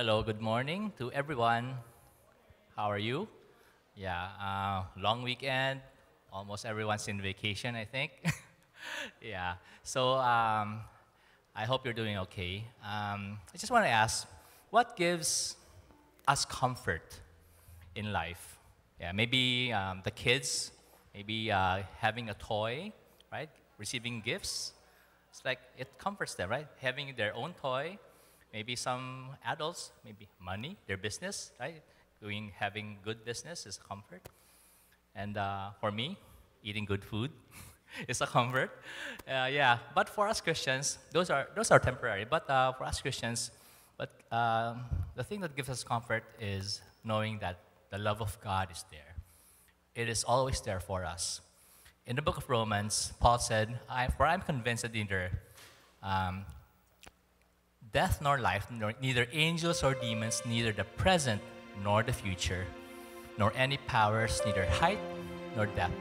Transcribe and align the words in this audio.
Hello, 0.00 0.22
good 0.22 0.40
morning 0.40 0.94
to 0.96 1.12
everyone. 1.12 1.74
How 2.74 2.90
are 2.90 2.98
you? 2.98 3.28
Yeah, 3.94 4.28
uh, 4.40 4.84
long 4.98 5.22
weekend. 5.22 5.82
Almost 6.32 6.64
everyone's 6.64 7.06
in 7.06 7.20
vacation, 7.20 7.76
I 7.76 7.84
think. 7.84 8.12
yeah, 9.20 9.56
so 9.82 10.14
um, 10.14 10.80
I 11.54 11.66
hope 11.66 11.84
you're 11.84 11.92
doing 11.92 12.16
okay. 12.16 12.64
Um, 12.82 13.36
I 13.52 13.58
just 13.58 13.70
want 13.70 13.84
to 13.84 13.90
ask 13.90 14.26
what 14.70 14.96
gives 14.96 15.56
us 16.26 16.46
comfort 16.46 17.20
in 17.94 18.10
life? 18.10 18.58
Yeah, 18.98 19.12
maybe 19.12 19.70
um, 19.70 20.00
the 20.02 20.12
kids, 20.12 20.72
maybe 21.12 21.52
uh, 21.52 21.82
having 21.98 22.30
a 22.30 22.34
toy, 22.34 22.90
right? 23.30 23.50
Receiving 23.76 24.22
gifts. 24.22 24.72
It's 25.30 25.44
like 25.44 25.58
it 25.76 25.98
comforts 25.98 26.36
them, 26.36 26.48
right? 26.48 26.68
Having 26.80 27.16
their 27.18 27.36
own 27.36 27.52
toy. 27.52 27.98
Maybe 28.52 28.76
some 28.76 29.30
adults, 29.44 29.92
maybe 30.04 30.28
money, 30.40 30.76
their 30.86 30.96
business, 30.96 31.52
right? 31.60 31.82
Doing, 32.20 32.52
having 32.56 32.98
good 33.04 33.24
business 33.24 33.66
is 33.66 33.78
a 33.82 33.88
comfort. 33.88 34.22
And 35.14 35.36
uh, 35.36 35.70
for 35.80 35.92
me, 35.92 36.18
eating 36.62 36.84
good 36.84 37.04
food 37.04 37.30
is 38.08 38.20
a 38.20 38.26
comfort. 38.26 38.70
Uh, 39.26 39.48
yeah, 39.50 39.78
but 39.94 40.08
for 40.08 40.28
us 40.28 40.40
Christians, 40.40 40.98
those 41.12 41.30
are, 41.30 41.48
those 41.54 41.70
are 41.70 41.78
temporary. 41.78 42.26
But 42.28 42.48
uh, 42.50 42.72
for 42.72 42.84
us 42.84 43.00
Christians, 43.00 43.50
but 43.96 44.10
um, 44.32 44.84
the 45.14 45.24
thing 45.24 45.40
that 45.40 45.54
gives 45.54 45.68
us 45.68 45.84
comfort 45.84 46.24
is 46.40 46.80
knowing 47.04 47.38
that 47.40 47.58
the 47.90 47.98
love 47.98 48.20
of 48.20 48.40
God 48.40 48.70
is 48.70 48.84
there. 48.90 49.14
It 49.94 50.08
is 50.08 50.24
always 50.24 50.60
there 50.60 50.80
for 50.80 51.04
us. 51.04 51.40
In 52.06 52.16
the 52.16 52.22
book 52.22 52.36
of 52.36 52.48
Romans, 52.48 53.12
Paul 53.20 53.38
said, 53.38 53.78
I, 53.88 54.08
For 54.08 54.26
I'm 54.26 54.40
convinced 54.40 54.82
that 54.82 54.94
neither 54.94 55.30
um, 56.02 56.44
death 57.92 58.20
nor 58.22 58.38
life, 58.38 58.66
nor, 58.70 58.94
neither 59.00 59.26
angels 59.32 59.82
or 59.82 59.94
demons, 59.94 60.42
neither 60.46 60.72
the 60.72 60.84
present 60.84 61.40
nor 61.82 62.02
the 62.02 62.12
future, 62.12 62.66
nor 63.38 63.52
any 63.56 63.76
powers, 63.86 64.40
neither 64.44 64.66
height 64.66 64.98
nor 65.56 65.66
depth, 65.66 65.94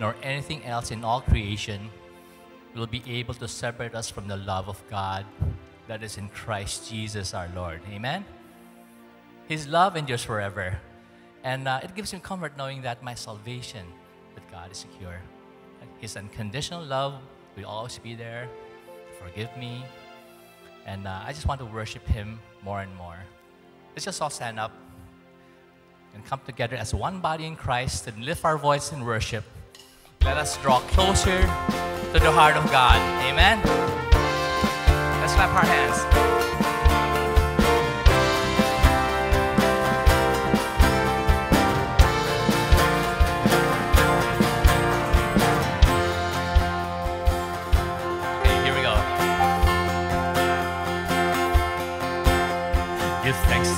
nor 0.00 0.14
anything 0.22 0.64
else 0.64 0.90
in 0.90 1.04
all 1.04 1.20
creation 1.20 1.90
will 2.74 2.86
be 2.86 3.02
able 3.08 3.34
to 3.34 3.46
separate 3.46 3.94
us 3.94 4.10
from 4.10 4.26
the 4.26 4.36
love 4.36 4.68
of 4.68 4.82
God 4.90 5.24
that 5.86 6.02
is 6.02 6.16
in 6.18 6.28
Christ 6.28 6.90
Jesus 6.90 7.34
our 7.34 7.48
Lord. 7.54 7.80
Amen? 7.92 8.24
His 9.46 9.68
love 9.68 9.96
endures 9.96 10.24
forever. 10.24 10.78
And 11.44 11.68
uh, 11.68 11.80
it 11.82 11.94
gives 11.94 12.12
me 12.12 12.20
comfort 12.20 12.56
knowing 12.56 12.80
that 12.82 13.02
my 13.02 13.14
salvation 13.14 13.86
with 14.34 14.42
God 14.50 14.72
is 14.72 14.78
secure. 14.78 15.20
His 16.00 16.16
unconditional 16.16 16.82
love 16.82 17.20
will 17.56 17.66
always 17.66 17.98
be 17.98 18.14
there. 18.14 18.48
Forgive 19.20 19.54
me. 19.56 19.84
And 20.86 21.06
uh, 21.06 21.22
I 21.24 21.32
just 21.32 21.46
want 21.46 21.60
to 21.60 21.66
worship 21.66 22.06
Him 22.06 22.40
more 22.62 22.80
and 22.80 22.94
more. 22.96 23.16
Let's 23.94 24.04
just 24.04 24.20
all 24.20 24.30
stand 24.30 24.58
up 24.58 24.72
and 26.14 26.24
come 26.24 26.40
together 26.46 26.76
as 26.76 26.94
one 26.94 27.20
body 27.20 27.46
in 27.46 27.56
Christ 27.56 28.06
and 28.06 28.24
lift 28.24 28.44
our 28.44 28.58
voice 28.58 28.92
in 28.92 29.04
worship. 29.04 29.44
Let 30.22 30.36
us 30.36 30.56
draw 30.58 30.80
closer 30.80 31.40
to 31.40 32.18
the 32.20 32.32
heart 32.32 32.56
of 32.56 32.64
God. 32.70 32.96
Amen. 33.24 33.60
Let's 35.20 35.34
clap 35.34 35.54
our 35.54 35.64
hands. 35.64 36.43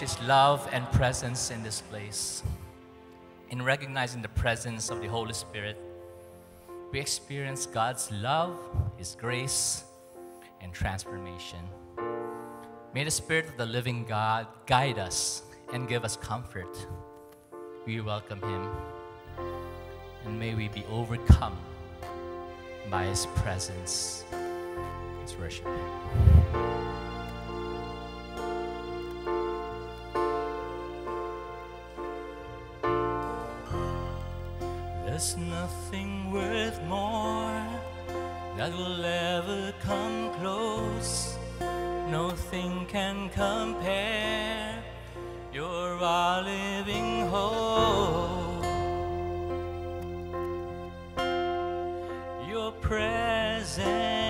His 0.00 0.18
love 0.22 0.66
and 0.72 0.90
presence 0.92 1.50
in 1.50 1.62
this 1.62 1.82
place. 1.82 2.42
In 3.50 3.60
recognizing 3.60 4.22
the 4.22 4.28
presence 4.28 4.88
of 4.88 5.02
the 5.02 5.06
Holy 5.06 5.34
Spirit, 5.34 5.76
we 6.90 6.98
experience 6.98 7.66
God's 7.66 8.10
love, 8.10 8.56
His 8.96 9.14
grace, 9.14 9.84
and 10.62 10.72
transformation. 10.72 11.58
May 12.94 13.04
the 13.04 13.10
Spirit 13.10 13.46
of 13.50 13.58
the 13.58 13.66
living 13.66 14.06
God 14.06 14.46
guide 14.64 14.98
us 14.98 15.42
and 15.74 15.86
give 15.86 16.02
us 16.02 16.16
comfort. 16.16 16.74
We 17.84 18.00
welcome 18.00 18.40
Him, 18.40 18.70
and 20.24 20.38
may 20.38 20.54
we 20.54 20.68
be 20.68 20.82
overcome 20.90 21.58
by 22.90 23.04
His 23.04 23.26
presence. 23.36 24.24
Let's 25.20 25.36
worship 25.36 25.66
Him. 25.66 26.99
There's 35.20 35.36
nothing 35.36 36.32
worth 36.32 36.80
more 36.84 37.62
that 38.56 38.72
will 38.72 39.04
ever 39.04 39.74
come 39.82 40.32
close. 40.40 41.36
Nothing 42.08 42.86
can 42.86 43.28
compare. 43.28 44.82
You're 45.52 45.98
our 46.02 46.42
living 46.42 47.28
hope. 47.28 48.64
Your 52.48 52.72
presence. 52.80 54.29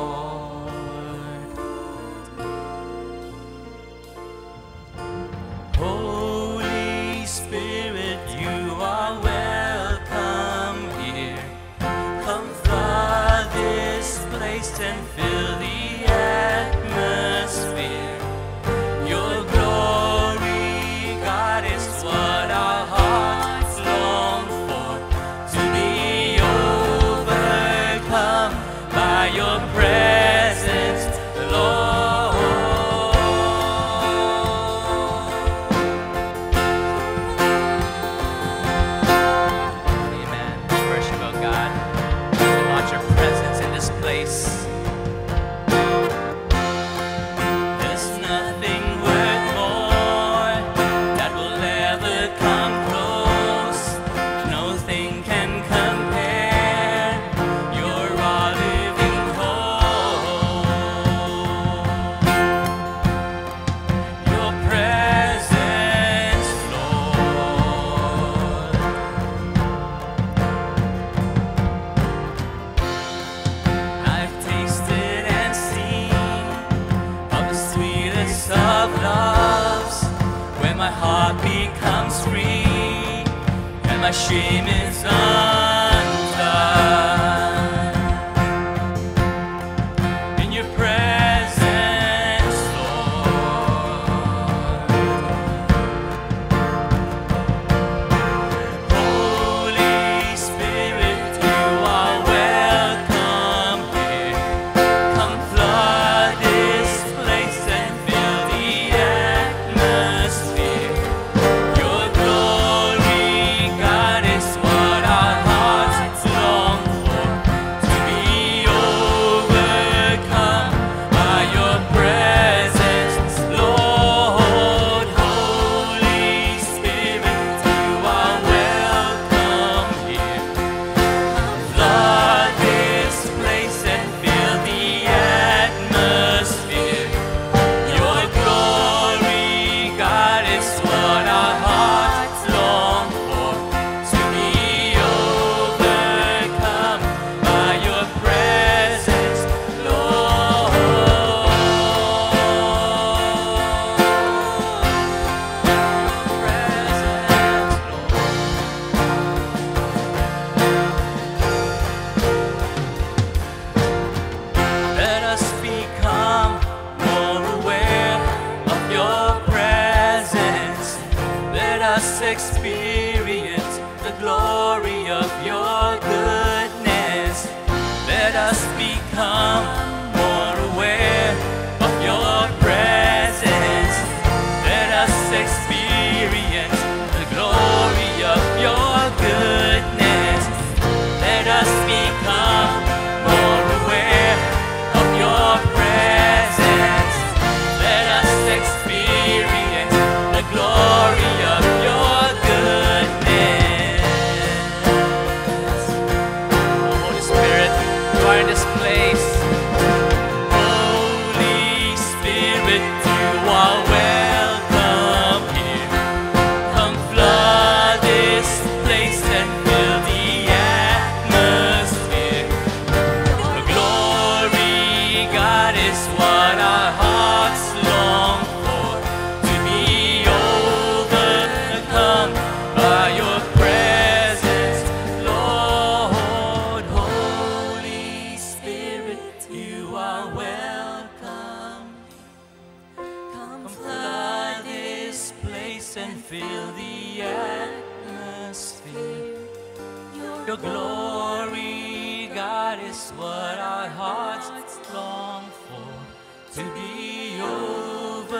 To 256.61 256.67
be 256.75 257.41
overcome 257.41 258.37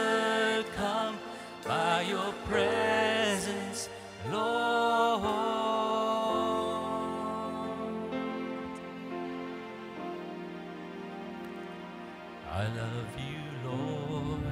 by 1.66 2.01
your 2.04 2.32
presence, 2.48 3.90
Lord. 4.30 5.24
I 12.48 12.68
love 12.78 13.12
you, 13.18 13.42
Lord. 13.66 14.44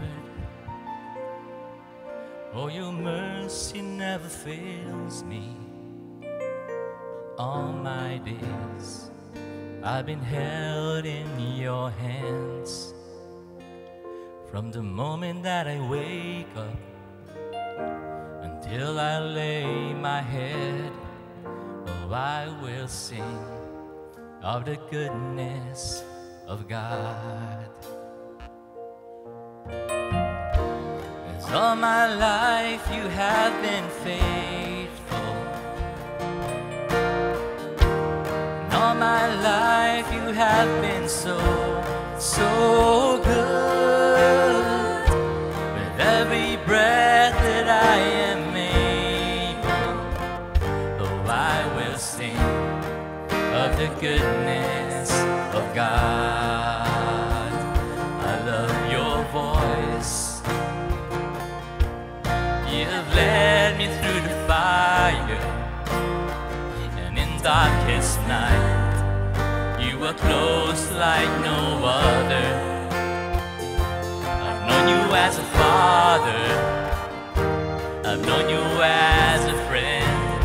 Oh, 2.56 2.70
your 2.70 2.92
mercy 2.92 3.82
never 3.84 4.28
fails 4.28 5.24
me. 5.24 5.56
All 7.38 7.72
my 7.72 8.18
days, 8.26 9.12
I've 9.84 10.08
been 10.08 10.24
held 10.24 11.06
in 11.06 11.40
your 11.56 11.92
hands. 11.92 12.88
From 14.51 14.72
the 14.72 14.82
moment 14.82 15.44
that 15.44 15.68
I 15.68 15.79
wake 15.79 16.48
up 16.58 16.79
until 18.41 19.00
I 19.00 19.20
lay 19.20 19.94
my 19.94 20.22
head, 20.22 20.91
oh, 21.46 22.12
I 22.12 22.48
will 22.60 22.88
sing 22.88 23.46
of 24.41 24.65
the 24.65 24.77
goodness 24.89 26.03
of 26.48 26.68
God. 26.68 27.70
As 31.38 31.51
all 31.53 31.75
my 31.75 32.12
life 32.15 32.82
you 32.91 33.03
have 33.03 33.53
been 33.62 33.88
faithful. 34.01 35.32
And 38.65 38.74
all 38.74 38.96
my 38.96 39.27
life 39.44 40.12
you 40.12 40.34
have 40.34 40.82
been 40.82 41.08
so, 41.08 41.38
so 42.20 43.22
good. 43.24 45.10
With 45.74 46.00
every 46.00 46.58
breath 46.66 47.34
that 47.34 47.68
I 47.70 47.98
am 48.28 48.56
able, 48.56 49.96
oh, 51.06 51.26
I 51.28 51.66
will 51.76 51.98
sing 51.98 52.36
of 53.56 53.78
the 53.78 53.88
goodness 54.02 55.12
of 55.56 55.74
God. 55.74 56.69
Close 70.13 70.92
like 70.92 71.30
no 71.42 71.84
other. 71.84 72.48
I've 74.25 74.68
known 74.68 74.88
you 74.88 75.16
as 75.16 75.38
a 75.38 75.44
father, 75.44 76.44
I've 78.06 78.25
known 78.25 78.50
you 78.50 78.82
as 78.82 79.46
a 79.46 79.58
friend, 79.68 80.44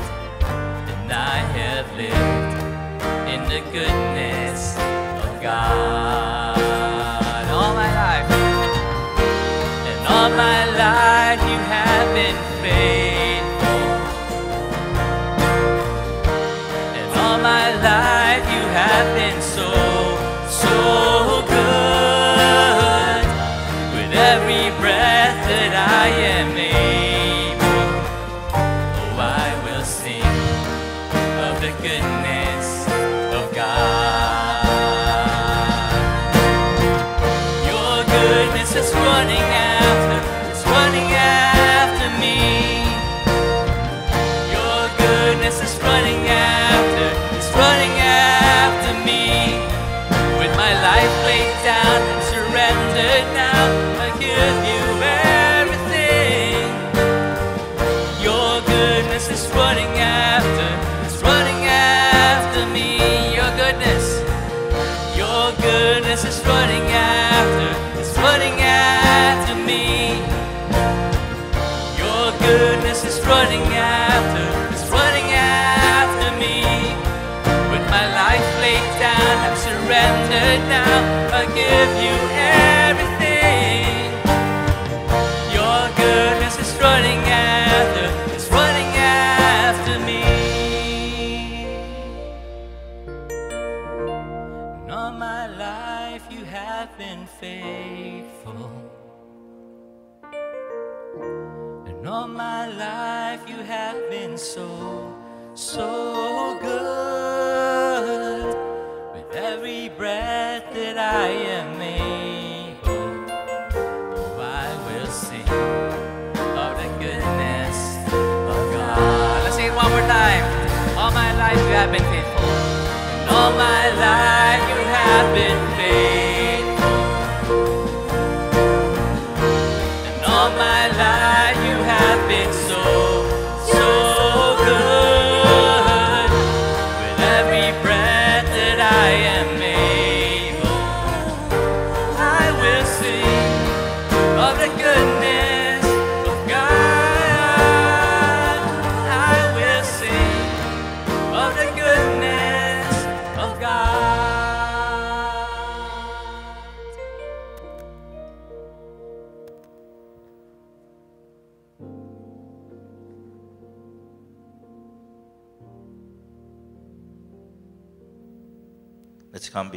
and 0.90 1.12
I 1.12 1.38
have 1.59 1.87
lived 1.97 2.62
in 3.33 3.40
the 3.49 3.61
goodness 3.71 4.76
of 4.76 5.42
God 5.42 6.53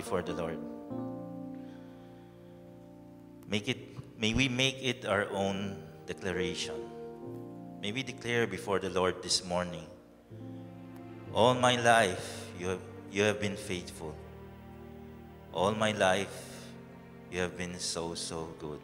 before 0.08 0.22
the 0.22 0.32
Lord. 0.32 0.58
Make 3.46 3.68
it, 3.68 3.78
may 4.18 4.34
we 4.34 4.48
make 4.48 4.80
it 4.82 5.06
our 5.06 5.28
own 5.32 5.84
declaration. 6.06 6.80
May 7.82 7.92
we 7.92 8.04
declare 8.04 8.48
before 8.48 8.80
the 8.80 8.90
Lord 8.90 9.22
this 9.22 9.44
morning. 9.44 9.84
All 11.34 11.56
my 11.56 11.76
life 11.76 12.48
you 12.58 12.68
have, 12.68 12.80
you 13.12 13.24
have 13.24 13.42
been 13.42 13.58
faithful. 13.58 14.16
All 15.52 15.76
my 15.76 15.92
life 15.92 16.72
you 17.30 17.42
have 17.42 17.58
been 17.58 17.78
so, 17.78 18.16
so 18.16 18.48
good. 18.60 18.80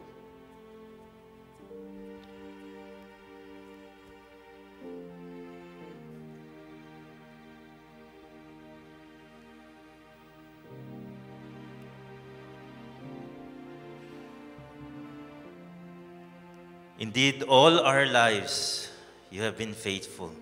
Indeed, 17.14 17.44
all 17.44 17.78
our 17.78 18.06
lives 18.06 18.90
you 19.30 19.40
have 19.42 19.56
been 19.56 19.72
faithful. 19.72 20.32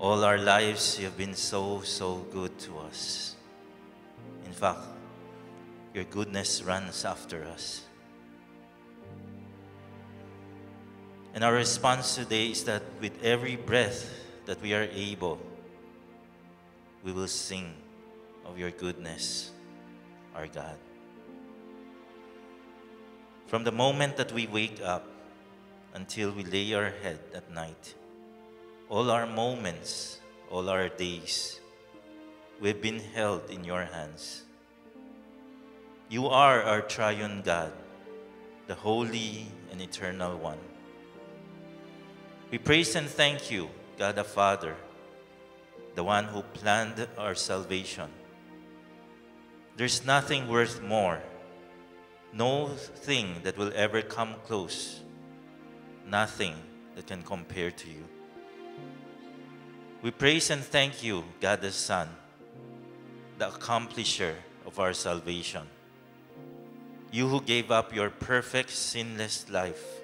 All 0.00 0.24
our 0.24 0.38
lives 0.38 0.98
you 0.98 1.04
have 1.04 1.18
been 1.18 1.34
so, 1.34 1.82
so 1.82 2.24
good 2.32 2.58
to 2.60 2.78
us. 2.78 3.36
In 4.46 4.52
fact, 4.52 4.80
your 5.92 6.04
goodness 6.04 6.62
runs 6.62 7.04
after 7.04 7.44
us. 7.44 7.82
And 11.34 11.44
our 11.44 11.52
response 11.52 12.14
today 12.14 12.46
is 12.46 12.64
that 12.64 12.82
with 12.98 13.22
every 13.22 13.56
breath 13.56 14.08
that 14.46 14.62
we 14.62 14.72
are 14.72 14.88
able, 14.94 15.38
we 17.04 17.12
will 17.12 17.28
sing 17.28 17.74
of 18.46 18.58
your 18.58 18.70
goodness, 18.70 19.50
our 20.34 20.46
God. 20.46 20.78
From 23.46 23.62
the 23.62 23.72
moment 23.72 24.16
that 24.16 24.32
we 24.32 24.46
wake 24.46 24.80
up 24.82 25.10
until 25.94 26.32
we 26.32 26.44
lay 26.44 26.74
our 26.74 26.92
head 27.02 27.18
at 27.34 27.50
night, 27.50 27.94
all 28.88 29.10
our 29.10 29.26
moments, 29.26 30.20
all 30.50 30.68
our 30.68 30.88
days, 30.88 31.60
we've 32.60 32.82
been 32.82 33.00
held 33.14 33.48
in 33.48 33.64
your 33.64 33.84
hands. 33.84 34.42
You 36.08 36.26
are 36.26 36.62
our 36.62 36.82
triune 36.82 37.42
God, 37.42 37.72
the 38.66 38.74
holy 38.74 39.46
and 39.70 39.80
eternal 39.80 40.36
one. 40.36 40.58
We 42.50 42.58
praise 42.58 42.94
and 42.94 43.08
thank 43.08 43.50
you, 43.50 43.70
God 43.98 44.16
the 44.16 44.24
Father, 44.24 44.76
the 45.94 46.04
one 46.04 46.24
who 46.24 46.42
planned 46.42 47.06
our 47.16 47.34
salvation. 47.34 48.10
There's 49.76 50.04
nothing 50.04 50.48
worth 50.48 50.82
more, 50.82 51.20
no 52.32 52.68
thing 52.68 53.40
that 53.42 53.56
will 53.56 53.72
ever 53.74 54.02
come 54.02 54.34
close, 54.46 55.00
nothing 56.06 56.54
that 56.94 57.06
can 57.06 57.22
compare 57.22 57.70
to 57.70 57.88
you. 57.88 58.04
We 60.02 60.10
praise 60.10 60.50
and 60.50 60.62
thank 60.62 61.02
you, 61.02 61.24
God 61.40 61.62
the 61.62 61.72
Son, 61.72 62.08
the 63.38 63.48
accomplisher 63.48 64.34
of 64.66 64.78
our 64.78 64.92
salvation. 64.92 65.62
You 67.10 67.28
who 67.28 67.40
gave 67.40 67.70
up 67.70 67.94
your 67.94 68.10
perfect, 68.10 68.70
sinless 68.70 69.48
life 69.48 70.00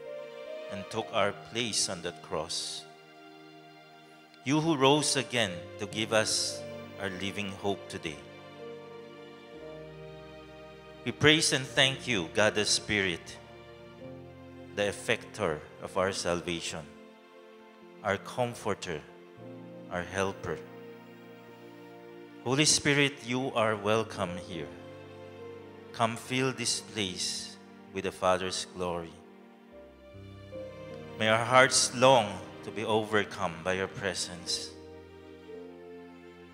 and 0.73 0.85
took 0.91 1.07
our 1.13 1.33
place 1.53 1.89
on 1.89 2.03
that 2.03 2.23
cross. 2.23 2.85
You 4.45 4.61
who 4.61 4.77
rose 4.77 5.17
again 5.17 5.51
to 5.81 5.87
give 5.87 6.13
us 6.13 6.63
our 7.01 7.11
living 7.11 7.51
hope 7.61 7.89
today. 7.89 8.17
We 11.05 11.13
praise 11.13 11.53
and 11.53 11.67
thank 11.67 12.07
you, 12.07 12.29
God 12.33 12.55
the 12.55 12.65
Spirit, 12.65 13.37
the 14.77 14.83
effector 14.83 15.59
of 15.83 15.97
our 15.97 16.13
salvation, 16.13 16.85
our 18.05 18.17
comforter, 18.19 19.01
our 19.91 20.03
helper. 20.03 20.59
Holy 22.45 22.65
Spirit, 22.65 23.15
you 23.27 23.53
are 23.53 23.77
welcome 23.77 24.37
here. 24.49 24.69
Come 25.93 26.17
fill 26.17 26.53
this 26.53 26.81
place 26.81 27.57
with 27.93 28.05
the 28.05 28.13
Father's 28.13 28.67
glory. 28.77 29.13
May 31.19 31.29
our 31.29 31.45
hearts 31.45 31.95
long 31.95 32.41
to 32.65 32.71
be 32.71 32.85
overcome 32.85 33.55
by 33.63 33.75
your 33.75 33.89
presence. 33.89 34.71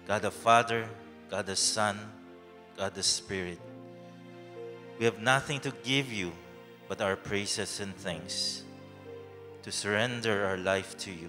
God 0.08 0.22
the 0.22 0.30
Father, 0.30 0.88
God 1.30 1.46
the 1.46 1.56
Son, 1.56 1.98
God 2.76 2.94
the 2.94 3.02
Spirit. 3.02 3.58
We 4.98 5.04
have 5.04 5.20
nothing 5.20 5.60
to 5.60 5.72
give 5.84 6.12
you 6.12 6.32
but 6.88 7.00
our 7.00 7.16
praises 7.16 7.80
and 7.80 7.94
thanks 7.96 8.65
to 9.66 9.72
surrender 9.72 10.46
our 10.46 10.57
life 10.57 10.96
to 10.96 11.11
you. 11.11 11.29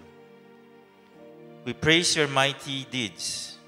We 1.66 1.74
praise 1.74 2.16
your 2.16 2.28
mighty 2.28 2.86
deeds 2.90 3.58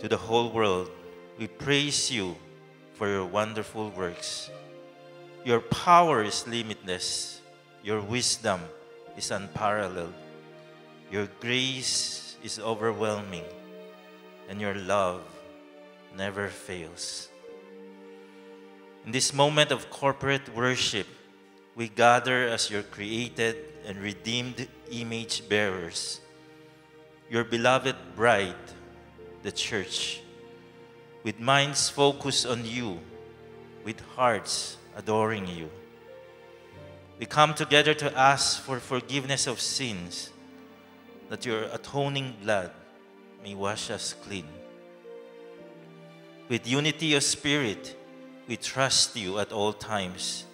to 0.00 0.08
the 0.08 0.16
whole 0.16 0.50
world. 0.50 0.90
We 1.38 1.46
praise 1.46 2.10
you 2.10 2.34
for 2.94 3.06
your 3.06 3.24
wonderful 3.24 3.90
works. 3.90 4.50
Your 5.44 5.60
power 5.60 6.24
is 6.24 6.48
limitless 6.48 7.36
your 7.86 8.00
wisdom 8.00 8.60
is 9.16 9.30
unparalleled. 9.30 10.12
Your 11.08 11.28
grace 11.38 12.34
is 12.42 12.58
overwhelming. 12.58 13.44
And 14.48 14.60
your 14.60 14.74
love 14.74 15.22
never 16.16 16.48
fails. 16.48 17.28
In 19.04 19.12
this 19.12 19.32
moment 19.32 19.70
of 19.70 19.88
corporate 19.88 20.52
worship, 20.52 21.06
we 21.76 21.88
gather 21.88 22.48
as 22.48 22.70
your 22.70 22.82
created 22.82 23.54
and 23.84 23.98
redeemed 23.98 24.66
image 24.90 25.46
bearers, 25.46 26.20
your 27.28 27.44
beloved 27.44 27.94
bride, 28.16 28.54
the 29.42 29.52
church, 29.52 30.22
with 31.22 31.38
minds 31.38 31.90
focused 31.90 32.46
on 32.46 32.64
you, 32.64 32.98
with 33.84 34.00
hearts 34.16 34.78
adoring 34.96 35.46
you. 35.46 35.68
We 37.18 37.26
come 37.26 37.52
together 37.52 37.92
to 37.92 38.18
ask 38.18 38.62
for 38.62 38.80
forgiveness 38.80 39.46
of 39.46 39.60
sins, 39.60 40.30
that 41.28 41.44
your 41.44 41.64
atoning 41.64 42.36
blood 42.42 42.70
may 43.44 43.54
wash 43.54 43.90
us 43.90 44.14
clean. 44.24 44.48
With 46.48 46.66
unity 46.66 47.14
of 47.14 47.22
spirit, 47.22 47.94
we 48.48 48.56
trust 48.56 49.14
you 49.14 49.38
at 49.38 49.52
all 49.52 49.74
times. 49.74 50.45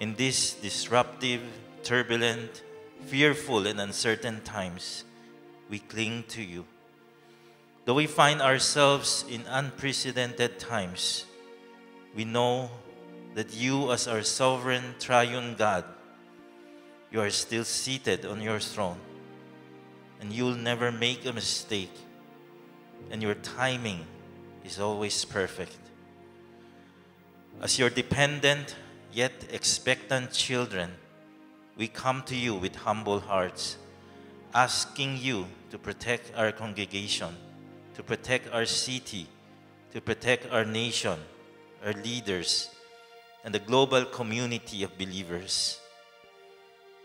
In 0.00 0.14
these 0.14 0.54
disruptive, 0.54 1.42
turbulent, 1.82 2.62
fearful, 3.04 3.66
and 3.66 3.78
uncertain 3.78 4.40
times, 4.40 5.04
we 5.68 5.78
cling 5.78 6.24
to 6.28 6.42
you. 6.42 6.64
Though 7.84 7.94
we 7.94 8.06
find 8.06 8.40
ourselves 8.40 9.26
in 9.28 9.42
unprecedented 9.46 10.58
times, 10.58 11.26
we 12.16 12.24
know 12.24 12.70
that 13.34 13.54
you, 13.54 13.92
as 13.92 14.08
our 14.08 14.22
sovereign 14.22 14.94
triune 14.98 15.54
God, 15.54 15.84
you 17.12 17.20
are 17.20 17.30
still 17.30 17.64
seated 17.64 18.24
on 18.24 18.40
your 18.40 18.58
throne. 18.58 18.98
And 20.20 20.32
you'll 20.32 20.54
never 20.54 20.90
make 20.90 21.26
a 21.26 21.32
mistake. 21.32 21.92
And 23.10 23.22
your 23.22 23.34
timing 23.34 24.06
is 24.64 24.80
always 24.80 25.26
perfect. 25.26 25.78
As 27.60 27.78
your 27.78 27.90
dependent 27.90 28.76
yet 29.12 29.32
expectant 29.50 30.32
children, 30.32 30.90
we 31.76 31.88
come 31.88 32.22
to 32.24 32.36
you 32.36 32.54
with 32.54 32.76
humble 32.76 33.20
hearts, 33.20 33.76
asking 34.54 35.18
you 35.18 35.46
to 35.70 35.78
protect 35.78 36.32
our 36.36 36.52
congregation, 36.52 37.34
to 37.94 38.02
protect 38.02 38.52
our 38.52 38.66
city, 38.66 39.26
to 39.92 40.00
protect 40.00 40.50
our 40.52 40.64
nation, 40.64 41.18
our 41.84 41.92
leaders, 41.92 42.70
and 43.44 43.54
the 43.54 43.58
global 43.58 44.04
community 44.04 44.82
of 44.82 44.96
believers. 44.98 45.80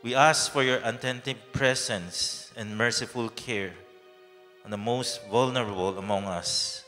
We 0.03 0.13
ask 0.13 0.51
for 0.51 0.61
your 0.61 0.79
attentive 0.83 1.37
presence 1.51 2.51
and 2.55 2.77
merciful 2.77 3.29
care 3.29 3.73
on 4.63 4.71
the 4.71 4.77
most 4.77 5.25
vulnerable 5.29 5.97
among 5.97 6.25
us, 6.25 6.83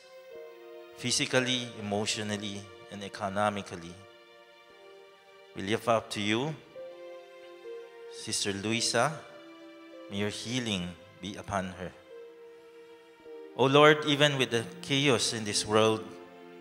physically, 0.97 1.67
emotionally, 1.80 2.62
and 2.91 3.03
economically. 3.03 3.93
We 5.58 5.63
lift 5.63 5.88
up 5.88 6.12
to 6.12 6.22
you, 6.22 6.54
Sister 8.13 8.54
Luisa. 8.54 9.12
May 10.12 10.17
your 10.17 10.30
healing 10.30 10.89
be 11.20 11.36
upon 11.36 11.74
her. 11.82 11.91
O 13.58 13.65
Lord, 13.65 14.06
even 14.06 14.38
with 14.38 14.52
the 14.52 14.65
chaos 14.84 15.34
in 15.34 15.46
this 15.46 15.65
world, 15.65 16.04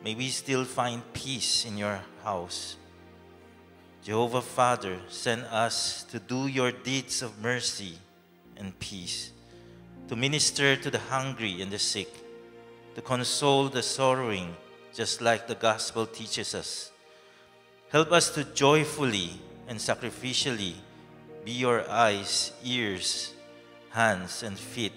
may 0.02 0.14
we 0.14 0.30
still 0.30 0.64
find 0.64 1.02
peace 1.12 1.66
in 1.66 1.76
your 1.76 2.00
house. 2.24 2.76
Jehovah 4.02 4.40
Father, 4.40 4.96
send 5.08 5.44
us 5.52 6.04
to 6.04 6.18
do 6.18 6.46
your 6.46 6.72
deeds 6.72 7.20
of 7.20 7.42
mercy 7.42 7.98
and 8.56 8.72
peace, 8.78 9.30
to 10.08 10.16
minister 10.16 10.74
to 10.74 10.90
the 10.90 11.00
hungry 11.12 11.60
and 11.60 11.70
the 11.70 11.78
sick, 11.78 12.08
to 12.94 13.02
console 13.02 13.68
the 13.68 13.82
sorrowing, 13.82 14.56
just 14.94 15.20
like 15.20 15.46
the 15.46 15.54
gospel 15.54 16.06
teaches 16.06 16.54
us. 16.54 16.92
Help 17.88 18.10
us 18.10 18.30
to 18.30 18.42
joyfully 18.42 19.30
and 19.68 19.78
sacrificially 19.78 20.74
be 21.44 21.52
your 21.52 21.88
eyes, 21.88 22.52
ears, 22.64 23.32
hands, 23.90 24.42
and 24.42 24.58
feet 24.58 24.92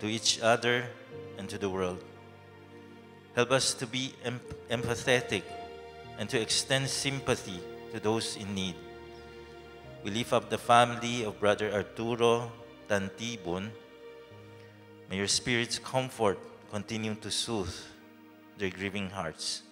to 0.00 0.06
each 0.06 0.38
other 0.40 0.84
and 1.38 1.48
to 1.48 1.56
the 1.56 1.68
world. 1.68 2.04
Help 3.34 3.52
us 3.52 3.72
to 3.72 3.86
be 3.86 4.12
em- 4.24 4.40
empathetic 4.70 5.42
and 6.18 6.28
to 6.28 6.38
extend 6.38 6.88
sympathy 6.88 7.58
to 7.92 8.00
those 8.00 8.36
in 8.36 8.54
need. 8.54 8.74
We 10.04 10.10
lift 10.10 10.32
up 10.32 10.50
the 10.50 10.58
family 10.58 11.24
of 11.24 11.40
Brother 11.40 11.72
Arturo 11.72 12.52
Tantibon. 12.88 13.70
May 15.08 15.16
your 15.16 15.26
spirit's 15.26 15.78
comfort 15.78 16.38
continue 16.70 17.14
to 17.16 17.30
soothe 17.30 17.74
their 18.58 18.70
grieving 18.70 19.08
hearts. 19.08 19.62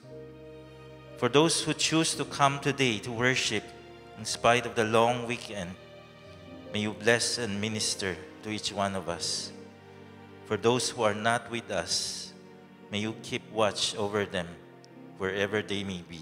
For 1.16 1.30
those 1.30 1.62
who 1.62 1.72
choose 1.72 2.14
to 2.16 2.24
come 2.26 2.60
today 2.60 2.98
to 2.98 3.10
worship, 3.10 3.64
in 4.18 4.24
spite 4.24 4.66
of 4.66 4.74
the 4.74 4.84
long 4.84 5.26
weekend, 5.26 5.70
may 6.72 6.80
you 6.80 6.92
bless 6.92 7.38
and 7.38 7.58
minister 7.60 8.16
to 8.42 8.50
each 8.50 8.72
one 8.72 8.94
of 8.94 9.08
us. 9.08 9.50
For 10.44 10.56
those 10.56 10.90
who 10.90 11.02
are 11.02 11.14
not 11.14 11.50
with 11.50 11.70
us, 11.70 12.32
may 12.92 12.98
you 12.98 13.14
keep 13.22 13.42
watch 13.50 13.96
over 13.96 14.26
them 14.26 14.46
wherever 15.16 15.62
they 15.62 15.82
may 15.84 16.04
be. 16.08 16.20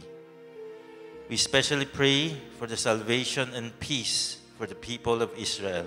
We 1.28 1.34
especially 1.34 1.86
pray 1.86 2.36
for 2.58 2.66
the 2.68 2.76
salvation 2.76 3.50
and 3.52 3.78
peace 3.80 4.38
for 4.58 4.66
the 4.66 4.74
people 4.76 5.22
of 5.22 5.36
Israel. 5.36 5.86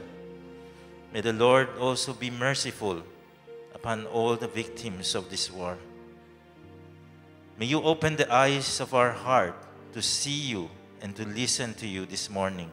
May 1.14 1.22
the 1.22 1.32
Lord 1.32 1.70
also 1.80 2.12
be 2.12 2.30
merciful 2.30 3.04
upon 3.74 4.06
all 4.08 4.36
the 4.36 4.48
victims 4.50 5.16
of 5.16 5.30
this 5.30 5.50
war. 5.50 5.78
May 7.58 7.66
you 7.66 7.82
open 7.82 8.16
the 8.16 8.32
eyes 8.32 8.80
of 8.80 8.94
our 8.94 9.12
heart 9.12 9.56
to 9.94 10.02
see 10.02 10.30
you 10.54 10.70
and 11.02 11.16
to 11.16 11.26
listen 11.26 11.74
to 11.76 11.88
you 11.88 12.06
this 12.06 12.30
morning 12.30 12.72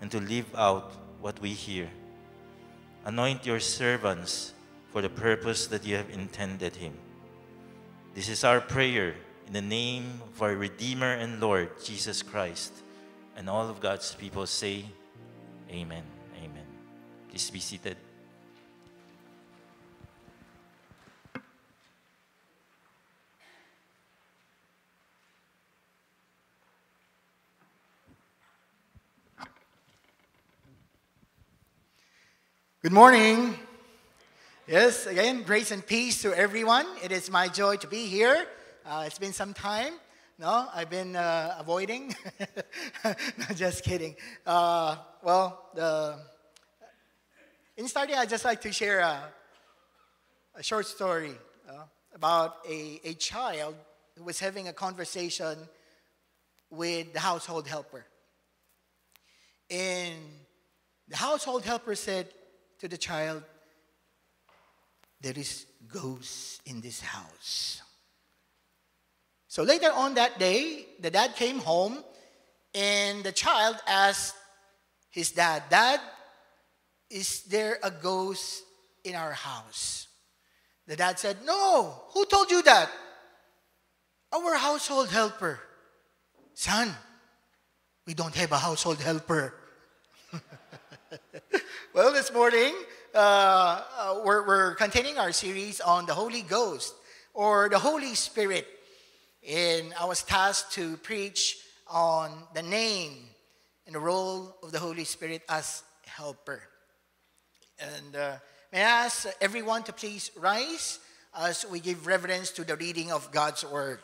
and 0.00 0.10
to 0.10 0.20
live 0.20 0.46
out 0.56 0.92
what 1.20 1.38
we 1.40 1.50
hear. 1.50 1.88
Anoint 3.04 3.44
your 3.44 3.60
servants 3.60 4.54
for 4.90 5.02
the 5.02 5.10
purpose 5.10 5.66
that 5.66 5.84
you 5.84 5.96
have 5.96 6.08
intended 6.08 6.76
him. 6.76 6.94
This 8.14 8.30
is 8.30 8.42
our 8.42 8.60
prayer 8.60 9.14
in 9.46 9.52
the 9.52 9.60
name 9.60 10.22
of 10.32 10.40
our 10.40 10.56
Redeemer 10.56 11.12
and 11.12 11.38
Lord, 11.38 11.68
Jesus 11.84 12.22
Christ. 12.22 12.72
And 13.36 13.50
all 13.50 13.68
of 13.68 13.80
God's 13.80 14.14
people 14.14 14.46
say, 14.46 14.84
Amen. 15.70 16.02
Amen. 16.42 16.66
Please 17.28 17.50
be 17.50 17.60
seated. 17.60 17.96
Good 32.82 32.92
morning. 32.92 33.58
Yes, 34.66 35.04
again, 35.04 35.42
grace 35.42 35.70
and 35.70 35.86
peace 35.86 36.22
to 36.22 36.32
everyone. 36.32 36.86
It 37.04 37.12
is 37.12 37.30
my 37.30 37.46
joy 37.46 37.76
to 37.76 37.86
be 37.86 38.06
here. 38.06 38.46
Uh, 38.86 39.04
it's 39.06 39.18
been 39.18 39.34
some 39.34 39.52
time. 39.52 39.92
No, 40.38 40.66
I've 40.74 40.88
been 40.88 41.14
uh, 41.14 41.56
avoiding. 41.58 42.16
no, 43.04 43.44
just 43.54 43.84
kidding. 43.84 44.16
Uh, 44.46 44.96
well, 45.22 46.16
in 47.76 47.86
starting, 47.86 48.16
I'd 48.16 48.30
just 48.30 48.46
like 48.46 48.62
to 48.62 48.72
share 48.72 49.00
a, 49.00 49.24
a 50.54 50.62
short 50.62 50.86
story 50.86 51.34
uh, 51.68 51.82
about 52.14 52.60
a, 52.66 52.98
a 53.04 53.12
child 53.12 53.74
who 54.16 54.24
was 54.24 54.40
having 54.40 54.68
a 54.68 54.72
conversation 54.72 55.58
with 56.70 57.12
the 57.12 57.20
household 57.20 57.68
helper. 57.68 58.06
And 59.68 60.16
the 61.08 61.16
household 61.16 61.62
helper 61.62 61.94
said 61.94 62.30
to 62.80 62.88
the 62.88 62.98
child, 62.98 63.42
There 65.20 65.36
is 65.36 65.66
ghosts 65.86 66.60
in 66.64 66.80
this 66.80 67.00
house. 67.00 67.82
So 69.48 69.62
later 69.62 69.92
on 69.92 70.14
that 70.14 70.38
day, 70.38 70.86
the 70.98 71.10
dad 71.10 71.36
came 71.36 71.58
home 71.58 72.02
and 72.74 73.22
the 73.22 73.32
child 73.32 73.76
asked 73.86 74.34
his 75.10 75.32
dad, 75.32 75.64
Dad, 75.68 76.00
is 77.10 77.42
there 77.42 77.78
a 77.82 77.90
ghost 77.90 78.62
in 79.04 79.14
our 79.14 79.32
house? 79.32 80.06
The 80.86 80.96
dad 80.96 81.18
said, 81.18 81.36
No. 81.44 82.02
Who 82.14 82.24
told 82.24 82.50
you 82.50 82.62
that? 82.62 82.90
Our 84.32 84.54
household 84.56 85.10
helper. 85.10 85.60
Son, 86.54 86.94
we 88.06 88.14
don't 88.14 88.34
have 88.34 88.52
a 88.52 88.58
household 88.58 89.00
helper. 89.00 89.54
well, 91.92 92.12
this 92.12 92.32
morning, 92.32 92.72
uh, 93.14 93.82
uh, 93.98 94.20
we're, 94.24 94.46
we're 94.46 94.74
continuing 94.76 95.18
our 95.18 95.32
series 95.32 95.80
on 95.80 96.06
the 96.06 96.14
Holy 96.14 96.42
Ghost 96.42 96.94
or 97.34 97.68
the 97.68 97.80
Holy 97.80 98.14
Spirit. 98.14 98.64
And 99.48 99.92
I 99.98 100.04
was 100.04 100.22
tasked 100.22 100.72
to 100.74 100.96
preach 100.98 101.58
on 101.88 102.30
the 102.54 102.62
name 102.62 103.16
and 103.86 103.94
the 103.96 103.98
role 103.98 104.54
of 104.62 104.70
the 104.70 104.78
Holy 104.78 105.02
Spirit 105.02 105.42
as 105.48 105.82
helper. 106.06 106.62
And 107.80 108.14
uh, 108.14 108.36
may 108.72 108.78
I 108.84 109.06
ask 109.06 109.26
everyone 109.40 109.82
to 109.84 109.92
please 109.92 110.30
rise 110.36 111.00
as 111.36 111.66
we 111.66 111.80
give 111.80 112.06
reverence 112.06 112.52
to 112.52 112.62
the 112.62 112.76
reading 112.76 113.10
of 113.10 113.32
God's 113.32 113.64
Word. 113.64 113.98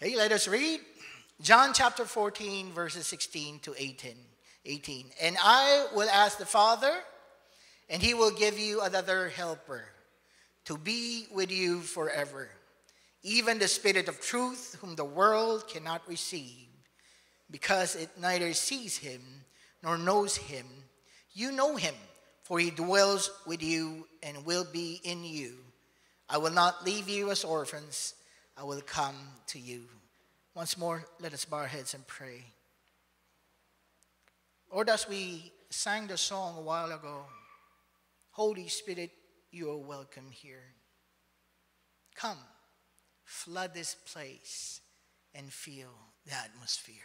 Okay, 0.00 0.14
let 0.14 0.30
us 0.30 0.46
read 0.46 0.78
John 1.42 1.72
chapter 1.74 2.04
14, 2.04 2.70
verses 2.70 3.04
16 3.08 3.58
to 3.60 3.74
18. 3.76 4.14
18. 4.64 5.06
And 5.20 5.36
I 5.42 5.86
will 5.92 6.08
ask 6.08 6.38
the 6.38 6.46
Father, 6.46 6.92
and 7.90 8.00
he 8.00 8.14
will 8.14 8.30
give 8.30 8.60
you 8.60 8.80
another 8.80 9.28
helper 9.28 9.82
to 10.66 10.78
be 10.78 11.26
with 11.32 11.50
you 11.50 11.80
forever, 11.80 12.48
even 13.24 13.58
the 13.58 13.66
Spirit 13.66 14.06
of 14.06 14.20
truth, 14.20 14.76
whom 14.80 14.94
the 14.94 15.04
world 15.04 15.66
cannot 15.66 16.06
receive, 16.06 16.68
because 17.50 17.96
it 17.96 18.10
neither 18.20 18.52
sees 18.52 18.96
him 18.96 19.20
nor 19.82 19.98
knows 19.98 20.36
him. 20.36 20.66
You 21.32 21.50
know 21.50 21.74
him, 21.74 21.94
for 22.44 22.60
he 22.60 22.70
dwells 22.70 23.32
with 23.48 23.64
you 23.64 24.06
and 24.22 24.46
will 24.46 24.66
be 24.72 25.00
in 25.02 25.24
you. 25.24 25.54
I 26.28 26.38
will 26.38 26.52
not 26.52 26.84
leave 26.84 27.08
you 27.08 27.32
as 27.32 27.42
orphans. 27.42 28.14
I 28.58 28.64
will 28.64 28.80
come 28.80 29.14
to 29.48 29.58
you. 29.60 29.82
Once 30.52 30.76
more, 30.76 31.04
let 31.20 31.32
us 31.32 31.44
bow 31.44 31.58
our 31.58 31.66
heads 31.68 31.94
and 31.94 32.04
pray. 32.08 32.42
Lord, 34.72 34.88
as 34.88 35.08
we 35.08 35.52
sang 35.70 36.08
the 36.08 36.18
song 36.18 36.58
a 36.58 36.62
while 36.62 36.90
ago, 36.90 37.22
Holy 38.32 38.66
Spirit, 38.66 39.12
you 39.52 39.70
are 39.70 39.78
welcome 39.78 40.30
here. 40.30 40.64
Come, 42.16 42.38
flood 43.24 43.74
this 43.74 43.94
place 43.94 44.80
and 45.36 45.52
feel 45.52 45.94
the 46.26 46.34
atmosphere. 46.34 46.96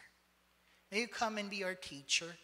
May 0.92 1.02
you 1.02 1.08
come 1.08 1.38
and 1.38 1.52
be 1.52 1.64
our 1.64 1.76
teacher. 1.76 2.36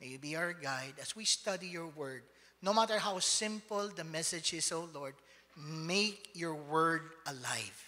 May 0.00 0.08
you 0.08 0.18
be 0.18 0.34
our 0.34 0.52
guide 0.52 0.94
as 1.00 1.14
we 1.14 1.24
study 1.24 1.68
your 1.68 1.86
word. 1.86 2.22
No 2.60 2.74
matter 2.74 2.98
how 2.98 3.20
simple 3.20 3.88
the 3.94 4.02
message 4.02 4.52
is, 4.52 4.72
oh 4.72 4.88
Lord, 4.92 5.14
make 5.56 6.30
your 6.34 6.54
word 6.54 7.02
alive 7.24 7.87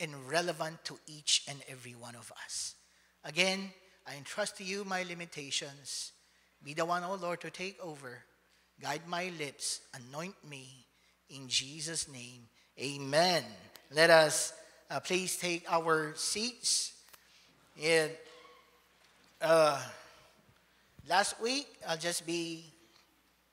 and 0.00 0.28
relevant 0.28 0.84
to 0.84 0.98
each 1.06 1.44
and 1.46 1.58
every 1.68 1.94
one 1.94 2.14
of 2.14 2.32
us. 2.44 2.74
Again, 3.24 3.70
I 4.08 4.16
entrust 4.16 4.56
to 4.56 4.64
you 4.64 4.84
my 4.84 5.02
limitations. 5.02 6.12
Be 6.64 6.74
the 6.74 6.84
one, 6.84 7.04
O 7.04 7.14
Lord, 7.14 7.40
to 7.42 7.50
take 7.50 7.78
over. 7.82 8.18
Guide 8.80 9.02
my 9.06 9.30
lips, 9.38 9.80
anoint 9.94 10.34
me. 10.48 10.86
In 11.28 11.48
Jesus' 11.48 12.08
name, 12.08 12.48
amen. 12.80 13.44
Let 13.92 14.10
us 14.10 14.52
uh, 14.90 15.00
please 15.00 15.36
take 15.36 15.70
our 15.70 16.14
seats. 16.16 16.92
And 17.80 18.10
uh, 19.40 19.80
last 21.08 21.40
week, 21.40 21.68
I'll 21.86 21.96
just 21.96 22.26
be 22.26 22.64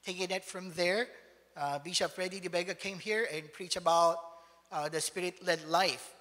taking 0.05 0.31
it 0.31 0.45
from 0.45 0.71
there. 0.73 1.07
Uh, 1.55 1.79
Bishop 1.79 2.11
Freddy 2.11 2.39
DeBega 2.39 2.79
came 2.79 2.99
here 2.99 3.27
and 3.33 3.51
preached 3.51 3.75
about 3.75 4.17
uh, 4.71 4.89
the 4.89 5.01
spirit 5.01 5.45
led 5.45 5.67
life 5.67 6.13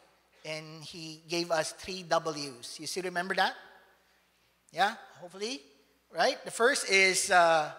and 0.47 0.85
he 0.85 1.23
gave 1.29 1.51
us 1.51 1.73
three 1.73 2.05
W's. 2.05 2.77
You 2.79 2.87
still 2.87 3.03
remember 3.03 3.35
that? 3.35 3.55
Yeah, 4.73 4.95
hopefully, 5.21 5.61
right? 6.15 6.43
The 6.45 6.51
first 6.51 6.89
is 6.89 7.31
uh, 7.31 7.71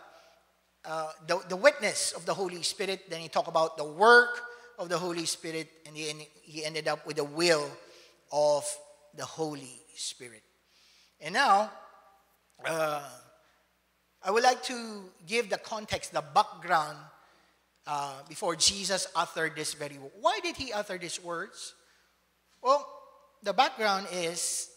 uh, 0.84 1.12
the, 1.26 1.40
the 1.48 1.56
witness 1.56 2.12
of 2.12 2.26
the 2.26 2.34
Holy 2.34 2.62
Spirit. 2.64 3.10
Then 3.10 3.22
he 3.22 3.30
talked 3.30 3.48
about 3.48 3.78
the 3.78 3.86
work 3.86 4.42
of 4.78 4.90
the 4.90 4.98
Holy 4.98 5.26
Spirit, 5.26 5.70
and 5.86 5.96
he, 5.96 6.28
he 6.44 6.66
ended 6.66 6.88
up 6.88 7.06
with 7.08 7.16
the 7.16 7.24
will 7.24 7.70
of 8.32 8.66
the 9.16 9.26
Holy 9.26 9.82
Spirit. 9.96 10.44
And 11.22 11.34
now, 11.34 11.72
uh, 12.66 13.04
I 14.24 14.32
would 14.32 14.44
like 14.44 14.62
to 14.64 15.04
give 15.26 15.50
the 15.50 15.58
context, 15.58 16.12
the 16.14 16.24
background 16.34 16.98
uh, 17.86 18.14
before 18.28 18.56
Jesus 18.56 19.08
uttered 19.16 19.56
this 19.56 19.74
very 19.74 19.98
word. 19.98 20.12
Why 20.20 20.40
did 20.44 20.58
he 20.58 20.74
utter 20.74 20.98
these 20.98 21.24
words? 21.24 21.74
Well, 22.68 22.86
the 23.44 23.54
background 23.54 24.08
is 24.12 24.70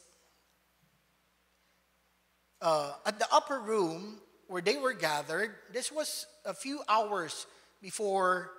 uh, 2.62 2.92
at 3.04 3.18
the 3.18 3.26
upper 3.32 3.58
room 3.58 4.20
where 4.46 4.62
they 4.62 4.76
were 4.76 4.92
gathered, 4.92 5.50
this 5.72 5.90
was 5.90 6.24
a 6.44 6.54
few 6.54 6.82
hours 6.88 7.48
before, 7.82 8.52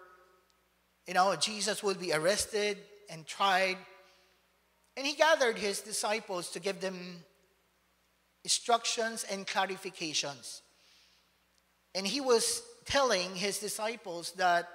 you 1.07 1.13
know, 1.13 1.33
Jesus 1.37 1.81
would 1.81 1.97
be 1.97 2.11
arrested 2.11 2.77
and 3.09 3.25
tried. 3.25 3.77
And 4.97 5.07
he 5.07 5.13
gathered 5.13 5.57
his 5.57 5.79
disciples 5.79 6.49
to 6.49 6.59
give 6.59 6.81
them 6.81 7.23
instructions 8.43 9.25
and 9.31 9.47
clarifications. 9.47 10.59
And 11.95 12.05
he 12.05 12.19
was 12.19 12.63
telling 12.83 13.33
his 13.33 13.59
disciples 13.59 14.33
that 14.33 14.67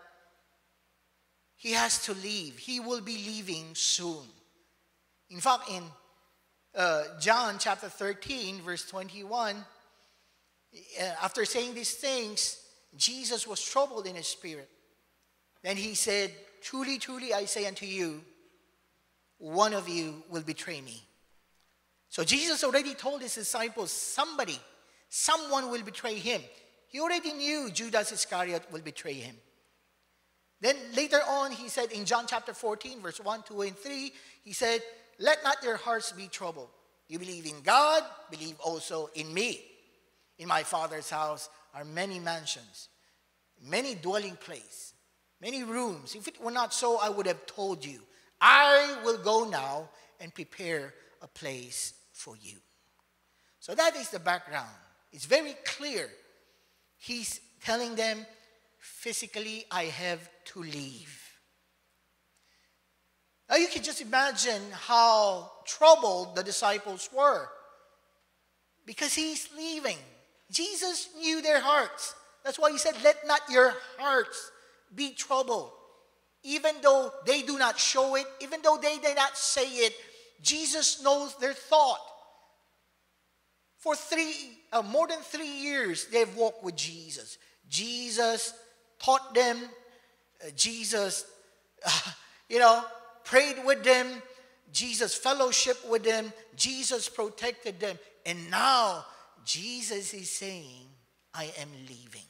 he 1.57 1.73
has 1.73 2.07
to 2.07 2.15
leave. 2.15 2.57
He 2.57 2.81
will 2.81 3.03
be 3.03 3.19
leaving 3.19 3.75
soon. 3.75 4.25
In 5.31 5.41
fact, 5.41 5.71
in 5.71 5.83
uh, 6.75 7.05
John 7.21 7.57
chapter 7.59 7.89
13, 7.89 8.61
verse 8.61 8.89
21, 8.89 9.57
uh, 9.57 11.03
after 11.23 11.45
saying 11.45 11.75
these 11.75 11.95
things, 11.95 12.59
Jesus 12.97 13.47
was 13.47 13.63
troubled 13.63 14.07
in 14.07 14.15
his 14.15 14.29
spirit. 14.29 14.69
Then 15.63 15.77
he 15.77 15.95
said, 15.95 16.33
Truly, 16.63 16.99
truly, 16.99 17.33
I 17.33 17.45
say 17.45 17.67
unto 17.67 17.87
you, 17.87 18.23
one 19.39 19.75
of 19.75 19.89
you 19.89 20.23
will 20.31 20.43
betray 20.43 20.81
me. 20.81 21.03
So 22.09 22.25
Jesus 22.25 22.65
already 22.65 22.95
told 22.95 23.23
his 23.23 23.35
disciples, 23.35 23.91
somebody, 23.91 24.59
someone 25.09 25.71
will 25.71 25.83
betray 25.83 26.15
him. 26.15 26.41
He 26.89 27.01
already 27.01 27.33
knew 27.33 27.71
Judas 27.71 28.13
Iscariot 28.13 28.65
will 28.73 28.81
betray 28.81 29.15
him. 29.15 29.37
Then 30.61 30.77
later 30.95 31.21
on, 31.29 31.53
he 31.53 31.69
said 31.69 31.93
in 31.93 32.07
John 32.07 32.25
chapter 32.27 32.55
14, 32.55 33.01
verse 33.01 33.21
1, 33.21 33.43
2, 33.43 33.61
and 33.63 33.77
3, 33.77 34.13
he 34.43 34.53
said, 34.53 34.81
Let 35.19 35.43
not 35.43 35.63
your 35.63 35.77
hearts 35.77 36.13
be 36.13 36.29
troubled. 36.29 36.69
You 37.09 37.19
believe 37.19 37.47
in 37.47 37.61
God, 37.63 38.03
believe 38.31 38.59
also 38.61 39.11
in 39.15 39.33
me. 39.33 39.65
In 40.39 40.49
my 40.49 40.63
Father's 40.63 41.09
house 41.09 41.49
are 41.75 41.85
many 41.85 42.19
mansions, 42.19 42.89
many 43.63 43.95
dwelling 43.95 44.37
places, 44.37 44.93
many 45.41 45.63
rooms. 45.63 46.15
If 46.15 46.29
it 46.29 46.41
were 46.43 46.51
not 46.51 46.75
so, 46.75 46.99
I 46.99 47.09
would 47.09 47.27
have 47.27 47.47
told 47.47 47.85
you. 47.85 48.01
I 48.41 48.99
will 49.05 49.19
go 49.19 49.49
now 49.49 49.89
and 50.21 50.35
prepare 50.35 50.93
a 51.23 51.29
place 51.29 51.95
for 52.13 52.37
you. 52.37 52.57
So 53.61 53.75
that 53.75 53.97
is 53.97 54.11
the 54.11 54.19
background. 54.19 54.69
It's 55.13 55.25
very 55.25 55.55
clear. 55.65 56.09
He's 56.99 57.41
telling 57.65 57.95
them, 57.95 58.27
physically, 58.79 59.65
I 59.71 59.85
have 59.85 60.29
to 60.47 60.61
leave. 60.61 61.26
Now 63.49 63.57
you 63.57 63.69
can 63.69 63.83
just 63.83 64.01
imagine 64.01 64.63
how 64.73 65.51
troubled 65.65 66.37
the 66.37 66.43
disciples 66.43 67.09
were 67.17 67.49
because 68.85 69.15
he's 69.15 69.49
leaving. 69.57 69.99
Jesus 70.51 71.09
knew 71.19 71.43
their 71.43 71.61
hearts. 71.61 72.15
That's 72.45 72.59
why 72.59 72.71
he 72.71 72.79
said, 72.79 72.95
Let 73.03 73.27
not 73.27 73.41
your 73.51 73.75
hearts 73.99 74.51
be 74.95 75.13
troubled. 75.13 75.73
Even 76.43 76.77
though 76.83 77.11
they 77.27 77.43
do 77.43 77.59
not 77.59 77.79
show 77.79 78.15
it, 78.15 78.27
even 78.41 78.61
though 78.63 78.79
they 78.81 78.99
did 78.99 79.17
not 79.17 79.37
say 79.37 79.67
it, 79.69 79.93
Jesus 80.41 81.03
knows 81.03 81.37
their 81.37 81.55
thought. 81.55 81.99
For 83.79 83.97
three, 83.97 84.59
uh, 84.73 84.83
more 84.83 85.09
than 85.09 85.19
three 85.21 85.49
years, 85.49 86.07
they've 86.07 86.37
walked 86.37 86.65
with 86.65 86.77
Jesus. 86.77 87.39
Jesus 87.69 88.53
taught 89.01 89.35
them. 89.35 89.59
Uh, 90.45 90.51
Jesus, 90.55 91.25
uh, 91.85 92.01
you 92.49 92.59
know, 92.59 92.85
prayed 93.27 93.57
with 93.65 93.85
them. 93.85 94.07
Jesus 94.73 95.15
fellowship 95.15 95.77
with 95.89 96.05
them. 96.05 96.33
Jesus 96.57 97.09
protected 97.11 97.79
them. 97.79 97.99
And 98.25 98.51
now 98.51 99.05
Jesus 99.45 100.15
is 100.15 100.31
saying, 100.31 100.89
I 101.35 101.53
am 101.61 101.69
leaving. 101.87 102.27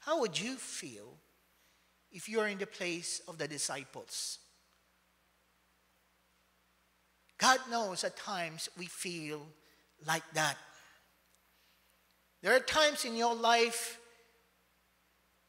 How 0.00 0.20
would 0.20 0.38
you 0.38 0.56
feel 0.56 1.16
if 2.10 2.28
you 2.28 2.40
are 2.40 2.48
in 2.48 2.58
the 2.58 2.66
place 2.66 3.22
of 3.26 3.38
the 3.38 3.48
disciples? 3.48 4.38
God 7.38 7.58
knows 7.70 8.04
at 8.04 8.16
times 8.16 8.68
we 8.78 8.86
feel 8.86 9.46
like 10.06 10.22
that. 10.34 10.56
There 12.42 12.54
are 12.54 12.60
times 12.60 13.04
in 13.04 13.16
your 13.16 13.34
life 13.34 13.98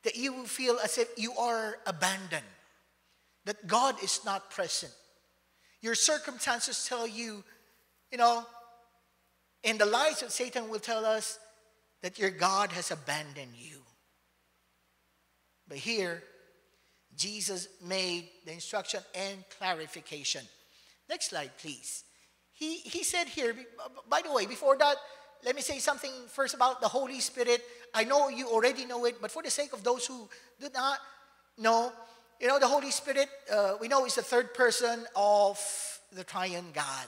that 0.04 0.16
you 0.16 0.34
will 0.34 0.46
feel 0.46 0.78
as 0.84 0.98
if 0.98 1.08
you 1.18 1.34
are 1.34 1.78
abandoned, 1.86 2.44
that 3.46 3.68
God 3.68 4.02
is 4.04 4.22
not 4.26 4.50
present. 4.50 4.94
Your 5.82 5.96
circumstances 5.96 6.86
tell 6.88 7.08
you, 7.08 7.44
you 8.12 8.18
know, 8.18 8.46
and 9.64 9.80
the 9.80 9.86
lies 9.86 10.22
of 10.24 10.32
Satan 10.32 10.70
will 10.70 10.80
tell 10.80 11.06
us 11.06 11.40
that 12.02 12.20
your 12.20 12.30
God 12.30 12.72
has 12.72 12.92
abandoned 12.92 13.54
you. 13.56 13.80
But 15.68 15.78
here, 15.78 16.24
Jesus 17.16 17.68
made 17.84 18.30
the 18.46 18.54
instruction 18.54 19.00
and 19.16 19.44
clarification. 19.58 20.44
Next 21.10 21.30
slide, 21.30 21.52
please. 21.58 22.04
He, 22.54 22.78
he 22.78 23.04
said 23.04 23.28
here, 23.28 23.56
by 24.10 24.22
the 24.22 24.32
way, 24.32 24.46
before 24.46 24.78
that, 24.78 24.96
let 25.46 25.56
me 25.56 25.62
say 25.62 25.80
something 25.80 26.12
first 26.30 26.54
about 26.54 26.82
the 26.82 26.88
Holy 26.88 27.20
Spirit. 27.20 27.62
I 27.94 28.04
know 28.04 28.30
you 28.30 28.48
already 28.48 28.86
know 28.86 29.06
it, 29.06 29.22
but 29.22 29.32
for 29.32 29.44
the 29.44 29.50
sake 29.50 29.74
of 29.74 29.84
those 29.84 30.06
who 30.06 30.30
do 30.60 30.68
not 30.74 31.00
know, 31.58 31.92
you 32.40 32.48
know, 32.48 32.60
the 32.60 32.68
Holy 32.68 32.92
Spirit, 32.92 33.30
uh, 33.52 33.76
we 33.80 33.88
know 33.88 34.06
is 34.06 34.16
the 34.16 34.22
third 34.22 34.54
person 34.54 35.06
of 35.16 35.60
the 36.12 36.24
triune 36.24 36.72
God. 36.74 37.08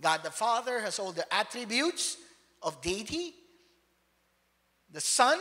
God 0.00 0.22
the 0.22 0.30
Father 0.30 0.80
has 0.80 0.98
all 0.98 1.12
the 1.12 1.32
attributes 1.34 2.16
of 2.62 2.80
deity. 2.80 3.34
The 4.92 5.00
Son, 5.00 5.38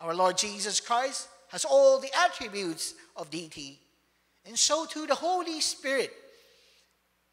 our 0.00 0.14
Lord 0.14 0.36
Jesus 0.36 0.80
Christ, 0.80 1.28
has 1.48 1.64
all 1.64 1.98
the 1.98 2.10
attributes 2.24 2.94
of 3.16 3.30
deity. 3.30 3.80
And 4.46 4.58
so 4.58 4.86
too 4.86 5.06
the 5.06 5.14
Holy 5.14 5.60
Spirit 5.60 6.12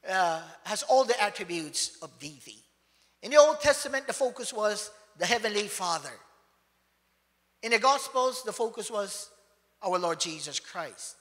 uh, 0.07 0.41
has 0.63 0.83
all 0.83 1.03
the 1.03 1.21
attributes 1.21 1.97
of 2.01 2.17
deity. 2.19 2.57
In 3.21 3.31
the 3.31 3.37
Old 3.37 3.59
Testament, 3.59 4.07
the 4.07 4.13
focus 4.13 4.53
was 4.53 4.91
the 5.17 5.25
Heavenly 5.25 5.67
Father. 5.67 6.11
In 7.63 7.71
the 7.71 7.79
Gospels, 7.79 8.43
the 8.43 8.53
focus 8.53 8.91
was 8.91 9.29
our 9.85 9.99
Lord 9.99 10.19
Jesus 10.19 10.59
Christ. 10.59 11.15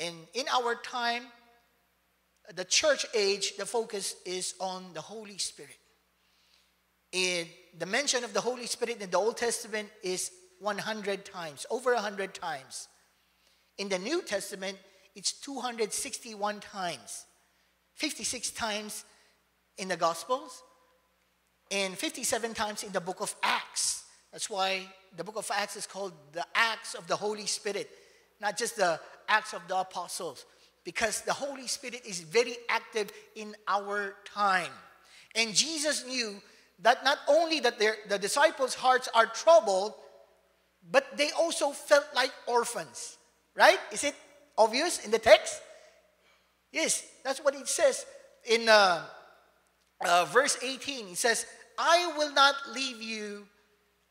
And 0.00 0.14
in 0.34 0.46
our 0.48 0.74
time, 0.74 1.22
the 2.54 2.64
church 2.64 3.06
age, 3.14 3.56
the 3.56 3.66
focus 3.66 4.14
is 4.24 4.54
on 4.60 4.92
the 4.94 5.00
Holy 5.00 5.38
Spirit. 5.38 5.78
In 7.12 7.46
the 7.78 7.86
mention 7.86 8.24
of 8.24 8.32
the 8.32 8.40
Holy 8.40 8.66
Spirit 8.66 9.00
in 9.00 9.10
the 9.10 9.16
Old 9.16 9.36
Testament 9.36 9.88
is 10.02 10.30
100 10.60 11.24
times, 11.24 11.66
over 11.70 11.94
100 11.94 12.34
times. 12.34 12.88
In 13.78 13.88
the 13.88 13.98
New 13.98 14.22
Testament, 14.22 14.78
it's 15.14 15.32
261 15.32 16.60
times, 16.60 17.24
56 17.94 18.50
times 18.50 19.04
in 19.78 19.88
the 19.88 19.96
Gospels, 19.96 20.62
and 21.70 21.96
57 21.96 22.54
times 22.54 22.82
in 22.82 22.92
the 22.92 23.00
book 23.00 23.20
of 23.20 23.34
Acts. 23.42 24.05
That's 24.36 24.50
why 24.50 24.82
the 25.16 25.24
book 25.24 25.36
of 25.36 25.50
Acts 25.50 25.76
is 25.76 25.86
called 25.86 26.12
the 26.32 26.44
Acts 26.54 26.92
of 26.92 27.06
the 27.06 27.16
Holy 27.16 27.46
Spirit, 27.46 27.88
not 28.38 28.58
just 28.58 28.76
the 28.76 29.00
Acts 29.26 29.54
of 29.54 29.62
the 29.66 29.78
Apostles, 29.78 30.44
because 30.84 31.22
the 31.22 31.32
Holy 31.32 31.66
Spirit 31.66 32.02
is 32.04 32.20
very 32.20 32.54
active 32.68 33.10
in 33.34 33.56
our 33.66 34.14
time. 34.26 34.70
And 35.34 35.54
Jesus 35.54 36.04
knew 36.04 36.36
that 36.82 37.02
not 37.02 37.16
only 37.26 37.60
that 37.60 37.78
the 37.78 38.18
disciples' 38.18 38.74
hearts 38.74 39.08
are 39.14 39.24
troubled, 39.24 39.94
but 40.90 41.16
they 41.16 41.30
also 41.30 41.70
felt 41.70 42.04
like 42.14 42.30
orphans. 42.46 43.16
Right? 43.54 43.78
Is 43.90 44.04
it 44.04 44.14
obvious 44.58 45.02
in 45.02 45.10
the 45.10 45.18
text? 45.18 45.62
Yes, 46.72 47.06
that's 47.24 47.42
what 47.42 47.54
it 47.54 47.68
says 47.68 48.04
in 48.44 48.68
uh, 48.68 49.02
uh, 50.04 50.26
verse 50.26 50.58
18, 50.62 51.06
he 51.06 51.14
says, 51.14 51.46
I 51.78 52.12
will 52.18 52.34
not 52.34 52.54
leave 52.74 53.00
you 53.00 53.46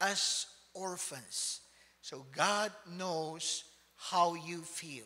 as 0.01 0.45
orphans. 0.73 1.61
So 2.01 2.25
God 2.35 2.71
knows 2.97 3.63
how 3.97 4.35
you 4.35 4.61
feel. 4.61 5.05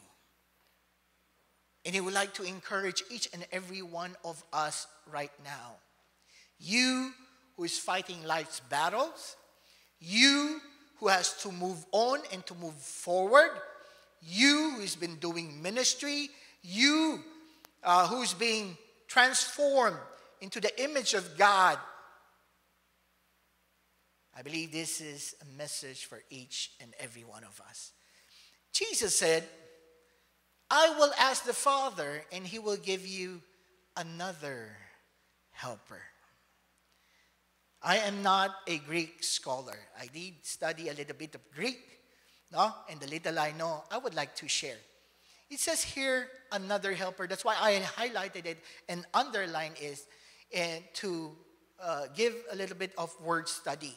And 1.86 1.96
He 1.96 2.02
would 2.02 2.14
like 2.14 2.34
to 2.36 2.44
encourage 2.44 3.04
each 3.10 3.30
and 3.34 3.46
every 3.52 3.82
one 3.82 4.16
of 4.24 4.44
us 4.52 4.88
right 5.12 5.32
now. 5.44 5.76
You 6.60 7.12
who 7.56 7.64
is 7.64 7.78
fighting 7.78 8.24
life's 8.26 8.60
battles, 8.60 9.36
you 10.00 10.60
who 11.00 11.08
has 11.08 11.34
to 11.44 11.52
move 11.52 11.86
on 11.92 12.20
and 12.34 12.46
to 12.46 12.56
move 12.56 12.76
forward, 12.76 13.52
you 14.22 14.74
who's 14.78 14.96
been 14.96 15.16
doing 15.16 15.62
ministry, 15.62 16.30
you 16.62 17.20
uh, 17.84 18.08
who's 18.08 18.34
being 18.34 18.78
transformed 19.08 19.98
into 20.42 20.60
the 20.60 20.84
image 20.84 21.14
of 21.14 21.38
God. 21.38 21.78
I 24.40 24.42
believe 24.42 24.72
this 24.72 25.02
is 25.02 25.36
a 25.42 25.58
message 25.58 26.06
for 26.06 26.24
each 26.30 26.72
and 26.80 26.94
every 26.98 27.26
one 27.26 27.44
of 27.44 27.60
us. 27.68 27.92
Jesus 28.72 29.14
said, 29.14 29.44
I 30.72 30.96
will 30.98 31.12
ask 31.20 31.44
the 31.44 31.52
Father, 31.52 32.22
and 32.32 32.48
he 32.48 32.58
will 32.58 32.78
give 32.78 33.06
you 33.06 33.42
another 33.98 34.70
helper. 35.52 36.02
I 37.84 37.98
am 37.98 38.24
not 38.24 38.52
a 38.66 38.78
Greek 38.78 39.26
scholar. 39.26 39.78
I 40.00 40.06
did 40.06 40.36
study 40.44 40.88
a 40.88 40.94
little 40.94 41.18
bit 41.18 41.36
of 41.36 41.42
Greek, 41.54 41.84
no? 42.50 42.74
And 42.90 42.98
the 43.02 43.08
little 43.08 43.38
I 43.38 43.52
know, 43.52 43.84
I 43.92 43.98
would 43.98 44.16
like 44.16 44.38
to 44.38 44.48
share. 44.48 44.78
It 45.50 45.60
says 45.60 45.84
here, 45.84 46.30
another 46.54 46.94
helper. 46.94 47.28
That's 47.28 47.44
why 47.44 47.58
I 47.60 47.82
highlighted 47.82 48.46
it 48.46 48.60
and 48.88 49.06
underlined 49.14 49.76
is 49.82 50.06
and 50.56 50.82
to 50.94 51.32
uh, 51.84 52.06
give 52.16 52.36
a 52.54 52.56
little 52.56 52.78
bit 52.78 52.94
of 52.98 53.14
word 53.20 53.50
study. 53.50 53.96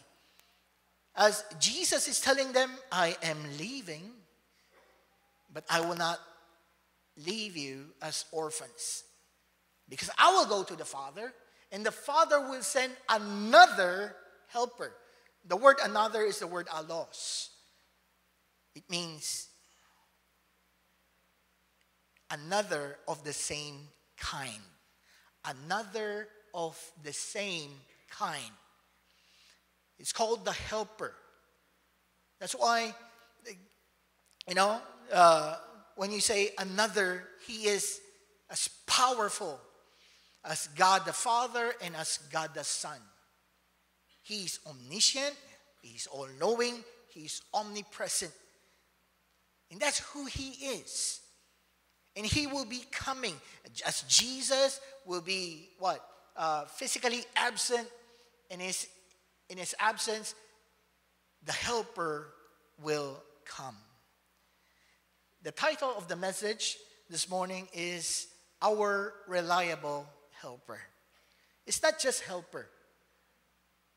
As 1.16 1.44
Jesus 1.60 2.08
is 2.08 2.20
telling 2.20 2.52
them, 2.52 2.70
I 2.90 3.16
am 3.22 3.38
leaving, 3.58 4.10
but 5.52 5.64
I 5.68 5.80
will 5.80 5.96
not 5.96 6.18
leave 7.16 7.56
you 7.56 7.86
as 8.00 8.24
orphans. 8.32 9.04
Because 9.88 10.10
I 10.16 10.32
will 10.32 10.46
go 10.46 10.62
to 10.62 10.74
the 10.74 10.84
Father, 10.84 11.32
and 11.70 11.84
the 11.84 11.90
Father 11.90 12.40
will 12.40 12.62
send 12.62 12.92
another 13.08 14.16
helper. 14.48 14.92
The 15.46 15.56
word 15.56 15.76
another 15.82 16.22
is 16.22 16.38
the 16.38 16.46
word 16.46 16.68
allos. 16.68 17.48
It 18.74 18.84
means 18.88 19.48
another 22.30 22.96
of 23.06 23.22
the 23.24 23.32
same 23.32 23.88
kind. 24.16 24.62
Another 25.44 26.28
of 26.54 26.78
the 27.02 27.12
same 27.12 27.70
kind. 28.08 28.52
It's 30.02 30.12
called 30.12 30.44
the 30.44 30.52
helper. 30.52 31.14
That's 32.40 32.54
why, 32.54 32.92
you 34.48 34.54
know, 34.54 34.80
uh, 35.12 35.56
when 35.94 36.10
you 36.10 36.20
say 36.20 36.50
another, 36.58 37.22
he 37.46 37.68
is 37.68 38.00
as 38.50 38.66
powerful 38.84 39.60
as 40.44 40.66
God 40.74 41.04
the 41.06 41.12
Father 41.12 41.72
and 41.80 41.94
as 41.94 42.18
God 42.32 42.50
the 42.52 42.64
Son. 42.64 42.98
He's 44.22 44.58
omniscient, 44.66 45.36
he's 45.80 46.08
all 46.08 46.26
knowing, 46.40 46.82
he's 47.08 47.40
omnipresent. 47.54 48.32
And 49.70 49.80
that's 49.80 50.00
who 50.00 50.26
he 50.26 50.66
is. 50.78 51.20
And 52.16 52.26
he 52.26 52.48
will 52.48 52.66
be 52.66 52.82
coming. 52.90 53.34
As 53.86 54.02
Jesus 54.08 54.80
will 55.06 55.20
be 55.20 55.68
what? 55.78 56.04
Uh, 56.36 56.64
physically 56.64 57.22
absent. 57.36 57.86
In 58.50 58.60
his, 58.60 58.86
in 59.52 59.58
his 59.58 59.74
absence, 59.78 60.34
the 61.44 61.52
helper 61.52 62.32
will 62.82 63.22
come. 63.44 63.76
The 65.42 65.52
title 65.52 65.92
of 65.94 66.08
the 66.08 66.16
message 66.16 66.78
this 67.10 67.28
morning 67.28 67.68
is 67.74 68.28
Our 68.62 69.12
Reliable 69.28 70.08
Helper. 70.40 70.80
It's 71.66 71.82
not 71.82 71.98
just 72.00 72.22
helper, 72.22 72.66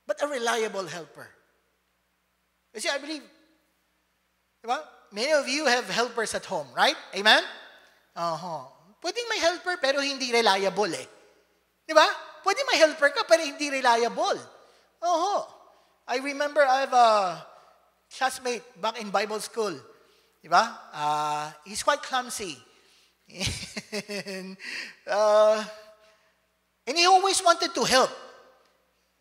but 0.05 0.21
a 0.21 0.27
reliable 0.27 0.85
helper. 0.87 1.29
You 2.73 2.81
see, 2.81 2.89
I 2.89 2.97
believe, 2.97 3.23
diba? 4.59 4.79
many 5.13 5.31
of 5.31 5.47
you 5.47 5.67
have 5.67 5.87
helpers 5.89 6.35
at 6.35 6.43
home, 6.43 6.67
right? 6.75 6.97
Amen? 7.15 7.43
Uh-huh. 8.13 8.67
Pwedeng 9.01 9.29
may 9.29 9.39
helper 9.39 9.77
pero 9.79 10.01
hindi 10.01 10.33
reliable 10.33 10.91
eh. 10.99 11.07
Di 11.87 11.93
ba? 11.95 12.05
Pwede 12.43 12.59
may 12.67 12.77
helper 12.77 13.09
ka 13.15 13.23
pero 13.23 13.39
hindi 13.39 13.69
reliable. 13.69 14.54
Uh-huh. 15.05 15.45
I 16.09 16.17
remember 16.17 16.65
I 16.65 16.77
have 16.81 16.93
a 16.93 17.09
classmate 18.09 18.65
back 18.81 18.97
in 18.97 19.13
Bible 19.13 19.37
school. 19.39 19.73
Di 20.41 20.49
ba? 20.49 20.65
Uh, 20.93 21.45
he's 21.65 21.85
quite 21.85 22.01
clumsy. 22.01 22.57
and, 24.29 24.57
uh, 25.09 25.61
and 26.85 26.97
he 26.97 27.05
always 27.05 27.41
wanted 27.41 27.73
to 27.73 27.83
help. 27.85 28.09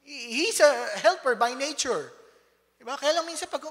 He's 0.04 0.60
a 0.60 0.72
helper 1.00 1.36
by 1.36 1.52
nature. 1.52 2.12
Di 2.76 2.84
ba? 2.84 2.96
Kaya 2.96 3.20
lang 3.20 3.28
minsan 3.28 3.48
pag, 3.48 3.64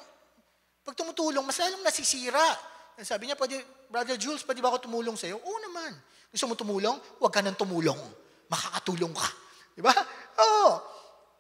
pag 0.82 0.98
tumutulong, 0.98 1.46
mas 1.46 1.62
lalong 1.62 1.86
nasisira. 1.86 2.42
Sabi 3.02 3.30
niya, 3.30 3.38
pwede, 3.38 3.62
Brother 3.90 4.18
Jules, 4.18 4.46
pwede 4.46 4.62
ba 4.62 4.74
ako 4.74 4.90
tumulong 4.90 5.18
sa'yo? 5.18 5.38
Oo 5.42 5.58
naman. 5.66 5.94
Gusto 6.34 6.46
mo 6.50 6.54
tumulong? 6.58 6.98
Huwag 7.22 7.34
ka 7.34 7.42
nang 7.42 7.58
tumulong. 7.58 7.98
Makakatulong 8.50 9.14
ka. 9.14 9.30
Di 9.78 9.82
ba? 9.82 9.94
Oh. 10.38 10.93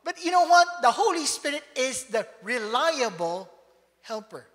But 0.03 0.23
you 0.23 0.31
know 0.31 0.45
what? 0.47 0.67
The 0.81 0.91
Holy 0.91 1.25
Spirit 1.25 1.63
is 1.75 2.05
the 2.05 2.27
reliable 2.43 3.49
helper. 4.01 4.45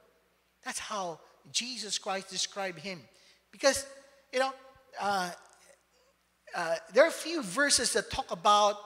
That's 0.65 0.79
how 0.79 1.21
Jesus 1.51 1.99
Christ 1.99 2.29
described 2.29 2.81
him. 2.81 3.01
Because, 3.51 3.87
you 4.33 4.41
know, 4.41 4.53
uh, 5.01 5.31
uh, 6.55 6.75
there 6.93 7.05
are 7.05 7.09
a 7.09 7.11
few 7.11 7.43
verses 7.43 7.93
that 7.95 8.11
talk 8.11 8.31
about 8.31 8.77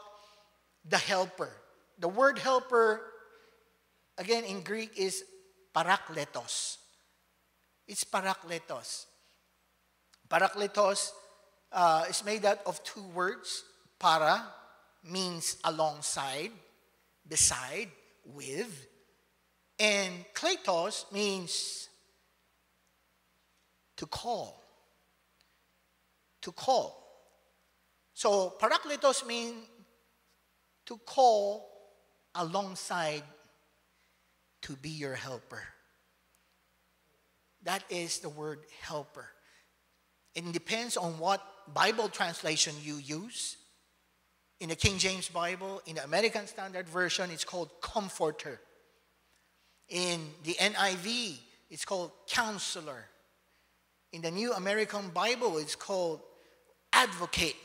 the 0.88 0.98
helper. 0.98 1.50
The 1.98 2.08
word 2.08 2.38
helper, 2.38 3.00
again 4.18 4.44
in 4.44 4.62
Greek, 4.62 4.92
is 4.96 5.24
parakletos. 5.74 6.76
It's 7.88 8.04
parakletos. 8.04 9.06
Parakletos 10.28 11.10
uh, 11.72 12.04
is 12.08 12.24
made 12.24 12.44
out 12.44 12.60
of 12.66 12.82
two 12.84 13.02
words. 13.14 13.64
Para 13.98 14.44
means 15.04 15.56
alongside, 15.64 16.50
beside, 17.26 17.88
with. 18.24 18.86
And 19.78 20.24
kletos 20.34 21.10
means 21.12 21.88
to 23.96 24.06
call. 24.06 24.62
To 26.42 26.52
call. 26.52 27.02
So 28.14 28.54
parakletos 28.60 29.26
means 29.26 29.64
to 30.86 30.98
call 30.98 31.68
alongside 32.34 33.22
to 34.62 34.76
be 34.76 34.90
your 34.90 35.14
helper. 35.14 35.62
That 37.64 37.84
is 37.90 38.18
the 38.18 38.28
word 38.28 38.60
helper. 38.80 39.28
It 40.34 40.50
depends 40.52 40.96
on 40.96 41.18
what 41.18 41.42
Bible 41.72 42.08
translation 42.08 42.74
you 42.82 42.96
use. 42.96 43.56
In 44.62 44.68
the 44.68 44.76
King 44.76 44.96
James 44.96 45.28
Bible, 45.28 45.82
in 45.86 45.96
the 45.96 46.04
American 46.04 46.46
Standard 46.46 46.88
Version, 46.88 47.32
it's 47.32 47.42
called 47.42 47.68
comforter. 47.80 48.60
In 49.88 50.20
the 50.44 50.54
NIV, 50.54 51.34
it's 51.68 51.84
called 51.84 52.12
counselor. 52.28 53.06
In 54.12 54.22
the 54.22 54.30
New 54.30 54.52
American 54.52 55.08
Bible, 55.08 55.58
it's 55.58 55.74
called 55.74 56.20
advocate. 56.92 57.56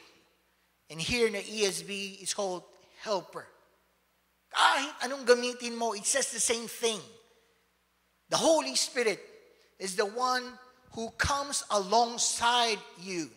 And 0.89 1.00
here 1.00 1.28
in 1.28 1.34
the 1.34 1.43
ESV, 1.43 2.20
it's 2.20 2.34
called 2.34 2.64
helper. 3.04 3.45
Kahit 4.52 4.89
anong 5.04 5.28
gamitin 5.28 5.78
mo, 5.78 5.93
it 5.93 6.04
says 6.04 6.32
the 6.32 6.39
same 6.39 6.66
thing. 6.68 7.00
The 8.32 8.38
Holy 8.38 8.76
Spirit 8.76 9.20
is 9.78 9.95
the 9.95 10.08
one 10.08 10.41
who 10.95 11.12
comes 11.12 11.64
alongside 11.70 12.80
you 13.00 13.30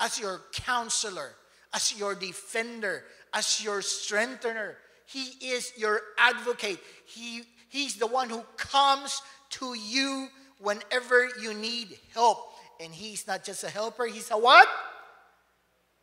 as 0.00 0.18
your 0.18 0.40
counselor, 0.52 1.30
as 1.76 1.96
your 1.98 2.14
defender, 2.14 3.04
as 3.34 3.62
your 3.62 3.82
strengthener. 3.82 4.76
He 5.04 5.52
is 5.52 5.72
your 5.76 6.00
advocate. 6.18 6.80
He, 7.06 7.42
he's 7.68 7.96
the 7.96 8.06
one 8.06 8.30
who 8.30 8.42
comes 8.56 9.20
to 9.50 9.74
you 9.74 10.28
whenever 10.58 11.28
you 11.40 11.52
need 11.52 11.98
help. 12.14 12.38
And 12.80 12.92
he's 12.92 13.26
not 13.26 13.44
just 13.44 13.62
a 13.62 13.68
helper, 13.68 14.06
he's 14.06 14.30
a 14.30 14.38
what? 14.38 14.66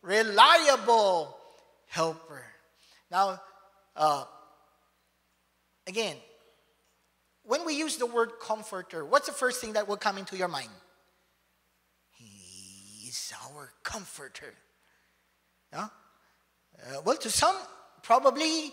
Reliable 0.03 1.35
helper. 1.87 2.45
Now, 3.09 3.41
uh, 3.95 4.25
again, 5.87 6.15
when 7.43 7.65
we 7.65 7.73
use 7.73 7.97
the 7.97 8.05
word 8.05 8.33
comforter, 8.39 9.03
what's 9.03 9.27
the 9.27 9.33
first 9.33 9.59
thing 9.59 9.73
that 9.73 9.87
will 9.87 9.97
come 9.97 10.17
into 10.17 10.37
your 10.37 10.47
mind? 10.47 10.69
He 12.11 13.07
is 13.07 13.33
our 13.43 13.71
comforter. 13.83 14.53
Yeah? 15.73 15.89
Uh, 16.77 17.01
well, 17.03 17.17
to 17.17 17.29
some, 17.29 17.55
probably 18.03 18.71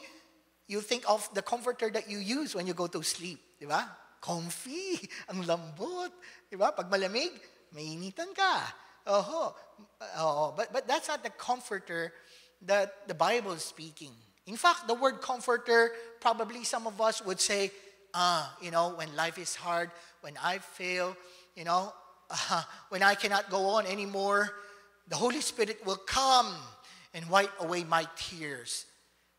you 0.69 0.81
think 0.81 1.09
of 1.09 1.29
the 1.33 1.41
comforter 1.41 1.89
that 1.91 2.11
you 2.11 2.19
use 2.19 2.55
when 2.55 2.67
you 2.67 2.75
go 2.75 2.87
to 2.87 3.03
sleep. 3.03 3.41
Di 3.59 3.65
ba? 3.65 3.89
Comfy, 4.21 5.09
ang 5.33 5.43
lambot. 5.49 6.13
Di 6.53 6.57
ba? 6.61 6.77
Pag 6.77 6.93
malamig, 6.93 7.33
mainitan 7.73 8.37
ka. 8.37 8.69
Oh, 9.07 9.57
oh, 10.19 10.55
but, 10.55 10.73
but 10.73 10.87
that's 10.87 11.09
not 11.09 11.25
the 11.25 11.31
comforter 11.31 12.13
that 12.63 13.09
the 13.09 13.15
Bible 13.15 13.53
is 13.53 13.65
speaking. 13.65 14.13
In 14.47 14.57
fact, 14.57 14.87
the 14.87 14.95
word 14.95 15.23
comforter, 15.23 15.93
probably 16.21 16.65
some 16.65 16.87
of 16.87 17.01
us 17.01 17.25
would 17.25 17.41
say, 17.41 17.73
ah, 18.13 18.55
you 18.61 18.71
know, 18.71 18.93
when 18.95 19.09
life 19.17 19.39
is 19.39 19.55
hard, 19.57 19.91
when 20.21 20.35
I 20.43 20.59
fail, 20.59 21.17
you 21.57 21.65
know, 21.65 21.93
uh, 22.29 22.63
when 22.91 23.03
I 23.03 23.15
cannot 23.15 23.49
go 23.49 23.81
on 23.81 23.87
anymore, 23.87 24.51
the 25.09 25.17
Holy 25.17 25.41
Spirit 25.41 25.85
will 25.85 25.99
come 26.07 26.55
and 27.15 27.29
wipe 27.29 27.53
away 27.61 27.85
my 27.85 28.07
tears. 28.17 28.87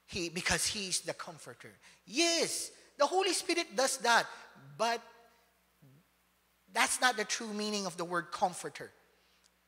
He, 0.05 0.29
because 0.29 0.65
He's 0.65 1.01
the 1.01 1.13
comforter. 1.13 1.71
Yes, 2.05 2.71
the 2.97 3.05
Holy 3.05 3.33
Spirit 3.33 3.75
does 3.75 3.97
that, 3.99 4.25
but 4.77 5.01
that's 6.73 7.01
not 7.01 7.17
the 7.17 7.25
true 7.25 7.53
meaning 7.53 7.85
of 7.85 7.97
the 7.97 8.05
word 8.05 8.31
comforter 8.31 8.91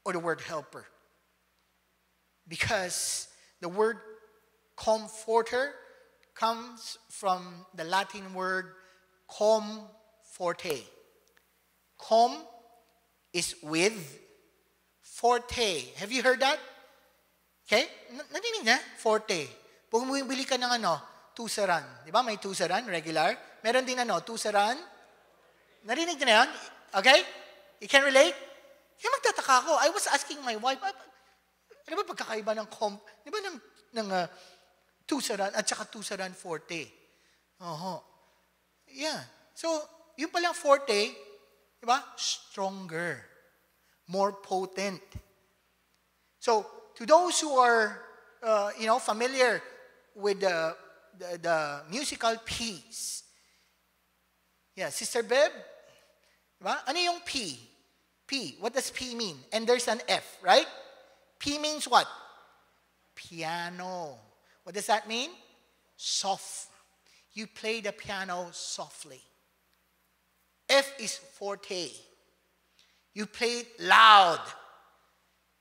or 0.06 0.14
the 0.14 0.20
word 0.20 0.41
helper. 0.41 0.86
Because 2.47 3.28
the 3.62 3.70
word 3.70 3.97
comforter 4.76 5.74
comes 6.36 6.97
from 7.10 7.66
the 7.76 7.84
Latin 7.84 8.34
word 8.34 8.74
com 9.30 9.82
forte. 10.24 10.82
Com 11.97 12.38
is 13.32 13.56
with, 13.64 14.20
forte. 15.01 15.86
Have 15.95 16.12
you 16.12 16.22
heard 16.22 16.41
that? 16.41 16.60
Okay? 17.74 17.89
Narinig 18.30 18.69
na? 18.69 18.78
Forte. 19.01 19.49
Bumibili 19.89 20.45
ka 20.45 20.61
ng 20.61 20.78
ano, 20.78 20.93
Tusaran. 21.34 22.05
Di 22.05 22.13
ba? 22.13 22.21
May 22.21 22.38
tusaran, 22.38 22.86
regular. 22.86 23.34
Meron 23.65 23.82
din 23.82 23.97
ano, 23.97 24.21
tusaran. 24.21 24.78
Narinig 25.82 26.21
na 26.21 26.45
yan? 26.45 26.49
Okay? 26.93 27.19
You 27.82 27.89
can 27.89 28.05
relate? 28.05 28.38
Kaya 29.01 29.09
magtataka 29.09 29.65
ako. 29.65 29.74
I 29.82 29.89
was 29.89 30.05
asking 30.13 30.45
my 30.45 30.53
wife, 30.61 30.78
"Ah, 30.86 30.93
ano 31.89 31.93
ba 31.97 32.13
pagkakaiba 32.13 32.53
ng 32.53 32.69
comp, 32.69 33.01
di 33.26 33.34
ba 33.34 33.41
ng, 33.41 33.57
ng 33.97 34.07
uh, 34.13 34.30
tusaran 35.09 35.49
at 35.57 35.65
saka 35.65 35.89
tusaran 35.89 36.38
forte? 36.38 36.86
Oho. 37.65 37.97
Yeah. 38.93 39.26
So, 39.57 39.74
yung 40.21 40.30
palang 40.30 40.53
forte, 40.53 41.17
di 41.82 41.86
ba? 41.89 41.97
Stronger. 42.13 43.26
More 44.13 44.38
potent. 44.38 45.01
So, 46.38 46.82
to 46.95 47.05
those 47.05 47.39
who 47.39 47.57
are, 47.57 48.01
uh, 48.41 48.71
you 48.79 48.85
know, 48.85 48.99
familiar 48.99 49.61
with 50.15 50.39
the, 50.41 50.75
the, 51.17 51.39
the 51.41 51.81
musical 51.89 52.35
piece, 52.45 53.23
yeah, 54.75 54.89
Sister 54.89 55.23
Beb, 55.23 55.49
ano 56.87 56.99
yung 56.99 57.19
P? 57.25 57.59
P, 58.25 58.55
what 58.59 58.73
does 58.73 58.89
P 58.89 59.15
mean? 59.15 59.35
And 59.51 59.67
there's 59.67 59.87
an 59.87 60.01
F, 60.07 60.37
right? 60.41 60.65
P 61.39 61.59
means 61.59 61.87
what? 61.87 62.07
Piano. 63.15 64.17
What 64.63 64.73
does 64.73 64.87
that 64.87 65.07
mean? 65.07 65.29
Soft. 65.97 66.69
You 67.33 67.47
play 67.47 67.81
the 67.81 67.91
piano 67.91 68.47
softly. 68.51 69.21
F 70.69 70.93
is 70.99 71.15
forte. 71.15 71.89
You 73.13 73.25
play 73.25 73.59
it 73.59 73.79
loud. 73.79 74.41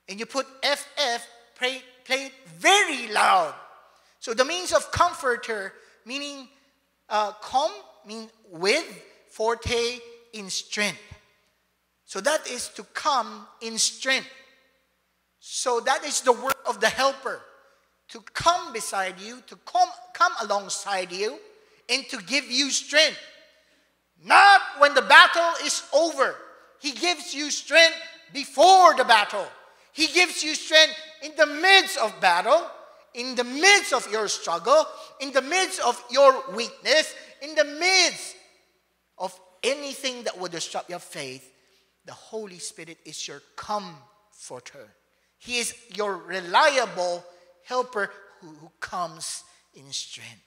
And 0.09 0.19
you 0.19 0.27
put 0.27 0.47
FF, 0.65 1.27
play, 1.57 1.83
play 2.05 2.27
it 2.27 2.33
very 2.59 3.13
loud. 3.13 3.55
So 4.21 4.35
the 4.35 4.45
means 4.45 4.73
of 4.73 4.91
comforter, 4.93 5.73
meaning 6.05 6.49
uh, 7.09 7.33
com, 7.33 7.71
mean 8.07 8.29
with, 8.51 8.85
forte, 9.31 9.99
in 10.33 10.51
strength. 10.51 11.01
So 12.05 12.21
that 12.21 12.47
is 12.47 12.69
to 12.71 12.85
come 12.95 13.47
in 13.61 13.79
strength. 13.79 14.29
So 15.41 15.81
that 15.81 16.05
is 16.05 16.21
the 16.21 16.33
work 16.33 16.59
of 16.67 16.81
the 16.81 16.89
helper 16.89 17.41
to 18.13 18.21
come 18.35 18.73
beside 18.73 19.19
you, 19.19 19.43
to 19.47 19.57
come, 19.65 19.89
come 20.13 20.33
alongside 20.43 21.11
you, 21.11 21.39
and 21.89 22.07
to 22.11 22.19
give 22.19 22.45
you 22.45 22.71
strength. 22.71 23.19
Not 24.25 24.61
when 24.79 24.95
the 24.95 25.03
battle 25.03 25.65
is 25.65 25.83
over. 25.95 26.37
He 26.81 26.93
gives 26.93 27.35
you 27.35 27.51
strength 27.51 27.97
before 28.33 28.95
the 28.95 29.05
battle. 29.05 29.47
He 29.93 30.07
gives 30.09 30.43
you 30.43 30.55
strength 30.55 30.95
in 31.23 31.33
the 31.37 31.47
midst 31.47 31.99
of 31.99 32.19
battle, 32.21 32.67
in 33.15 33.35
the 33.35 33.45
midst 33.45 33.93
of 33.93 34.11
your 34.11 34.27
struggle, 34.29 34.87
in 35.21 35.33
the 35.33 35.43
midst 35.43 35.81
of 35.81 36.03
your 36.11 36.43
weakness, 36.55 37.15
in 37.43 37.55
the 37.55 37.65
midst 37.65 38.37
of 39.19 39.39
anything 39.63 40.25
that 40.25 40.39
would 40.39 40.53
disrupt 40.53 40.89
your 40.89 40.99
faith. 40.99 41.53
The 42.05 42.13
Holy 42.13 42.59
Spirit 42.59 42.99
is 43.05 43.29
your 43.29 43.43
comforter. 43.55 44.89
He 45.39 45.59
is 45.59 45.75
your 45.95 46.17
reliable 46.17 47.25
helper 47.65 48.11
who, 48.41 48.49
who 48.49 48.71
comes 48.81 49.45
in 49.75 49.91
strength. 49.93 50.43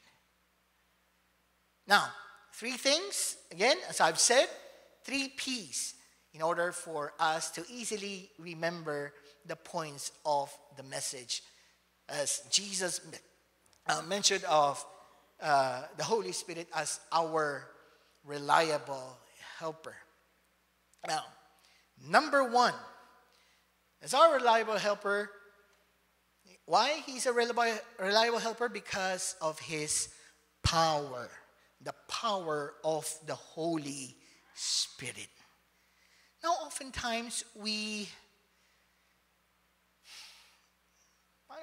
Now, 1.88 2.08
three 2.54 2.78
things, 2.78 3.38
again, 3.52 3.78
as 3.90 4.02
I've 4.02 4.20
said, 4.20 4.48
three 5.04 5.30
P's 5.30 5.94
in 6.34 6.42
order 6.42 6.72
for 6.72 7.14
us 7.20 7.52
to 7.52 7.64
easily 7.70 8.30
remember 8.40 9.14
the 9.48 9.56
points 9.56 10.12
of 10.26 10.56
the 10.78 10.84
message. 10.84 11.44
As 12.08 12.42
Jesus 12.52 13.02
uh, 13.88 14.02
mentioned 14.08 14.44
of 14.46 14.84
uh, 15.42 15.84
the 15.98 16.04
Holy 16.04 16.32
Spirit 16.32 16.68
as 16.74 17.00
our 17.12 17.68
reliable 18.24 19.18
helper. 19.60 19.96
Now, 21.08 21.24
number 22.10 22.44
one, 22.44 22.74
as 24.02 24.14
our 24.14 24.34
reliable 24.34 24.78
helper, 24.78 25.30
why 26.66 27.02
he's 27.06 27.26
a 27.26 27.34
reliable, 27.34 27.80
reliable 28.00 28.40
helper? 28.40 28.70
Because 28.70 29.36
of 29.42 29.60
his 29.60 30.10
power, 30.64 31.30
the 31.82 31.94
power 32.08 32.74
of 32.84 33.12
the 33.28 33.36
Holy 33.36 34.16
Spirit. 34.56 35.30
Now, 36.44 36.52
oftentimes 36.66 37.46
we, 37.56 38.08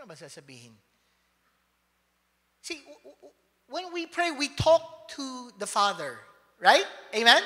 paano 0.03 0.09
ba 0.09 0.15
sasabihin? 0.15 0.73
See, 2.63 2.81
when 3.69 3.93
we 3.93 4.07
pray, 4.07 4.31
we 4.31 4.49
talk 4.49 5.09
to 5.17 5.51
the 5.59 5.67
Father, 5.67 6.19
right? 6.61 6.85
Amen? 7.15 7.43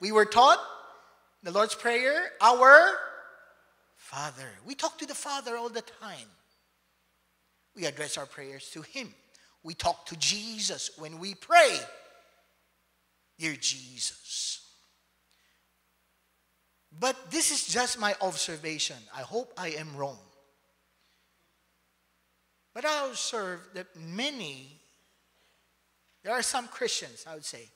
We 0.00 0.12
were 0.12 0.24
taught 0.24 0.58
the 1.42 1.50
Lord's 1.50 1.74
Prayer, 1.74 2.30
our 2.40 2.98
Father. 3.96 4.48
We 4.66 4.74
talk 4.74 4.98
to 4.98 5.06
the 5.06 5.14
Father 5.14 5.56
all 5.56 5.68
the 5.68 5.82
time. 5.82 6.28
We 7.74 7.84
address 7.86 8.18
our 8.18 8.26
prayers 8.26 8.70
to 8.70 8.82
Him. 8.82 9.14
We 9.62 9.74
talk 9.74 10.06
to 10.06 10.16
Jesus 10.16 10.90
when 10.98 11.18
we 11.18 11.34
pray. 11.34 11.78
Dear 13.38 13.54
Jesus. 13.60 14.62
But 16.98 17.30
this 17.30 17.50
is 17.50 17.66
just 17.66 18.00
my 18.00 18.14
observation. 18.22 18.96
I 19.14 19.20
hope 19.20 19.52
I 19.58 19.68
am 19.70 19.94
wrong. 19.96 20.18
But 22.76 22.84
I 22.84 23.08
observe 23.08 23.60
that 23.72 23.86
many, 23.96 24.68
there 26.22 26.34
are 26.34 26.42
some 26.42 26.68
Christians, 26.68 27.24
I 27.26 27.32
would 27.32 27.46
say, 27.46 27.70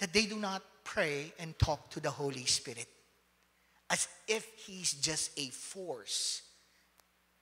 that 0.00 0.12
they 0.12 0.26
do 0.26 0.34
not 0.34 0.64
pray 0.82 1.32
and 1.38 1.56
talk 1.56 1.88
to 1.90 2.00
the 2.00 2.10
Holy 2.10 2.46
Spirit 2.46 2.88
as 3.90 4.08
if 4.26 4.44
He's 4.56 4.92
just 4.92 5.38
a 5.38 5.50
force 5.50 6.42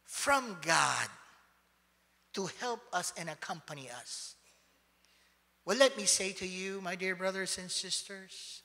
from 0.02 0.58
God 0.60 1.08
to 2.34 2.50
help 2.60 2.80
us 2.92 3.14
and 3.16 3.30
accompany 3.30 3.88
us. 3.88 4.34
Well, 5.64 5.78
let 5.78 5.96
me 5.96 6.04
say 6.04 6.32
to 6.32 6.46
you, 6.46 6.82
my 6.82 6.94
dear 6.94 7.16
brothers 7.16 7.56
and 7.56 7.70
sisters, 7.70 8.60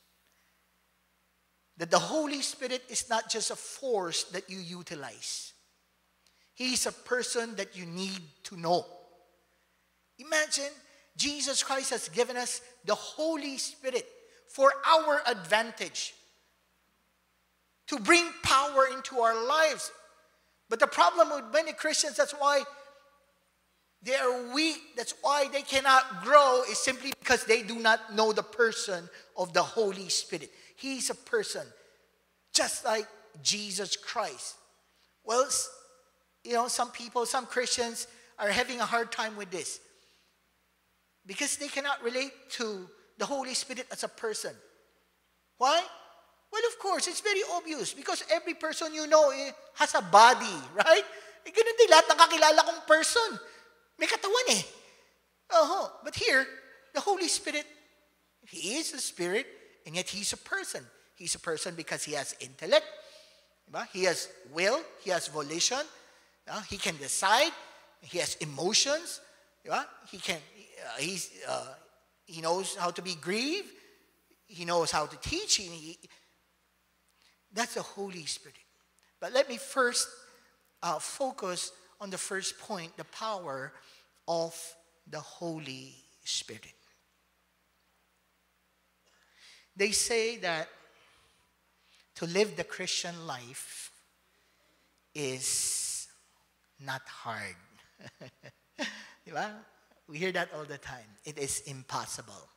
that 1.77 1.91
the 1.91 1.99
Holy 1.99 2.41
Spirit 2.41 2.83
is 2.89 3.09
not 3.09 3.29
just 3.29 3.51
a 3.51 3.55
force 3.55 4.25
that 4.25 4.49
you 4.49 4.59
utilize. 4.59 5.53
He 6.59 6.73
is 6.73 6.85
a 6.85 6.91
person 6.91 7.55
that 7.55 7.77
you 7.77 7.85
need 7.85 8.19
to 8.43 8.57
know. 8.57 8.85
Imagine 10.17 10.67
Jesus 11.15 11.63
Christ 11.63 11.91
has 11.91 12.09
given 12.09 12.35
us 12.35 12.59
the 12.83 12.95
Holy 12.95 13.57
Spirit 13.57 14.05
for 14.49 14.69
our 14.85 15.21
advantage 15.25 16.13
to 17.87 17.97
bring 17.97 18.25
power 18.43 18.87
into 18.93 19.19
our 19.19 19.41
lives. 19.47 19.89
But 20.67 20.81
the 20.81 20.87
problem 20.87 21.29
with 21.29 21.45
many 21.53 21.71
Christians, 21.71 22.17
that's 22.17 22.33
why 22.33 22.63
they 24.03 24.15
are 24.15 24.53
weak, 24.53 24.81
that's 24.97 25.13
why 25.21 25.47
they 25.53 25.61
cannot 25.61 26.25
grow, 26.25 26.63
is 26.69 26.77
simply 26.77 27.13
because 27.21 27.45
they 27.45 27.61
do 27.61 27.79
not 27.79 28.13
know 28.13 28.33
the 28.33 28.43
person 28.43 29.09
of 29.37 29.53
the 29.53 29.63
Holy 29.63 30.09
Spirit. 30.09 30.51
He's 30.75 31.09
a 31.09 31.15
person 31.15 31.65
just 32.53 32.83
like 32.83 33.07
Jesus 33.41 33.95
Christ. 33.95 34.55
Well, 35.23 35.47
you 36.43 36.53
know, 36.53 36.67
some 36.67 36.91
people, 36.91 37.25
some 37.25 37.45
Christians 37.45 38.07
are 38.37 38.49
having 38.49 38.79
a 38.79 38.85
hard 38.85 39.11
time 39.11 39.35
with 39.35 39.51
this 39.51 39.79
because 41.25 41.57
they 41.57 41.67
cannot 41.67 42.01
relate 42.03 42.31
to 42.51 42.87
the 43.17 43.25
Holy 43.25 43.53
Spirit 43.53 43.85
as 43.91 44.03
a 44.03 44.07
person. 44.07 44.51
Why? 45.57 45.81
Well, 46.51 46.61
of 46.71 46.79
course, 46.79 47.07
it's 47.07 47.21
very 47.21 47.41
obvious 47.53 47.93
because 47.93 48.23
every 48.31 48.55
person 48.55 48.93
you 48.93 49.05
know 49.07 49.29
eh, 49.29 49.51
has 49.75 49.93
a 49.93 50.01
body, 50.01 50.57
right? 50.75 51.03
Eh, 51.45 51.51
ganun 51.51 51.75
din 51.77 51.89
lahat 51.91 52.09
ng 52.09 52.65
kong 52.65 52.81
person. 52.87 53.39
May 53.99 54.07
katawan 54.07 54.55
eh. 54.55 54.63
Uh-huh. 55.51 55.89
But 56.03 56.15
here, 56.15 56.47
the 56.93 57.01
Holy 57.01 57.27
Spirit, 57.27 57.65
He 58.47 58.79
is 58.79 58.93
a 58.93 58.97
spirit, 58.97 59.45
and 59.85 59.95
yet 59.95 60.09
He's 60.09 60.33
a 60.33 60.37
person. 60.37 60.81
He's 61.15 61.35
a 61.35 61.39
person 61.39 61.75
because 61.75 62.03
He 62.03 62.13
has 62.13 62.33
intellect, 62.39 62.85
diba? 63.69 63.85
He 63.91 64.05
has 64.05 64.29
will, 64.53 64.79
He 65.03 65.11
has 65.11 65.27
volition, 65.27 65.83
uh, 66.49 66.61
He 66.61 66.77
can 66.77 66.97
decide, 66.97 67.51
He 68.01 68.17
has 68.19 68.35
emotions? 68.35 69.21
He 70.09 70.17
can, 70.17 70.37
uh, 70.37 70.99
he's, 70.99 71.29
uh, 71.47 71.73
He 72.25 72.41
knows 72.41 72.75
how 72.75 72.91
to 72.91 73.01
be 73.01 73.15
grieved, 73.15 73.69
He 74.45 74.65
knows 74.65 74.91
how 74.91 75.05
to 75.05 75.17
teach, 75.17 75.55
he, 75.55 75.63
he, 75.63 75.97
that's 77.53 77.75
the 77.75 77.81
Holy 77.81 78.25
Spirit. 78.25 78.57
But 79.19 79.33
let 79.33 79.49
me 79.49 79.57
first 79.57 80.07
uh, 80.81 80.99
focus 80.99 81.71
on 81.99 82.09
the 82.09 82.17
first 82.17 82.59
point 82.59 82.95
the 82.95 83.05
power 83.05 83.73
of 84.27 84.55
the 85.09 85.19
Holy 85.19 85.95
Spirit. 86.23 86.73
They 89.75 89.91
say 89.91 90.37
that 90.37 90.67
to 92.15 92.25
live 92.25 92.55
the 92.55 92.63
Christian 92.63 93.25
life 93.25 93.91
is 95.15 95.88
not 96.79 97.01
hard. 97.07 97.55
Di? 99.25 99.51
We 100.07 100.17
hear 100.17 100.31
that 100.31 100.49
all 100.55 100.65
the 100.65 100.77
time. 100.77 101.05
It 101.25 101.37
is 101.37 101.61
impossible. 101.67 102.49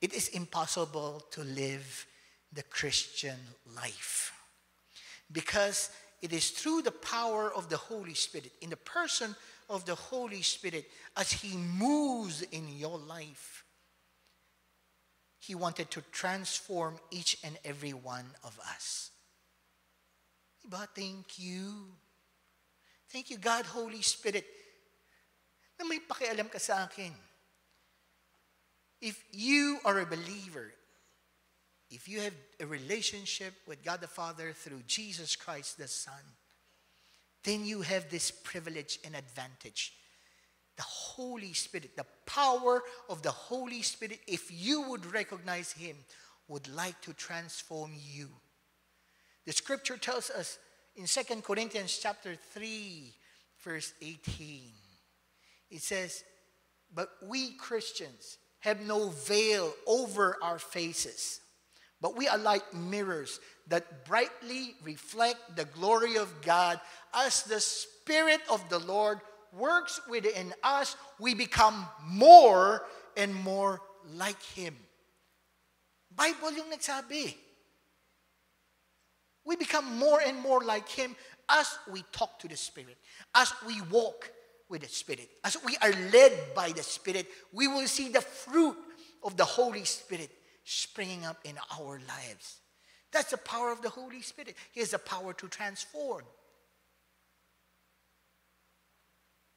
It 0.00 0.14
is 0.14 0.28
impossible 0.28 1.22
to 1.32 1.42
live 1.42 2.06
the 2.52 2.62
Christian 2.62 3.38
life 3.76 4.32
because 5.30 5.90
it 6.22 6.32
is 6.32 6.50
through 6.50 6.82
the 6.82 6.90
power 6.90 7.52
of 7.54 7.68
the 7.68 7.76
Holy 7.76 8.14
Spirit, 8.14 8.52
in 8.60 8.70
the 8.70 8.76
person 8.76 9.36
of 9.68 9.84
the 9.84 9.94
Holy 9.94 10.42
Spirit, 10.42 10.90
as 11.16 11.30
He 11.30 11.56
moves 11.56 12.42
in 12.42 12.68
your 12.68 12.98
life, 12.98 13.64
He 15.38 15.54
wanted 15.54 15.90
to 15.92 16.02
transform 16.10 16.96
each 17.10 17.38
and 17.44 17.58
every 17.64 17.92
one 17.92 18.26
of 18.42 18.58
us. 18.60 19.10
But 20.68 20.94
thank 20.94 21.38
you. 21.38 21.86
Thank 23.10 23.30
you, 23.30 23.38
God, 23.38 23.64
Holy 23.64 24.02
Spirit, 24.02 24.44
na 25.80 25.86
may 25.86 25.98
pakialam 25.98 26.50
ka 26.50 26.58
sa 26.58 26.84
akin. 26.84 27.12
If 29.00 29.24
you 29.30 29.78
are 29.84 30.00
a 30.00 30.06
believer, 30.06 30.74
if 31.90 32.08
you 32.08 32.20
have 32.20 32.34
a 32.60 32.66
relationship 32.66 33.54
with 33.66 33.84
God 33.84 34.00
the 34.00 34.08
Father 34.08 34.52
through 34.52 34.82
Jesus 34.86 35.36
Christ 35.36 35.78
the 35.78 35.88
Son, 35.88 36.20
then 37.44 37.64
you 37.64 37.80
have 37.80 38.10
this 38.10 38.30
privilege 38.30 38.98
and 39.04 39.16
advantage. 39.16 39.94
The 40.76 40.82
Holy 40.82 41.54
Spirit, 41.54 41.96
the 41.96 42.06
power 42.26 42.82
of 43.08 43.22
the 43.22 43.30
Holy 43.30 43.82
Spirit, 43.82 44.20
if 44.26 44.50
you 44.52 44.82
would 44.82 45.06
recognize 45.12 45.72
Him, 45.72 45.96
would 46.46 46.68
like 46.68 47.00
to 47.02 47.14
transform 47.14 47.92
you. 47.94 48.28
The 49.46 49.52
scripture 49.52 49.96
tells 49.96 50.28
us 50.30 50.58
in 50.98 51.06
2 51.06 51.42
Corinthians 51.42 51.96
chapter 52.02 52.34
3, 52.34 53.14
verse 53.62 53.92
18. 54.02 54.62
It 55.70 55.82
says, 55.82 56.24
But 56.92 57.08
we 57.22 57.52
Christians 57.52 58.38
have 58.60 58.80
no 58.80 59.10
veil 59.10 59.72
over 59.86 60.36
our 60.42 60.58
faces, 60.58 61.40
but 62.00 62.16
we 62.16 62.26
are 62.26 62.36
like 62.36 62.74
mirrors 62.74 63.38
that 63.68 64.06
brightly 64.06 64.74
reflect 64.82 65.38
the 65.54 65.66
glory 65.66 66.16
of 66.16 66.42
God 66.42 66.80
as 67.14 67.44
the 67.44 67.60
Spirit 67.60 68.40
of 68.50 68.68
the 68.68 68.80
Lord 68.80 69.20
works 69.52 70.00
within 70.10 70.52
us, 70.64 70.96
we 71.20 71.32
become 71.32 71.86
more 72.04 72.82
and 73.16 73.32
more 73.34 73.80
like 74.14 74.42
Him. 74.42 74.74
Bible 76.10 76.52
yung 76.52 76.72
nagsabi. 76.72 77.34
We 79.48 79.56
become 79.56 79.98
more 79.98 80.20
and 80.20 80.38
more 80.38 80.62
like 80.62 80.90
Him 80.90 81.16
as 81.48 81.78
we 81.90 82.04
talk 82.12 82.38
to 82.40 82.48
the 82.48 82.56
Spirit, 82.56 82.98
as 83.34 83.50
we 83.66 83.80
walk 83.90 84.30
with 84.68 84.82
the 84.82 84.88
Spirit, 84.88 85.30
as 85.42 85.56
we 85.64 85.74
are 85.80 85.92
led 86.12 86.54
by 86.54 86.70
the 86.70 86.82
Spirit. 86.82 87.26
We 87.50 87.66
will 87.66 87.86
see 87.86 88.10
the 88.10 88.20
fruit 88.20 88.76
of 89.24 89.38
the 89.38 89.46
Holy 89.46 89.84
Spirit 89.84 90.30
springing 90.64 91.24
up 91.24 91.38
in 91.44 91.54
our 91.80 91.98
lives. 92.06 92.58
That's 93.10 93.30
the 93.30 93.38
power 93.38 93.72
of 93.72 93.80
the 93.80 93.88
Holy 93.88 94.20
Spirit. 94.20 94.54
He 94.72 94.80
has 94.80 94.90
the 94.90 94.98
power 94.98 95.32
to 95.32 95.48
transform. 95.48 96.24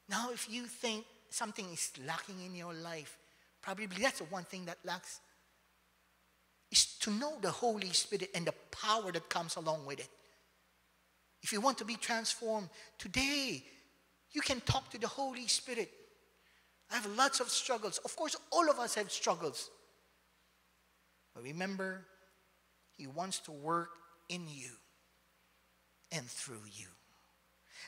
Now, 0.08 0.30
if 0.32 0.50
you 0.50 0.64
think 0.64 1.04
something 1.28 1.70
is 1.70 1.90
lacking 2.06 2.42
in 2.46 2.54
your 2.54 2.72
life, 2.72 3.18
probably 3.60 3.88
that's 4.00 4.20
the 4.20 4.24
one 4.24 4.44
thing 4.44 4.64
that 4.64 4.78
lacks 4.86 5.20
is 6.72 6.86
to 7.00 7.10
know 7.10 7.34
the 7.40 7.50
Holy 7.50 7.90
Spirit 7.90 8.30
and 8.34 8.46
the 8.46 8.54
power 8.70 9.12
that 9.12 9.28
comes 9.28 9.56
along 9.56 9.84
with 9.86 10.00
it. 10.00 10.08
If 11.42 11.52
you 11.52 11.60
want 11.60 11.78
to 11.78 11.84
be 11.84 11.96
transformed 11.96 12.70
today, 12.98 13.62
you 14.32 14.40
can 14.40 14.60
talk 14.62 14.90
to 14.90 14.98
the 14.98 15.06
Holy 15.06 15.46
Spirit. 15.46 15.90
I 16.90 16.96
have 16.96 17.06
lots 17.14 17.40
of 17.40 17.50
struggles. 17.50 17.98
Of 17.98 18.16
course, 18.16 18.36
all 18.50 18.70
of 18.70 18.78
us 18.78 18.94
have 18.94 19.12
struggles. 19.12 19.70
But 21.34 21.44
remember, 21.44 22.06
He 22.96 23.06
wants 23.06 23.38
to 23.40 23.52
work 23.52 23.90
in 24.28 24.48
you 24.48 24.70
and 26.10 26.24
through 26.26 26.64
you. 26.72 26.86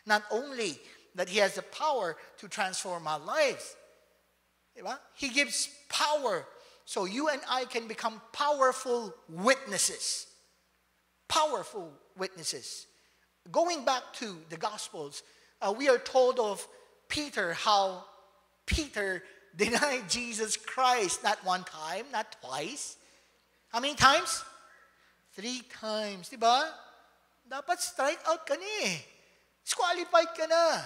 Not 0.05 0.25
only 0.31 0.79
that 1.15 1.29
He 1.29 1.39
has 1.39 1.55
the 1.55 1.63
power 1.63 2.17
to 2.39 2.49
transform 2.49 3.07
our 3.07 3.21
lives, 3.21 3.77
eh, 4.77 4.95
He 5.15 5.29
gives 5.29 5.71
power 5.89 6.47
so 6.85 7.05
you 7.05 7.29
and 7.29 7.41
I 7.49 7.65
can 7.65 7.89
become 7.89 8.21
powerful 8.33 9.15
witnesses. 9.29 10.27
Powerful 11.29 11.91
witnesses. 12.17 12.87
Going 13.51 13.85
back 13.85 14.03
to 14.15 14.37
the 14.51 14.57
Gospels, 14.57 15.23
uh, 15.61 15.75
we 15.77 15.89
are 15.89 15.99
told 15.99 16.39
of 16.39 16.67
Peter 17.09 17.55
how 17.55 18.05
Peter 18.67 19.23
denied 19.57 20.09
Jesus 20.09 20.57
Christ 20.57 21.23
not 21.23 21.43
one 21.45 21.65
time, 21.65 22.07
not 22.13 22.37
twice. 22.41 22.97
How 23.69 23.81
many 23.81 23.95
times? 23.95 24.45
Three 25.33 25.63
times, 25.81 26.29
di? 26.29 26.39
Dapat 27.51 27.79
strike 27.79 28.21
out 28.29 28.47
ka 28.47 28.55
ni 28.55 28.71
eh. 28.87 28.97
Disqualified 29.65 30.31
ka 30.37 30.47
na. 30.47 30.81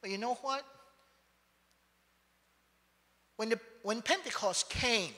But 0.00 0.10
you 0.10 0.18
know 0.18 0.34
what? 0.40 0.62
When, 3.36 3.50
the, 3.50 3.58
when 3.84 4.02
Pentecost 4.02 4.68
came, 4.70 5.12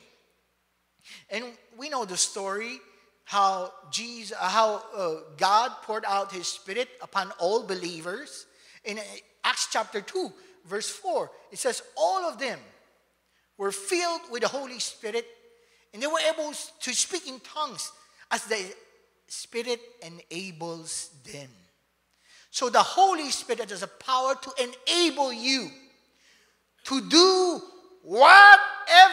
and 1.30 1.44
we 1.78 1.88
know 1.88 2.04
the 2.04 2.16
story 2.16 2.78
how 3.24 3.72
Jesus, 3.90 4.36
how 4.36 4.82
uh, 4.94 5.14
God 5.36 5.70
poured 5.82 6.04
out 6.06 6.32
His 6.32 6.46
Spirit 6.46 6.88
upon 7.00 7.32
all 7.38 7.64
believers. 7.64 8.46
In 8.84 9.00
Acts 9.42 9.68
chapter 9.72 10.00
2, 10.00 10.32
verse 10.64 10.88
4, 10.88 11.30
it 11.50 11.58
says, 11.58 11.82
All 11.96 12.24
of 12.24 12.38
them 12.38 12.58
were 13.56 13.72
filled 13.72 14.22
with 14.30 14.42
the 14.42 14.48
Holy 14.48 14.78
Spirit 14.78 15.26
and 15.92 16.02
they 16.02 16.06
were 16.06 16.20
able 16.32 16.52
to 16.80 16.92
speak 16.92 17.26
in 17.26 17.40
tongues 17.40 17.90
as 18.30 18.44
the 18.44 18.62
Spirit 19.28 19.80
enables 20.02 21.10
them. 21.24 21.48
So 22.50 22.68
the 22.68 22.82
Holy 22.82 23.30
Spirit 23.30 23.70
has 23.70 23.82
a 23.82 23.88
power 23.88 24.34
to 24.34 24.50
enable 24.88 25.32
you 25.32 25.68
to 26.84 27.08
do 27.08 27.60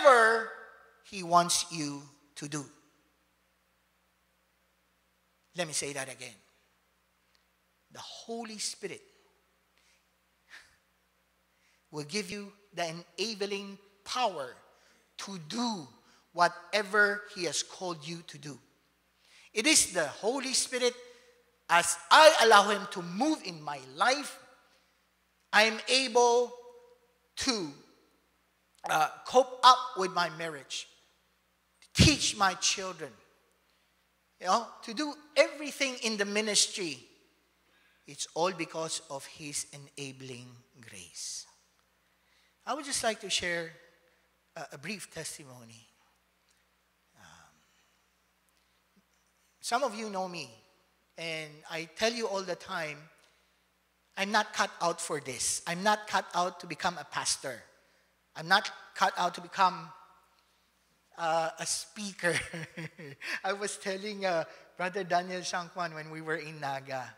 whatever 0.03 0.49
He 1.03 1.23
wants 1.23 1.65
you 1.71 2.01
to 2.35 2.47
do. 2.47 2.65
Let 5.55 5.67
me 5.67 5.73
say 5.73 5.93
that 5.93 6.11
again. 6.11 6.35
The 7.91 7.99
Holy 7.99 8.57
Spirit 8.57 9.01
will 11.91 12.03
give 12.03 12.31
you 12.31 12.51
the 12.73 12.91
enabling 13.17 13.77
power 14.03 14.55
to 15.17 15.39
do 15.47 15.87
whatever 16.33 17.21
He 17.35 17.45
has 17.45 17.61
called 17.61 17.99
you 18.07 18.23
to 18.27 18.37
do. 18.37 18.57
It 19.53 19.67
is 19.67 19.93
the 19.93 20.07
Holy 20.07 20.53
Spirit, 20.53 20.93
as 21.69 21.95
I 22.09 22.33
allow 22.43 22.69
Him 22.69 22.87
to 22.91 23.03
move 23.03 23.43
in 23.45 23.61
my 23.61 23.79
life, 23.95 24.39
I 25.51 25.63
am 25.63 25.77
able 25.87 26.51
to 27.35 27.69
uh, 28.89 29.07
cope 29.25 29.59
up 29.63 29.77
with 29.97 30.11
my 30.13 30.29
marriage, 30.37 30.87
teach 31.93 32.35
my 32.37 32.53
children, 32.55 33.11
you 34.41 34.47
know, 34.47 34.67
to 34.83 34.93
do 34.93 35.13
everything 35.35 35.95
in 36.03 36.17
the 36.17 36.25
ministry. 36.25 36.99
It's 38.05 38.27
all 38.33 38.51
because 38.51 39.01
of 39.09 39.25
His 39.25 39.65
enabling 39.71 40.49
grace. 40.81 41.45
I 42.65 42.73
would 42.73 42.85
just 42.85 43.03
like 43.03 43.21
to 43.21 43.29
share 43.29 43.71
a, 44.55 44.63
a 44.73 44.77
brief 44.77 45.09
testimony. 45.13 45.87
Um, 47.17 47.55
some 49.61 49.83
of 49.83 49.95
you 49.95 50.09
know 50.09 50.27
me, 50.27 50.49
and 51.17 51.51
I 51.71 51.87
tell 51.95 52.11
you 52.11 52.27
all 52.27 52.41
the 52.41 52.55
time, 52.55 52.97
I'm 54.17 54.31
not 54.31 54.53
cut 54.53 54.69
out 54.81 55.01
for 55.01 55.19
this. 55.19 55.61
I'm 55.65 55.83
not 55.83 56.07
cut 56.07 56.25
out 56.35 56.59
to 56.59 56.67
become 56.67 56.97
a 56.99 57.05
pastor. 57.05 57.63
I'm 58.35 58.47
not 58.47 58.71
cut 58.95 59.13
out 59.17 59.35
to 59.35 59.41
become 59.41 59.89
uh, 61.17 61.49
a 61.59 61.65
speaker. 61.65 62.33
I 63.43 63.53
was 63.53 63.77
telling 63.77 64.25
uh, 64.25 64.45
Brother 64.77 65.03
Daniel 65.03 65.41
Shankwan 65.41 65.93
when 65.93 66.09
we 66.09 66.21
were 66.21 66.35
in 66.35 66.59
Naga. 66.59 67.13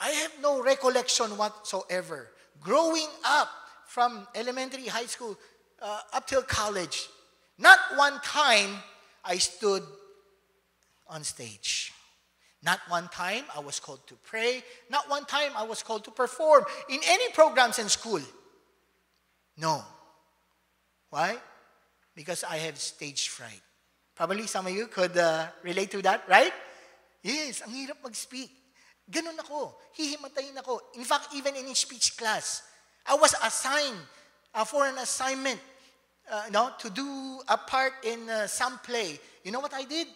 I 0.00 0.10
have 0.10 0.32
no 0.42 0.62
recollection 0.62 1.36
whatsoever. 1.36 2.28
Growing 2.60 3.08
up 3.24 3.48
from 3.86 4.26
elementary, 4.34 4.86
high 4.86 5.06
school, 5.06 5.38
uh, 5.80 6.00
up 6.12 6.26
till 6.26 6.42
college, 6.42 7.08
not 7.58 7.78
one 7.96 8.20
time 8.20 8.76
I 9.24 9.38
stood 9.38 9.82
on 11.06 11.24
stage. 11.24 11.92
Not 12.62 12.80
one 12.88 13.08
time 13.08 13.44
I 13.54 13.60
was 13.60 13.78
called 13.78 14.06
to 14.08 14.14
pray. 14.24 14.62
Not 14.90 15.08
one 15.08 15.26
time 15.26 15.52
I 15.56 15.64
was 15.64 15.82
called 15.82 16.04
to 16.04 16.10
perform 16.10 16.64
in 16.88 16.98
any 17.06 17.30
programs 17.32 17.78
in 17.78 17.88
school. 17.88 18.20
No. 19.56 19.84
Why? 21.14 21.38
Because 22.10 22.42
I 22.42 22.58
have 22.58 22.74
stage 22.74 23.30
fright. 23.30 23.62
Probably 24.18 24.50
some 24.50 24.66
of 24.66 24.74
you 24.74 24.90
could 24.90 25.14
uh, 25.14 25.46
relate 25.62 25.94
to 25.94 26.02
that, 26.02 26.26
right? 26.26 26.50
Yes, 27.22 27.62
ang 27.62 27.70
hirap 27.70 28.02
mag-speak. 28.02 28.50
Ganun 29.06 29.38
ako. 29.38 29.78
Hihimatayin 29.94 30.58
ako. 30.58 30.98
In 30.98 31.06
fact, 31.06 31.30
even 31.38 31.54
in 31.54 31.70
speech 31.78 32.18
class, 32.18 32.66
I 33.06 33.14
was 33.14 33.30
assigned 33.46 34.02
uh, 34.58 34.66
for 34.66 34.90
an 34.90 34.98
assignment, 34.98 35.62
uh, 36.26 36.50
no, 36.50 36.74
to 36.82 36.90
do 36.90 37.06
a 37.46 37.62
part 37.62 37.94
in 38.02 38.26
uh, 38.26 38.50
some 38.50 38.82
play. 38.82 39.14
You 39.46 39.54
know 39.54 39.62
what 39.62 39.74
I 39.74 39.86
did? 39.86 40.10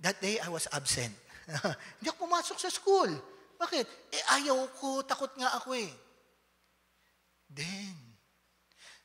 That 0.00 0.16
day, 0.16 0.40
I 0.40 0.48
was 0.48 0.64
absent. 0.72 1.12
Hindi 2.00 2.08
ako 2.08 2.24
pumasok 2.24 2.56
sa 2.56 2.72
school. 2.72 3.12
Bakit? 3.60 3.84
Eh, 4.16 4.24
ayaw 4.40 4.64
ko, 4.80 5.04
takot 5.04 5.36
nga 5.36 5.60
ako 5.60 5.76
eh. 5.76 5.92
Then, 7.52 8.07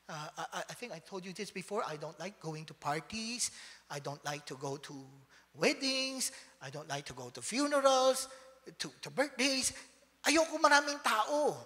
uh, 0.08 0.28
I, 0.52 0.62
I 0.68 0.74
think 0.74 0.92
I 0.92 0.98
told 0.98 1.24
you 1.24 1.32
this 1.32 1.50
before. 1.50 1.82
I 1.86 1.96
don't 1.96 2.18
like 2.20 2.40
going 2.40 2.64
to 2.66 2.74
parties. 2.74 3.50
I 3.90 3.98
don't 3.98 4.22
like 4.24 4.44
to 4.46 4.54
go 4.54 4.76
to 4.76 4.94
weddings. 5.54 6.32
I 6.62 6.70
don't 6.70 6.88
like 6.88 7.04
to 7.06 7.12
go 7.12 7.30
to 7.30 7.40
funerals, 7.40 8.28
to, 8.78 8.90
to 9.02 9.10
birthdays. 9.10 9.72
Ayoko 10.26 10.60
maraming 10.60 11.02
tao. 11.02 11.56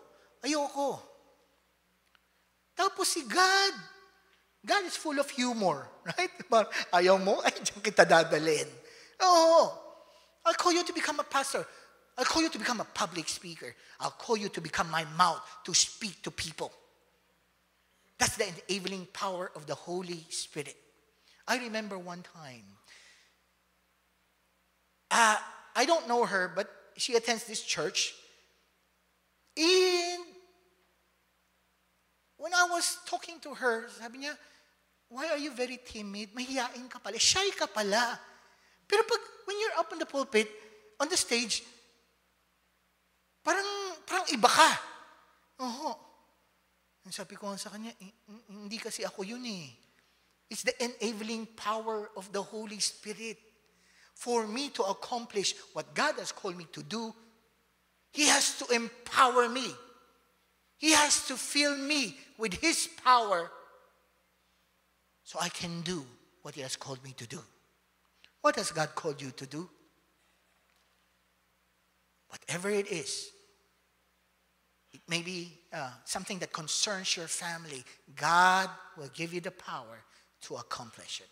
Ayoko. 0.45 1.01
Tapos 2.78 3.07
si 3.07 3.22
God, 3.26 3.72
God 4.64 4.84
is 4.84 4.97
full 4.97 5.18
of 5.18 5.28
humor, 5.30 5.89
right? 6.07 6.30
But 6.49 6.70
ayaw 6.95 7.18
mo, 7.18 7.43
ay, 7.43 7.51
diyan 7.59 7.82
kita 7.82 8.07
dadalhin. 8.07 8.70
Oo. 9.18 9.66
I'll 10.47 10.55
call 10.55 10.72
you 10.72 10.86
to 10.86 10.95
become 10.95 11.18
a 11.18 11.26
pastor. 11.26 11.66
I'll 12.16 12.24
call 12.24 12.43
you 12.43 12.51
to 12.51 12.59
become 12.59 12.80
a 12.80 12.86
public 12.86 13.28
speaker. 13.28 13.74
I'll 13.99 14.14
call 14.14 14.39
you 14.39 14.49
to 14.51 14.61
become 14.61 14.91
my 14.91 15.03
mouth 15.18 15.43
to 15.66 15.74
speak 15.74 16.22
to 16.22 16.30
people. 16.30 16.70
That's 18.19 18.37
the 18.37 18.51
enabling 18.69 19.07
power 19.12 19.51
of 19.55 19.66
the 19.66 19.75
Holy 19.75 20.27
Spirit. 20.31 20.77
I 21.47 21.59
remember 21.59 21.99
one 21.99 22.23
time, 22.23 22.64
uh, 25.11 25.37
I 25.75 25.85
don't 25.87 26.09
know 26.09 26.27
her, 26.27 26.51
but 26.55 26.69
she 26.97 27.14
attends 27.14 27.45
this 27.45 27.62
church. 27.62 28.14
And 29.57 30.23
when 32.37 32.53
I 32.55 32.66
was 32.71 32.99
talking 33.07 33.39
to 33.41 33.55
her, 33.55 33.89
sabi 33.89 34.27
niya, 34.27 34.35
why 35.09 35.29
are 35.29 35.39
you 35.39 35.53
very 35.55 35.79
timid? 35.79 36.35
Mahiyain 36.35 36.91
ka 36.91 36.99
pala. 36.99 37.19
Shy 37.19 37.51
ka 37.57 37.66
pala. 37.66 38.19
Pero 38.87 39.03
pag, 39.03 39.23
when 39.47 39.57
you're 39.61 39.79
up 39.79 39.93
on 39.93 39.99
the 39.99 40.07
pulpit, 40.07 40.51
on 41.01 41.09
the 41.09 41.16
stage, 41.16 41.62
parang, 43.45 43.66
parang 44.05 44.27
iba 44.29 44.49
ka. 44.49 44.71
Oo. 45.62 46.07
Sabi 47.11 47.36
ko 47.36 47.56
sa 47.56 47.70
kanya, 47.70 47.92
hindi 48.48 48.76
kasi 48.76 49.04
ako 49.04 49.24
yun 49.24 49.44
eh. 49.46 49.68
It's 50.50 50.62
the 50.62 50.76
enabling 50.82 51.46
power 51.56 52.11
of 52.16 52.32
the 52.32 52.42
Holy 52.42 52.80
Spirit. 52.80 53.38
For 54.14 54.46
me 54.46 54.68
to 54.70 54.82
accomplish 54.82 55.54
what 55.72 55.94
God 55.94 56.18
has 56.18 56.32
called 56.32 56.56
me 56.56 56.66
to 56.72 56.82
do, 56.82 57.14
He 58.12 58.26
has 58.26 58.59
to 58.59 58.74
empower 58.74 59.48
me. 59.48 59.70
He 60.76 60.92
has 60.92 61.26
to 61.28 61.36
fill 61.36 61.76
me 61.76 62.16
with 62.36 62.54
His 62.54 62.88
power 63.04 63.50
so 65.22 65.38
I 65.40 65.48
can 65.48 65.82
do 65.82 66.04
what 66.42 66.54
He 66.54 66.62
has 66.62 66.76
called 66.76 67.02
me 67.04 67.12
to 67.16 67.26
do. 67.26 67.38
What 68.40 68.56
has 68.56 68.70
God 68.70 68.94
called 68.94 69.20
you 69.20 69.30
to 69.32 69.46
do? 69.46 69.68
Whatever 72.28 72.70
it 72.70 72.88
is, 72.88 73.30
it 74.92 75.00
may 75.09 75.22
be 75.22 75.57
uh, 75.73 75.91
something 76.05 76.39
that 76.39 76.53
concerns 76.53 77.16
your 77.16 77.27
family. 77.27 77.85
God 78.16 78.71
will 78.97 79.11
give 79.14 79.35
you 79.35 79.41
the 79.41 79.51
power 79.51 80.03
to 80.43 80.55
accomplish 80.57 81.21
it. 81.21 81.29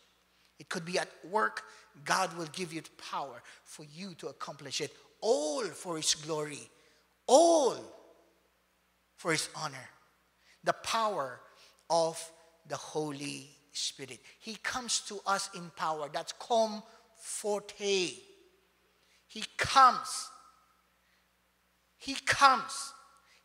It 0.58 0.68
could 0.68 0.84
be 0.84 0.98
at 0.98 1.08
work. 1.30 1.62
God 2.04 2.36
will 2.36 2.48
give 2.52 2.72
you 2.72 2.80
the 2.80 2.90
power 3.10 3.42
for 3.64 3.84
you 3.84 4.14
to 4.14 4.28
accomplish 4.28 4.80
it. 4.80 4.94
All 5.20 5.64
for 5.64 5.96
His 5.96 6.14
glory. 6.14 6.70
All 7.26 7.76
for 9.16 9.32
His 9.32 9.48
honor. 9.54 9.88
The 10.64 10.72
power 10.72 11.40
of 11.88 12.22
the 12.68 12.76
Holy 12.76 13.48
Spirit. 13.72 14.18
He 14.40 14.56
comes 14.56 15.00
to 15.08 15.20
us 15.26 15.50
in 15.54 15.70
power. 15.76 16.08
That's 16.12 16.32
com 16.38 16.82
forte. 17.16 18.10
He 19.28 19.44
comes. 19.56 20.28
He 21.98 22.14
comes. 22.14 22.92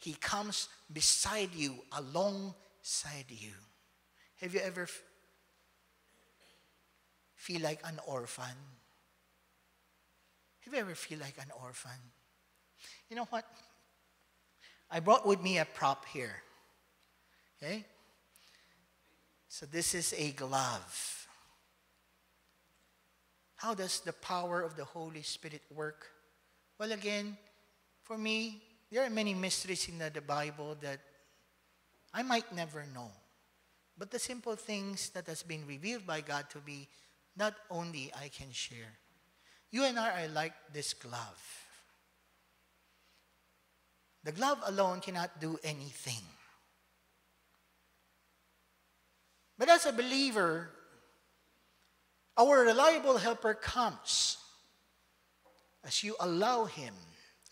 He 0.01 0.13
comes 0.13 0.67
beside 0.91 1.53
you, 1.53 1.75
alongside 1.95 3.25
you. 3.29 3.53
Have 4.41 4.53
you 4.55 4.59
ever 4.61 4.87
feel 7.35 7.61
like 7.61 7.81
an 7.85 7.99
orphan? 8.07 8.57
Have 10.61 10.73
you 10.73 10.79
ever 10.79 10.95
feel 10.95 11.19
like 11.19 11.35
an 11.37 11.51
orphan? 11.63 11.91
You 13.09 13.15
know 13.15 13.27
what? 13.29 13.45
I 14.89 14.99
brought 14.99 15.27
with 15.27 15.41
me 15.41 15.59
a 15.59 15.65
prop 15.65 16.05
here. 16.05 16.41
Okay? 17.61 17.85
So 19.47 19.67
this 19.67 19.93
is 19.93 20.15
a 20.17 20.31
glove. 20.31 21.27
How 23.57 23.75
does 23.75 23.99
the 23.99 24.13
power 24.13 24.61
of 24.63 24.75
the 24.75 24.85
Holy 24.85 25.21
Spirit 25.21 25.61
work? 25.69 26.07
Well, 26.79 26.91
again, 26.91 27.37
for 28.01 28.17
me, 28.17 28.63
there 28.91 29.05
are 29.05 29.09
many 29.09 29.33
mysteries 29.33 29.87
in 29.87 29.99
the 29.99 30.21
Bible 30.21 30.75
that 30.81 30.99
I 32.13 32.23
might 32.23 32.53
never 32.53 32.85
know. 32.93 33.09
But 33.97 34.11
the 34.11 34.19
simple 34.19 34.55
things 34.55 35.09
that 35.11 35.27
has 35.27 35.43
been 35.43 35.65
revealed 35.65 36.05
by 36.05 36.21
God 36.21 36.49
to 36.49 36.59
me, 36.65 36.89
not 37.37 37.53
only 37.69 38.11
I 38.19 38.27
can 38.27 38.51
share. 38.51 38.97
You 39.71 39.85
and 39.85 39.97
I 39.97 40.25
are 40.25 40.27
like 40.27 40.53
this 40.73 40.93
glove. 40.93 41.67
The 44.23 44.33
glove 44.33 44.59
alone 44.65 44.99
cannot 44.99 45.39
do 45.39 45.57
anything. 45.63 46.21
But 49.57 49.69
as 49.69 49.85
a 49.85 49.93
believer, 49.93 50.69
our 52.37 52.61
reliable 52.61 53.17
helper 53.17 53.53
comes 53.53 54.37
as 55.83 56.03
you 56.03 56.15
allow 56.19 56.65
him, 56.65 56.93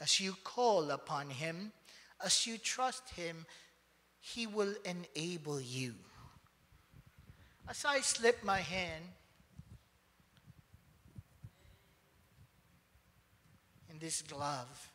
as 0.01 0.19
you 0.19 0.35
call 0.43 0.91
upon 0.91 1.29
him, 1.29 1.71
as 2.23 2.47
you 2.47 2.57
trust 2.57 3.09
him, 3.11 3.45
he 4.19 4.47
will 4.47 4.73
enable 4.85 5.59
you. 5.59 5.93
As 7.67 7.85
I 7.85 7.99
slip 7.99 8.43
my 8.43 8.59
hand 8.59 9.05
in 13.89 13.99
this 13.99 14.21
glove, 14.21 14.89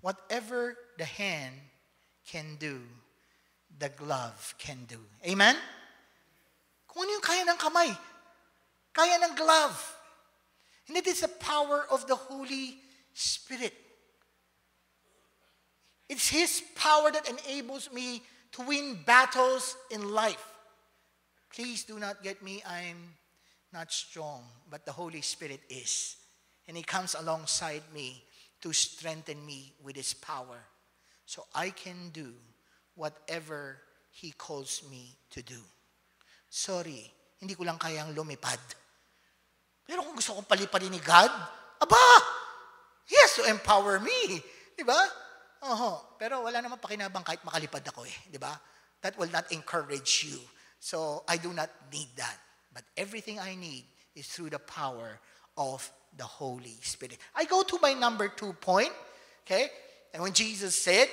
whatever 0.00 0.76
the 0.98 1.04
hand 1.04 1.54
can 2.26 2.56
do, 2.58 2.80
the 3.78 3.88
glove 3.90 4.54
can 4.58 4.84
do. 4.88 4.98
Amen? 5.26 5.56
Kung 6.86 7.04
ano 7.04 7.12
yung 7.12 7.22
kaya 7.22 7.44
ng 7.46 7.58
kamay, 7.58 7.90
kaya 8.92 9.16
ng 9.22 9.34
glove. 9.36 9.99
And 10.90 10.96
it 10.98 11.06
is 11.06 11.20
the 11.20 11.28
power 11.28 11.86
of 11.88 12.08
the 12.08 12.16
Holy 12.16 12.74
Spirit. 13.14 13.72
It's 16.08 16.26
His 16.26 16.64
power 16.74 17.12
that 17.12 17.30
enables 17.30 17.92
me 17.92 18.22
to 18.50 18.62
win 18.62 18.98
battles 19.06 19.76
in 19.92 20.10
life. 20.10 20.44
Please 21.54 21.84
do 21.84 22.00
not 22.00 22.24
get 22.24 22.42
me, 22.42 22.60
I'm 22.66 23.14
not 23.72 23.92
strong, 23.92 24.42
but 24.68 24.84
the 24.84 24.90
Holy 24.90 25.20
Spirit 25.20 25.60
is. 25.68 26.16
And 26.66 26.76
He 26.76 26.82
comes 26.82 27.14
alongside 27.14 27.84
me 27.94 28.24
to 28.60 28.72
strengthen 28.72 29.46
me 29.46 29.72
with 29.84 29.94
His 29.94 30.12
power 30.12 30.58
so 31.24 31.46
I 31.54 31.70
can 31.70 32.10
do 32.12 32.34
whatever 32.96 33.78
He 34.10 34.32
calls 34.32 34.82
me 34.90 35.14
to 35.30 35.40
do. 35.40 35.62
Sorry, 36.48 37.12
hindi 37.38 37.54
ko 37.54 37.62
lang 37.62 37.78
kayang 37.78 38.12
lumipad. 38.12 38.58
Pero 39.86 40.06
kung 40.06 40.14
gusto 40.14 40.36
kong 40.36 40.46
palipadin 40.46 40.92
ni 40.92 41.02
God, 41.02 41.32
aba, 41.80 42.04
He 43.10 43.18
has 43.18 43.34
to 43.42 43.44
empower 43.50 43.98
me. 43.98 44.38
Di 44.78 44.86
ba? 44.86 45.02
Oho. 45.66 46.14
Pero 46.14 46.46
wala 46.46 46.62
naman 46.62 46.78
pakinabang 46.78 47.26
kahit 47.26 47.42
makalipad 47.42 47.82
ako 47.82 48.06
eh. 48.06 48.18
Di 48.30 48.38
ba? 48.38 48.54
That 49.02 49.18
will 49.18 49.32
not 49.34 49.50
encourage 49.50 50.22
you. 50.30 50.38
So 50.78 51.26
I 51.26 51.36
do 51.36 51.50
not 51.52 51.68
need 51.90 52.08
that. 52.16 52.38
But 52.70 52.86
everything 52.96 53.42
I 53.42 53.58
need 53.58 53.82
is 54.14 54.30
through 54.30 54.54
the 54.54 54.62
power 54.62 55.18
of 55.58 55.90
the 56.16 56.24
Holy 56.24 56.78
Spirit. 56.86 57.18
I 57.34 57.44
go 57.44 57.66
to 57.66 57.78
my 57.82 57.92
number 57.98 58.30
two 58.30 58.54
point. 58.62 58.94
Okay? 59.42 59.68
And 60.14 60.22
when 60.22 60.32
Jesus 60.32 60.74
said, 60.74 61.08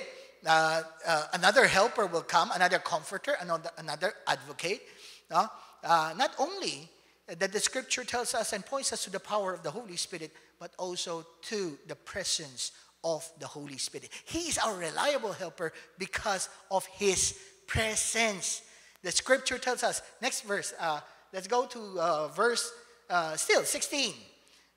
uh, 0.46 0.82
uh, 1.06 1.24
another 1.34 1.66
helper 1.66 2.06
will 2.06 2.22
come, 2.22 2.50
another 2.54 2.78
comforter, 2.78 3.34
another, 3.40 3.70
another 3.76 4.14
advocate. 4.26 4.82
No? 5.30 5.50
Uh, 5.82 6.14
not 6.16 6.30
only 6.38 6.88
that 7.36 7.52
the 7.52 7.60
scripture 7.60 8.04
tells 8.04 8.34
us 8.34 8.52
and 8.52 8.64
points 8.64 8.92
us 8.92 9.04
to 9.04 9.10
the 9.10 9.20
power 9.20 9.52
of 9.52 9.62
the 9.62 9.70
Holy 9.70 9.96
Spirit, 9.96 10.32
but 10.58 10.72
also 10.78 11.26
to 11.42 11.78
the 11.86 11.94
presence 11.94 12.72
of 13.04 13.28
the 13.38 13.46
Holy 13.46 13.78
Spirit. 13.78 14.08
He 14.24 14.48
is 14.48 14.58
our 14.58 14.74
reliable 14.74 15.32
helper 15.32 15.72
because 15.98 16.48
of 16.70 16.86
His 16.86 17.38
presence. 17.66 18.62
The 19.02 19.12
scripture 19.12 19.58
tells 19.58 19.82
us, 19.82 20.02
next 20.20 20.42
verse, 20.42 20.72
uh, 20.80 21.00
let's 21.32 21.46
go 21.46 21.66
to 21.66 22.00
uh, 22.00 22.28
verse 22.28 22.72
uh, 23.10 23.36
still 23.36 23.62
16. 23.62 24.14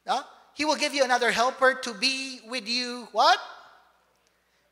No? 0.06 0.22
He 0.54 0.66
will 0.66 0.76
give 0.76 0.94
you 0.94 1.04
another 1.04 1.32
helper 1.32 1.74
to 1.84 1.94
be 1.94 2.42
with 2.48 2.68
you, 2.68 3.08
what? 3.14 3.40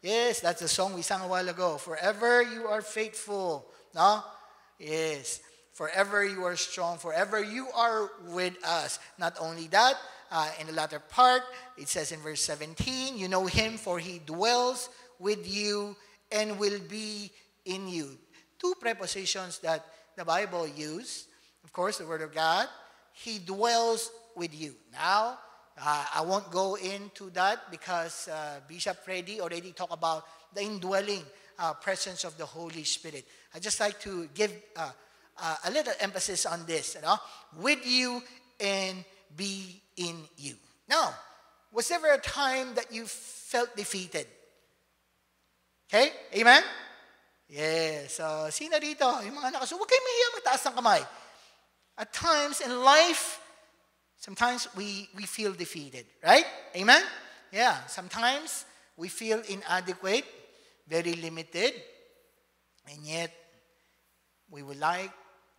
Yes, 0.02 0.40
that's 0.40 0.62
the 0.62 0.68
song 0.68 0.94
we 0.94 1.02
sang 1.02 1.22
a 1.22 1.28
while 1.28 1.48
ago. 1.50 1.78
Forever 1.78 2.42
you 2.42 2.68
are 2.68 2.82
faithful. 2.82 3.66
No? 3.96 4.24
Yes. 4.78 5.42
Forever 5.80 6.26
you 6.26 6.44
are 6.44 6.58
strong. 6.58 6.98
Forever 6.98 7.42
you 7.42 7.70
are 7.74 8.12
with 8.28 8.54
us. 8.68 9.00
Not 9.18 9.38
only 9.40 9.68
that, 9.68 9.96
uh, 10.30 10.52
in 10.60 10.68
the 10.68 10.74
latter 10.74 11.00
part, 11.00 11.42
it 11.78 11.88
says 11.88 12.12
in 12.12 12.20
verse 12.20 12.42
17, 12.42 13.18
you 13.18 13.30
know 13.30 13.46
him 13.46 13.78
for 13.78 13.98
he 13.98 14.20
dwells 14.20 14.90
with 15.20 15.48
you 15.48 15.96
and 16.34 16.60
will 16.60 16.82
be 16.90 17.32
in 17.64 17.88
you. 17.88 18.18
Two 18.60 18.74
prepositions 18.78 19.60
that 19.60 19.86
the 20.18 20.26
Bible 20.26 20.68
uses. 20.68 21.28
Of 21.64 21.72
course, 21.72 22.00
the 22.00 22.06
Word 22.06 22.24
of 22.24 22.36
God. 22.36 22.68
He 23.14 23.40
dwells 23.40 24.12
with 24.36 24.54
you. 24.54 24.76
Now, 24.92 25.40
uh, 25.82 26.06
I 26.14 26.22
won't 26.24 26.52
go 26.52 26.76
into 26.76 27.30
that 27.30 27.72
because 27.72 28.28
uh, 28.28 28.60
Bishop 28.68 28.98
Freddy 29.06 29.40
already 29.40 29.72
talked 29.72 29.94
about 29.94 30.26
the 30.54 30.62
indwelling 30.62 31.24
uh, 31.58 31.72
presence 31.76 32.26
of 32.26 32.38
the 32.38 32.46
Holy 32.46 32.84
Spirit. 32.84 33.26
I 33.56 33.60
just 33.60 33.80
like 33.80 33.98
to 34.02 34.28
give 34.34 34.52
uh, 35.42 35.46
uh, 35.46 35.56
a 35.66 35.72
little 35.72 35.94
emphasis 36.00 36.46
on 36.46 36.66
this, 36.66 36.96
you 36.96 37.02
know, 37.02 37.18
with 37.60 37.86
you 37.86 38.22
and 38.60 39.04
be 39.36 39.82
in 39.98 40.16
you. 40.38 40.56
Now, 40.88 41.14
was 41.72 41.88
there 41.88 41.98
ever 41.98 42.14
a 42.14 42.18
time 42.18 42.76
that 42.76 42.92
you 42.92 43.06
felt 43.06 43.76
defeated? 43.76 44.28
Okay? 45.88 46.12
Amen? 46.36 46.64
Yes. 47.48 48.14
So, 48.14 48.48
sino 48.50 48.78
dito? 48.78 49.06
Yung 49.26 49.36
mga 49.36 49.58
nakaso, 49.58 49.78
huwag 49.78 49.90
kayong 49.90 50.06
mahiya, 50.06 50.28
ng 50.70 50.76
kamay. 50.78 51.02
At 51.98 52.14
times 52.14 52.62
in 52.62 52.72
life, 52.84 53.42
sometimes 54.18 54.68
we, 54.76 55.10
we 55.16 55.26
feel 55.26 55.54
defeated, 55.54 56.06
right? 56.24 56.46
Amen? 56.76 57.02
Yeah. 57.52 57.86
Sometimes 57.88 58.66
we 58.96 59.10
feel 59.10 59.42
inadequate, 59.50 60.26
very 60.88 61.14
limited, 61.14 61.74
and 62.90 63.02
yet 63.06 63.34
we 64.50 64.62
would 64.62 64.80
like 64.80 65.12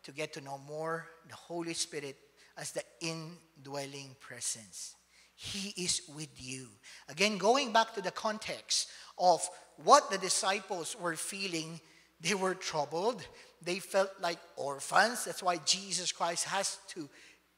to 0.04 0.12
get 0.12 0.32
to 0.34 0.40
know 0.40 0.58
more 0.58 1.06
the 1.28 1.36
Holy 1.36 1.74
Spirit 1.74 2.16
as 2.56 2.72
the 2.72 2.82
indwelling 3.00 4.16
presence. 4.20 4.96
He 5.34 5.82
is 5.82 6.02
with 6.14 6.28
you. 6.36 6.66
Again, 7.08 7.38
going 7.38 7.72
back 7.72 7.94
to 7.94 8.02
the 8.02 8.10
context 8.10 8.88
of 9.18 9.48
what 9.82 10.10
the 10.10 10.18
disciples 10.18 10.96
were 11.00 11.16
feeling, 11.16 11.80
they 12.20 12.34
were 12.34 12.54
troubled. 12.54 13.24
They 13.62 13.78
felt 13.78 14.10
like 14.20 14.38
orphans. 14.56 15.24
That's 15.24 15.42
why 15.42 15.56
Jesus 15.64 16.12
Christ 16.12 16.44
has 16.44 16.78
to 16.88 17.08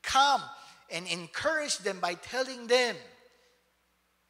come 0.02 0.42
and 0.90 1.06
encourage 1.08 1.78
them 1.78 1.98
by 2.00 2.14
telling 2.14 2.66
them 2.66 2.96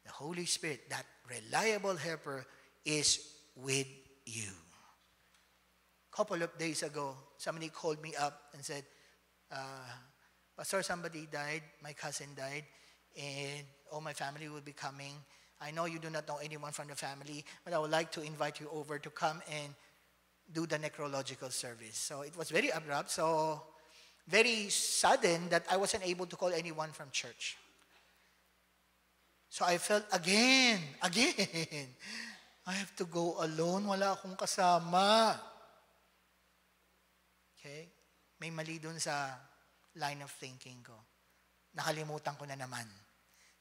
the 0.05 0.11
Holy 0.11 0.45
Spirit, 0.45 0.89
that 0.89 1.05
reliable 1.29 1.95
helper, 1.95 2.45
is 2.85 3.19
with 3.55 3.87
you. 4.25 4.49
Couple 6.15 6.41
of 6.41 6.57
days 6.57 6.83
ago, 6.83 7.15
somebody 7.37 7.69
called 7.69 8.01
me 8.01 8.13
up 8.19 8.49
and 8.53 8.63
said, 8.63 8.83
uh, 9.51 9.89
Pastor, 10.55 10.83
somebody 10.83 11.27
died, 11.31 11.63
my 11.81 11.93
cousin 11.93 12.27
died, 12.35 12.63
and 13.17 13.65
all 13.91 14.01
my 14.01 14.13
family 14.13 14.47
will 14.47 14.61
be 14.61 14.73
coming. 14.73 15.13
I 15.59 15.71
know 15.71 15.85
you 15.85 15.97
do 15.97 16.09
not 16.09 16.27
know 16.27 16.37
anyone 16.43 16.71
from 16.71 16.87
the 16.87 16.95
family, 16.95 17.43
but 17.65 17.73
I 17.73 17.79
would 17.79 17.89
like 17.89 18.11
to 18.11 18.21
invite 18.21 18.59
you 18.59 18.69
over 18.71 18.99
to 18.99 19.09
come 19.09 19.41
and 19.49 19.73
do 20.51 20.67
the 20.67 20.77
necrological 20.77 21.51
service. 21.51 21.97
So 21.97 22.21
it 22.21 22.37
was 22.37 22.51
very 22.51 22.69
abrupt, 22.69 23.09
so 23.09 23.63
very 24.27 24.69
sudden 24.69 25.49
that 25.49 25.65
I 25.71 25.77
wasn't 25.77 26.05
able 26.07 26.27
to 26.27 26.35
call 26.35 26.53
anyone 26.53 26.91
from 26.91 27.09
church. 27.11 27.57
So 29.49 29.65
I 29.65 29.77
felt 29.77 30.03
again, 30.11 30.79
again, 31.01 31.33
I 32.67 32.73
have 32.73 32.95
to 32.97 33.05
go 33.05 33.35
alone, 33.39 33.87
wala 33.87 34.13
akong 34.13 34.35
kasama. 34.35 35.52
Okay? 37.63 37.87
May 38.43 38.51
mali 38.51 38.75
dun 38.75 38.99
sa 38.99 39.31
line 39.95 40.19
of 40.19 40.31
thinking 40.35 40.83
ko. 40.83 40.99
Nakalimutan 41.79 42.35
ko 42.35 42.43
na 42.43 42.59
naman 42.59 42.83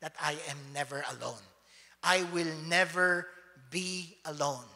that 0.02 0.10
I 0.18 0.34
am 0.50 0.58
never 0.74 1.06
alone. 1.14 1.46
I 2.02 2.26
will 2.34 2.50
never 2.66 3.30
be 3.70 4.18
alone. 4.26 4.66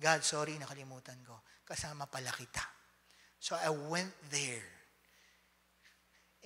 God, 0.00 0.24
sorry, 0.24 0.56
nakalimutan 0.56 1.20
ko. 1.28 1.44
Kasama 1.60 2.08
pala 2.08 2.32
kita. 2.32 2.64
So 3.36 3.52
I 3.52 3.68
went 3.68 4.16
there 4.32 4.64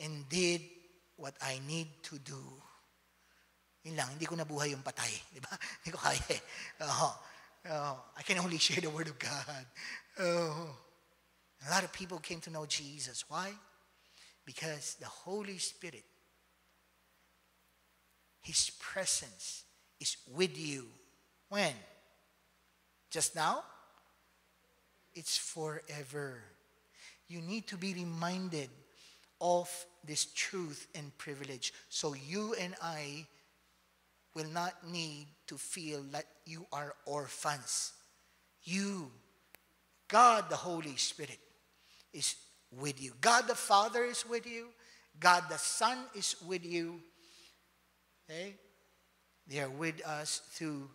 and 0.02 0.26
did 0.26 0.58
what 1.14 1.38
I 1.38 1.62
need 1.62 2.02
to 2.10 2.18
do. 2.18 2.42
Yun 3.86 3.94
lang, 3.94 4.10
hindi 4.10 4.26
ko 4.26 4.34
nabuhay 4.34 4.74
yung 4.74 4.82
patay. 4.82 5.14
Di 5.34 5.38
ba? 5.38 5.54
Hindi 5.54 5.90
ko 5.94 5.98
kaya. 6.02 6.34
Oh, 6.82 7.14
oh, 7.70 7.94
I 8.18 8.26
can 8.26 8.42
only 8.42 8.58
share 8.58 8.82
the 8.82 8.90
Word 8.90 9.06
of 9.06 9.22
God. 9.22 9.64
Oh. 10.18 10.83
A 11.66 11.70
lot 11.70 11.84
of 11.84 11.92
people 11.92 12.18
came 12.18 12.40
to 12.40 12.50
know 12.50 12.66
Jesus. 12.66 13.24
Why? 13.28 13.52
Because 14.44 14.96
the 15.00 15.06
Holy 15.06 15.58
Spirit, 15.58 16.04
His 18.42 18.70
presence 18.78 19.64
is 20.00 20.16
with 20.34 20.58
you. 20.58 20.86
When? 21.48 21.72
Just 23.10 23.34
now? 23.34 23.62
It's 25.14 25.36
forever. 25.36 26.42
You 27.28 27.40
need 27.40 27.66
to 27.68 27.76
be 27.76 27.94
reminded 27.94 28.68
of 29.40 29.70
this 30.04 30.26
truth 30.34 30.86
and 30.94 31.16
privilege 31.16 31.72
so 31.88 32.14
you 32.14 32.54
and 32.60 32.74
I 32.82 33.26
will 34.34 34.48
not 34.48 34.86
need 34.90 35.28
to 35.46 35.56
feel 35.56 36.04
like 36.12 36.26
you 36.44 36.66
are 36.72 36.94
orphans. 37.06 37.92
You, 38.64 39.10
God 40.08 40.50
the 40.50 40.56
Holy 40.56 40.96
Spirit, 40.96 41.38
is 42.14 42.36
with 42.70 43.02
you. 43.02 43.12
God 43.20 43.46
the 43.46 43.54
Father 43.54 44.04
is 44.04 44.24
with 44.26 44.46
you. 44.46 44.68
God 45.20 45.44
the 45.50 45.58
Son 45.58 45.98
is 46.14 46.36
with 46.46 46.64
you. 46.64 47.00
Okay? 48.30 48.54
They 49.46 49.60
are 49.60 49.68
with 49.68 50.04
us 50.06 50.40
through 50.52 50.88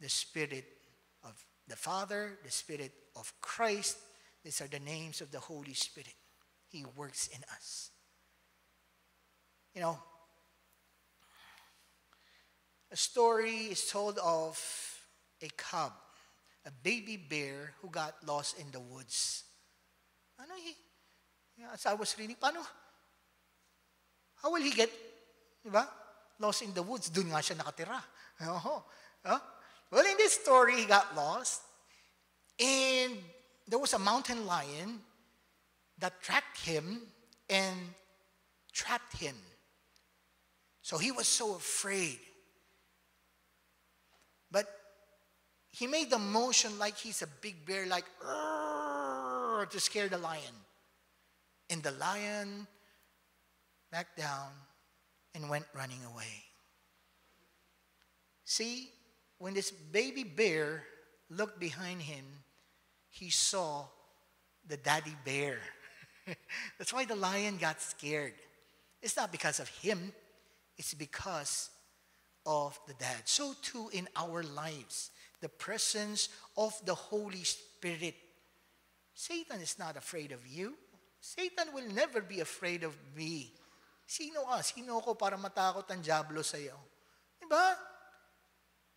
the 0.00 0.08
Spirit 0.08 0.64
of 1.24 1.42
the 1.66 1.76
Father, 1.76 2.38
the 2.44 2.50
Spirit 2.50 2.92
of 3.16 3.32
Christ. 3.40 3.96
These 4.44 4.60
are 4.60 4.68
the 4.68 4.78
names 4.78 5.20
of 5.20 5.32
the 5.32 5.40
Holy 5.40 5.74
Spirit. 5.74 6.14
He 6.68 6.84
works 6.94 7.28
in 7.28 7.40
us. 7.54 7.90
You 9.74 9.80
know, 9.82 9.98
a 12.90 12.96
story 12.96 13.56
is 13.56 13.90
told 13.90 14.18
of 14.18 14.58
a 15.42 15.48
cub, 15.56 15.92
a 16.64 16.70
baby 16.82 17.16
bear 17.16 17.72
who 17.80 17.90
got 17.90 18.14
lost 18.26 18.58
in 18.58 18.70
the 18.70 18.80
woods. 18.80 19.44
Ano 20.40 20.54
he? 20.60 20.74
As 21.72 21.86
I 21.86 21.94
was 21.94 22.14
reading, 22.18 22.36
paano? 22.36 22.60
How 24.42 24.52
will 24.52 24.62
he 24.62 24.70
get, 24.70 24.90
di 25.64 25.70
ba? 25.70 25.88
Lost 26.38 26.62
in 26.62 26.74
the 26.74 26.82
woods. 26.82 27.08
Doon 27.08 27.32
nga 27.32 27.40
siya 27.40 27.56
nakatira. 27.56 28.00
Oh. 29.26 29.40
Well, 29.90 30.04
in 30.04 30.16
this 30.18 30.34
story, 30.34 30.76
he 30.76 30.84
got 30.84 31.16
lost. 31.16 31.62
And 32.60 33.16
there 33.66 33.78
was 33.78 33.94
a 33.94 33.98
mountain 33.98 34.46
lion 34.46 35.00
that 35.98 36.22
tracked 36.22 36.60
him 36.60 37.00
and 37.48 37.74
trapped 38.72 39.16
him. 39.16 39.34
So 40.82 40.98
he 40.98 41.10
was 41.10 41.26
so 41.26 41.56
afraid. 41.56 42.18
But 44.50 44.66
he 45.70 45.86
made 45.86 46.10
the 46.10 46.18
motion 46.18 46.78
like 46.78 46.96
he's 46.96 47.22
a 47.22 47.26
big 47.26 47.66
bear, 47.66 47.86
like 47.86 48.04
to 49.64 49.80
scare 49.80 50.08
the 50.08 50.18
lion. 50.18 50.54
And 51.70 51.82
the 51.82 51.92
lion 51.92 52.66
backed 53.90 54.18
down 54.18 54.50
and 55.34 55.48
went 55.48 55.64
running 55.74 56.00
away. 56.12 56.44
See, 58.44 58.90
when 59.38 59.54
this 59.54 59.70
baby 59.70 60.24
bear 60.24 60.84
looked 61.30 61.58
behind 61.58 62.02
him, 62.02 62.24
he 63.08 63.30
saw 63.30 63.84
the 64.66 64.76
daddy 64.76 65.16
bear. 65.24 65.58
That's 66.78 66.92
why 66.92 67.04
the 67.04 67.16
lion 67.16 67.56
got 67.56 67.80
scared. 67.80 68.34
It's 69.02 69.16
not 69.16 69.32
because 69.32 69.60
of 69.60 69.68
him, 69.68 70.12
it's 70.76 70.94
because 70.94 71.70
of 72.44 72.78
the 72.86 72.94
dad. 72.94 73.22
So, 73.24 73.54
too, 73.62 73.88
in 73.92 74.08
our 74.16 74.42
lives, 74.42 75.10
the 75.40 75.48
presence 75.48 76.28
of 76.56 76.74
the 76.84 76.94
Holy 76.94 77.44
Spirit. 77.44 78.14
Satan 79.16 79.64
is 79.64 79.80
not 79.80 79.96
afraid 79.96 80.30
of 80.30 80.46
you. 80.46 80.76
Satan 81.24 81.72
will 81.72 81.88
never 81.88 82.20
be 82.20 82.40
afraid 82.44 82.84
of 82.84 82.92
me. 83.16 83.48
Sino 84.04 84.44
ka? 84.44 84.60
Sino 84.60 85.00
ko 85.00 85.16
para 85.16 85.40
matakot 85.40 85.88
ang 85.88 86.04
Diablo 86.04 86.44
sa 86.44 86.60
iyo? 86.60 86.76
Diba? 87.40 87.80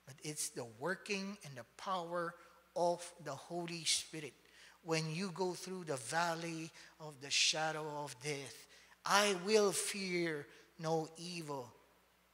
But 0.04 0.20
it's 0.20 0.52
the 0.52 0.68
working 0.76 1.40
and 1.48 1.56
the 1.56 1.64
power 1.80 2.36
of 2.76 3.00
the 3.24 3.32
Holy 3.32 3.88
Spirit. 3.88 4.36
When 4.84 5.08
you 5.08 5.32
go 5.32 5.56
through 5.56 5.88
the 5.88 5.96
valley 5.96 6.68
of 7.00 7.16
the 7.24 7.32
shadow 7.32 7.88
of 8.04 8.12
death, 8.20 8.68
I 9.08 9.40
will 9.48 9.72
fear 9.72 10.46
no 10.84 11.08
evil, 11.16 11.72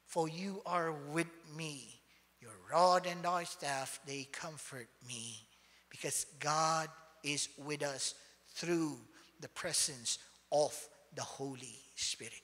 for 0.09 0.25
you 0.25 0.65
are 0.65 0.89
with 1.13 1.29
me. 1.53 2.01
Your 2.41 2.57
rod 2.65 3.05
and 3.05 3.21
thy 3.21 3.45
staff, 3.45 4.01
they 4.09 4.25
comfort 4.33 4.89
me. 5.05 5.37
Because 5.89 6.25
God 6.41 6.89
is 7.25 7.49
with 7.57 7.83
us 7.83 8.13
through 8.53 8.97
the 9.41 9.49
presence 9.49 10.19
of 10.51 10.73
the 11.15 11.23
Holy 11.23 11.75
Spirit. 11.95 12.41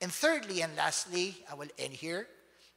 And 0.00 0.12
thirdly 0.12 0.62
and 0.62 0.74
lastly, 0.76 1.36
I 1.50 1.54
will 1.54 1.68
end 1.78 1.92
here. 1.92 2.26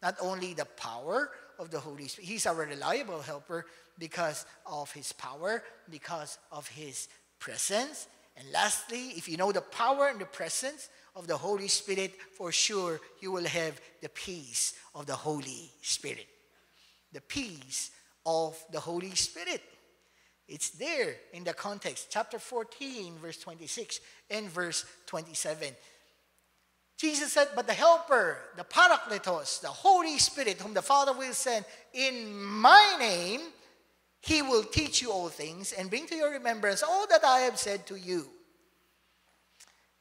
Not 0.02 0.16
only 0.22 0.54
the 0.54 0.66
power 0.66 1.32
of 1.60 1.72
the 1.72 1.80
Holy 1.80 2.08
Spirit, 2.08 2.28
He's 2.28 2.46
our 2.46 2.56
reliable 2.56 3.22
helper 3.22 3.66
because 3.98 4.46
of 4.66 4.92
His 4.92 5.12
power, 5.14 5.64
because 5.90 6.38
of 6.52 6.68
His 6.68 7.08
presence. 7.40 8.08
And 8.36 8.52
lastly, 8.52 9.10
if 9.16 9.28
you 9.28 9.38
know 9.38 9.52
the 9.52 9.62
power 9.62 10.08
and 10.08 10.20
the 10.20 10.26
presence 10.26 10.90
of 11.16 11.28
the 11.28 11.38
Holy 11.38 11.68
Spirit, 11.68 12.14
for 12.38 12.52
sure 12.52 13.00
you 13.20 13.32
will 13.32 13.46
have 13.46 13.82
the 14.02 14.10
peace 14.10 14.74
of 14.94 15.08
the 15.08 15.16
Holy 15.16 15.72
Spirit. 15.82 16.28
The 17.12 17.22
peace 17.22 17.92
of 18.26 18.64
the 18.72 18.80
Holy 18.80 19.16
Spirit. 19.16 19.64
It's 20.48 20.70
there 20.70 21.16
in 21.34 21.44
the 21.44 21.54
context, 21.54 22.08
chapter 22.10 22.40
14, 22.40 23.18
verse 23.22 23.38
26 23.38 24.00
and 24.30 24.50
verse 24.50 24.86
27. 25.08 25.70
Jesus 26.98 27.34
said, 27.34 27.50
But 27.56 27.68
the 27.68 27.74
Helper, 27.74 28.40
the 28.56 28.64
Parakletos, 28.64 29.62
the 29.62 29.68
Holy 29.68 30.18
Spirit, 30.18 30.60
whom 30.60 30.74
the 30.74 30.82
Father 30.82 31.14
will 31.14 31.34
send 31.34 31.66
in 31.94 32.34
my 32.34 32.96
name, 33.00 33.42
he 34.22 34.42
will 34.42 34.64
teach 34.64 35.02
you 35.02 35.12
all 35.12 35.30
things 35.30 35.74
and 35.74 35.90
bring 35.90 36.08
to 36.08 36.16
your 36.16 36.32
remembrance 36.32 36.82
all 36.82 37.06
that 37.08 37.24
I 37.24 37.40
have 37.40 37.60
said 37.60 37.86
to 37.88 37.96
you. 37.96 38.26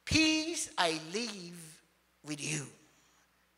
Peace 0.05 0.71
I 0.77 0.99
leave 1.13 1.81
with 2.25 2.41
you. 2.41 2.65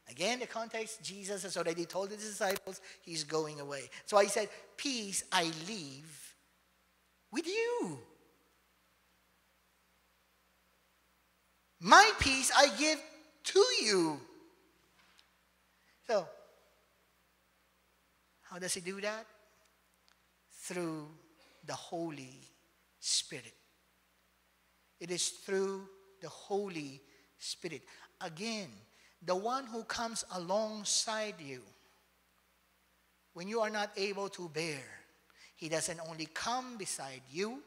Again, 0.09 0.39
the 0.39 0.47
context, 0.47 1.03
Jesus 1.03 1.43
has 1.43 1.55
already 1.55 1.85
told 1.85 2.09
his 2.09 2.27
disciples 2.27 2.81
he's 3.01 3.23
going 3.23 3.59
away. 3.59 3.89
So 4.05 4.17
I 4.17 4.25
said, 4.25 4.49
Peace 4.75 5.23
I 5.31 5.51
leave 5.67 6.28
with 7.31 7.47
you. 7.47 7.99
My 11.79 12.11
peace 12.19 12.51
I 12.55 12.67
give 12.77 12.99
to 13.45 13.65
you. 13.81 14.19
So, 16.07 16.27
how 18.41 18.59
does 18.59 18.73
he 18.73 18.81
do 18.81 18.99
that? 19.01 19.25
Through 20.63 21.07
the 21.65 21.73
Holy 21.73 22.35
Spirit. 22.99 23.53
It 24.99 25.11
is 25.11 25.29
through 25.29 25.87
the 26.21 26.27
Holy 26.27 27.01
Spirit. 27.37 27.83
Again, 28.19 28.67
the 29.25 29.35
one 29.35 29.65
who 29.65 29.83
comes 29.83 30.25
alongside 30.35 31.35
you 31.39 31.61
when 33.33 33.47
you 33.47 33.61
are 33.61 33.69
not 33.69 33.91
able 33.95 34.29
to 34.29 34.49
bear. 34.49 34.98
He 35.59 35.67
doesn't 35.67 35.99
only 36.09 36.25
come 36.33 36.77
beside 36.77 37.21
you, 37.29 37.61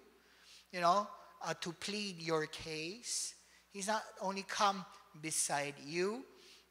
you 0.72 0.80
know, 0.80 1.06
uh, 1.44 1.52
to 1.60 1.72
plead 1.72 2.18
your 2.18 2.46
case. 2.46 3.34
He's 3.70 3.86
not 3.86 4.02
only 4.22 4.46
come 4.48 4.82
beside 5.20 5.74
you, 5.84 6.24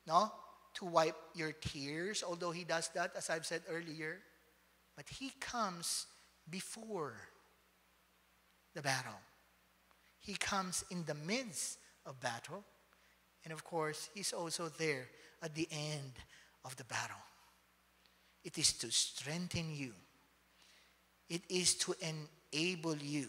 no, 0.08 0.32
to 0.74 0.86
wipe 0.86 1.16
your 1.36 1.52
tears, 1.52 2.24
although 2.28 2.50
he 2.50 2.64
does 2.64 2.90
that, 2.96 3.12
as 3.16 3.30
I've 3.30 3.46
said 3.46 3.62
earlier. 3.70 4.18
But 4.96 5.06
he 5.10 5.32
comes 5.40 6.08
before 6.50 7.14
the 8.74 8.82
battle. 8.82 9.20
He 10.22 10.34
comes 10.34 10.84
in 10.90 11.04
the 11.06 11.14
midst 11.14 11.78
of 12.08 12.20
battle. 12.20 12.64
And 13.44 13.54
of 13.54 13.64
course, 13.64 14.10
he's 14.16 14.34
also 14.34 14.70
there 14.70 15.08
at 15.44 15.54
the 15.54 15.68
end 15.72 16.14
of 16.66 16.76
the 16.78 16.84
battle. 16.86 17.22
It 18.44 18.58
is 18.58 18.74
to 18.74 18.90
strengthen 18.90 19.76
you, 19.76 19.94
it 21.32 21.44
is 21.48 21.76
to 21.76 21.96
enable 22.02 22.98
you, 22.98 23.28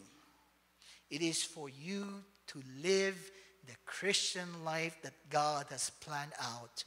it 1.09 1.23
is 1.23 1.45
for 1.45 1.69
you 1.69 2.05
to 2.49 2.61
live 2.83 3.31
the 3.65 3.77
Christian 3.87 4.65
life 4.65 4.97
that 5.03 5.15
God 5.31 5.67
has 5.71 5.91
planned 6.01 6.33
out 6.43 6.83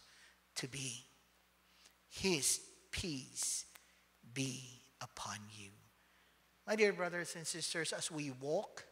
to 0.55 0.67
be. 0.67 1.05
His 2.09 2.59
peace 2.91 3.63
be 4.33 4.61
upon 5.01 5.37
you. 5.57 5.69
My 6.67 6.75
dear 6.75 6.91
brothers 6.91 7.35
and 7.37 7.47
sisters, 7.47 7.93
as 7.93 8.11
we 8.11 8.31
walk 8.41 8.83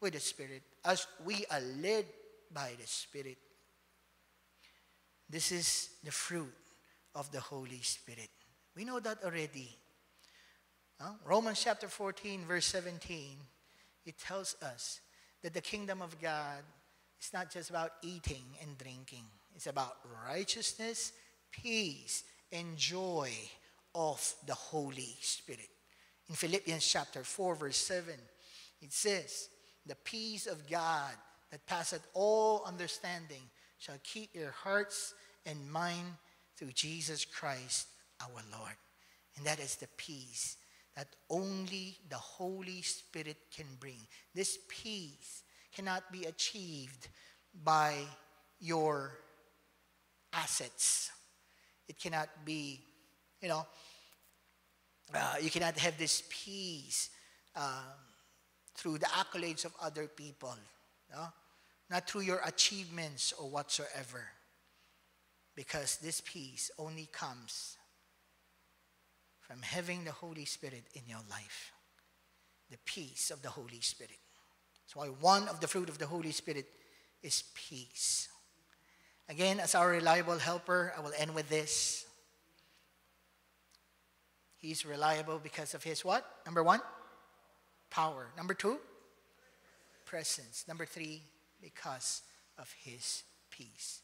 with 0.00 0.14
the 0.14 0.20
Spirit, 0.20 0.62
as 0.84 1.06
we 1.24 1.44
are 1.52 1.60
led 1.80 2.06
by 2.52 2.72
the 2.80 2.86
Spirit, 2.86 3.38
this 5.30 5.52
is 5.52 5.90
the 6.02 6.10
fruit 6.10 6.52
of 7.14 7.30
the 7.30 7.40
Holy 7.40 7.80
Spirit. 7.82 8.30
We 8.74 8.84
know 8.84 8.98
that 8.98 9.22
already. 9.24 9.78
Romans 11.24 11.62
chapter 11.62 11.88
14, 11.88 12.44
verse 12.44 12.66
17, 12.66 13.36
it 14.04 14.18
tells 14.18 14.56
us 14.62 15.00
that 15.42 15.54
the 15.54 15.60
kingdom 15.60 16.02
of 16.02 16.20
God 16.20 16.62
is 17.20 17.32
not 17.32 17.52
just 17.52 17.70
about 17.70 17.92
eating 18.02 18.44
and 18.60 18.76
drinking, 18.78 19.24
it's 19.54 19.68
about 19.68 19.98
righteousness, 20.26 21.12
peace, 21.52 22.24
and 22.52 22.76
joy 22.76 23.30
of 23.94 24.34
the 24.46 24.54
Holy 24.54 25.16
Spirit. 25.20 25.68
In 26.28 26.34
Philippians 26.34 26.86
chapter 26.86 27.22
4, 27.22 27.54
verse 27.54 27.76
7, 27.76 28.14
it 28.82 28.92
says, 28.92 29.48
The 29.86 29.94
peace 29.96 30.46
of 30.46 30.68
God 30.68 31.12
that 31.50 31.66
passeth 31.66 32.06
all 32.12 32.64
understanding 32.66 33.42
shall 33.78 33.98
keep 34.02 34.34
your 34.34 34.50
hearts 34.50 35.14
and 35.46 35.70
mind 35.70 36.14
through 36.56 36.72
Jesus 36.72 37.24
Christ 37.24 37.86
our 38.20 38.42
Lord. 38.58 38.74
And 39.36 39.46
that 39.46 39.60
is 39.60 39.76
the 39.76 39.88
peace 39.96 40.56
that 40.98 41.14
only 41.30 41.96
the 42.08 42.16
Holy 42.16 42.82
Spirit 42.82 43.36
can 43.56 43.66
bring. 43.78 44.00
This 44.34 44.58
peace 44.68 45.44
cannot 45.72 46.10
be 46.10 46.24
achieved 46.24 47.06
by 47.62 47.94
your 48.58 49.12
assets. 50.32 51.12
It 51.86 52.00
cannot 52.00 52.28
be, 52.44 52.80
you 53.40 53.48
know, 53.48 53.64
uh, 55.14 55.34
you 55.40 55.50
cannot 55.50 55.78
have 55.78 55.96
this 55.98 56.24
peace 56.28 57.10
uh, 57.54 57.94
through 58.74 58.98
the 58.98 59.06
accolades 59.06 59.64
of 59.64 59.72
other 59.80 60.08
people, 60.08 60.56
no? 61.12 61.28
not 61.88 62.10
through 62.10 62.22
your 62.22 62.40
achievements 62.44 63.32
or 63.38 63.48
whatsoever. 63.48 64.24
Because 65.54 65.98
this 65.98 66.20
peace 66.24 66.72
only 66.76 67.08
comes 67.12 67.77
from 69.48 69.62
having 69.62 70.04
the 70.04 70.12
Holy 70.12 70.44
Spirit 70.44 70.84
in 70.94 71.02
your 71.08 71.20
life. 71.30 71.72
The 72.70 72.78
peace 72.84 73.30
of 73.30 73.42
the 73.42 73.48
Holy 73.48 73.80
Spirit. 73.80 74.18
So, 74.86 75.00
why 75.00 75.06
one 75.06 75.48
of 75.48 75.60
the 75.60 75.66
fruit 75.66 75.88
of 75.88 75.98
the 75.98 76.06
Holy 76.06 76.32
Spirit 76.32 76.66
is 77.22 77.44
peace. 77.54 78.28
Again, 79.28 79.60
as 79.60 79.74
our 79.74 79.90
reliable 79.90 80.38
helper, 80.38 80.92
I 80.96 81.00
will 81.00 81.12
end 81.16 81.34
with 81.34 81.48
this. 81.48 82.06
He's 84.56 84.84
reliable 84.84 85.38
because 85.38 85.74
of 85.74 85.82
his 85.82 86.04
what? 86.04 86.24
Number 86.44 86.62
one, 86.62 86.80
power. 87.90 88.28
Number 88.36 88.54
two, 88.54 88.78
presence. 90.04 90.64
Number 90.66 90.84
three, 90.86 91.22
because 91.60 92.22
of 92.58 92.74
his 92.82 93.22
peace. 93.50 94.00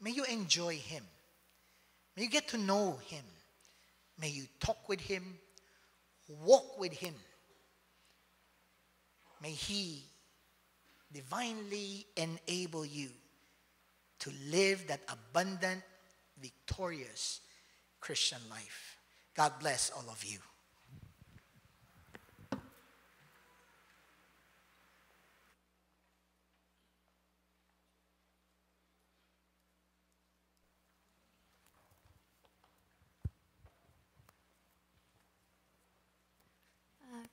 May 0.00 0.10
you 0.10 0.24
enjoy 0.24 0.76
him. 0.76 1.04
May 2.16 2.24
you 2.24 2.30
get 2.30 2.48
to 2.48 2.58
know 2.58 2.98
him. 3.06 3.24
May 4.18 4.28
you 4.28 4.46
talk 4.60 4.88
with 4.88 5.00
him, 5.00 5.38
walk 6.28 6.78
with 6.78 6.92
him. 6.92 7.14
May 9.42 9.50
he 9.50 10.04
divinely 11.12 12.06
enable 12.16 12.84
you 12.84 13.10
to 14.20 14.30
live 14.50 14.86
that 14.88 15.00
abundant, 15.08 15.82
victorious 16.40 17.40
Christian 18.00 18.38
life. 18.50 18.96
God 19.34 19.52
bless 19.60 19.90
all 19.90 20.10
of 20.10 20.24
you. 20.24 20.38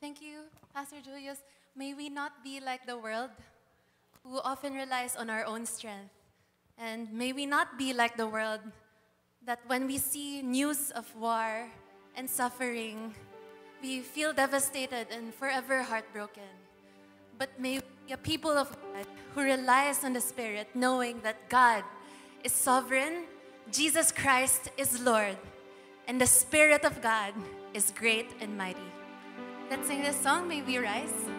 Thank 0.03 0.21
you, 0.21 0.51
Pastor 0.75 0.99
Julius. 0.99 1.39
May 1.77 1.93
we 1.93 2.09
not 2.09 2.43
be 2.43 2.59
like 2.59 2.85
the 2.85 2.97
world 2.97 3.29
who 4.21 4.35
often 4.43 4.73
relies 4.73 5.15
on 5.15 5.29
our 5.29 5.45
own 5.45 5.65
strength. 5.65 6.11
And 6.77 7.07
may 7.13 7.31
we 7.31 7.45
not 7.45 7.77
be 7.77 7.93
like 7.93 8.17
the 8.17 8.27
world 8.27 8.59
that 9.45 9.59
when 9.67 9.87
we 9.87 9.97
see 9.97 10.41
news 10.41 10.91
of 10.91 11.07
war 11.15 11.71
and 12.17 12.29
suffering, 12.29 13.15
we 13.81 14.01
feel 14.01 14.33
devastated 14.33 15.07
and 15.09 15.33
forever 15.33 15.81
heartbroken. 15.81 16.51
But 17.39 17.57
may 17.57 17.79
we 17.79 17.87
be 18.07 18.11
a 18.11 18.17
people 18.17 18.51
of 18.51 18.75
God 18.75 19.07
who 19.33 19.41
relies 19.41 20.03
on 20.03 20.11
the 20.11 20.19
Spirit, 20.19 20.67
knowing 20.75 21.21
that 21.23 21.47
God 21.47 21.85
is 22.43 22.51
sovereign, 22.51 23.23
Jesus 23.71 24.11
Christ 24.11 24.67
is 24.75 24.99
Lord, 24.99 25.37
and 26.09 26.19
the 26.19 26.27
Spirit 26.27 26.83
of 26.83 27.01
God 27.01 27.31
is 27.73 27.93
great 27.95 28.27
and 28.41 28.57
mighty. 28.57 28.91
Let's 29.69 29.87
sing 29.87 30.01
this 30.01 30.19
song. 30.19 30.47
May 30.47 30.61
we 30.61 30.77
rise. 30.77 31.32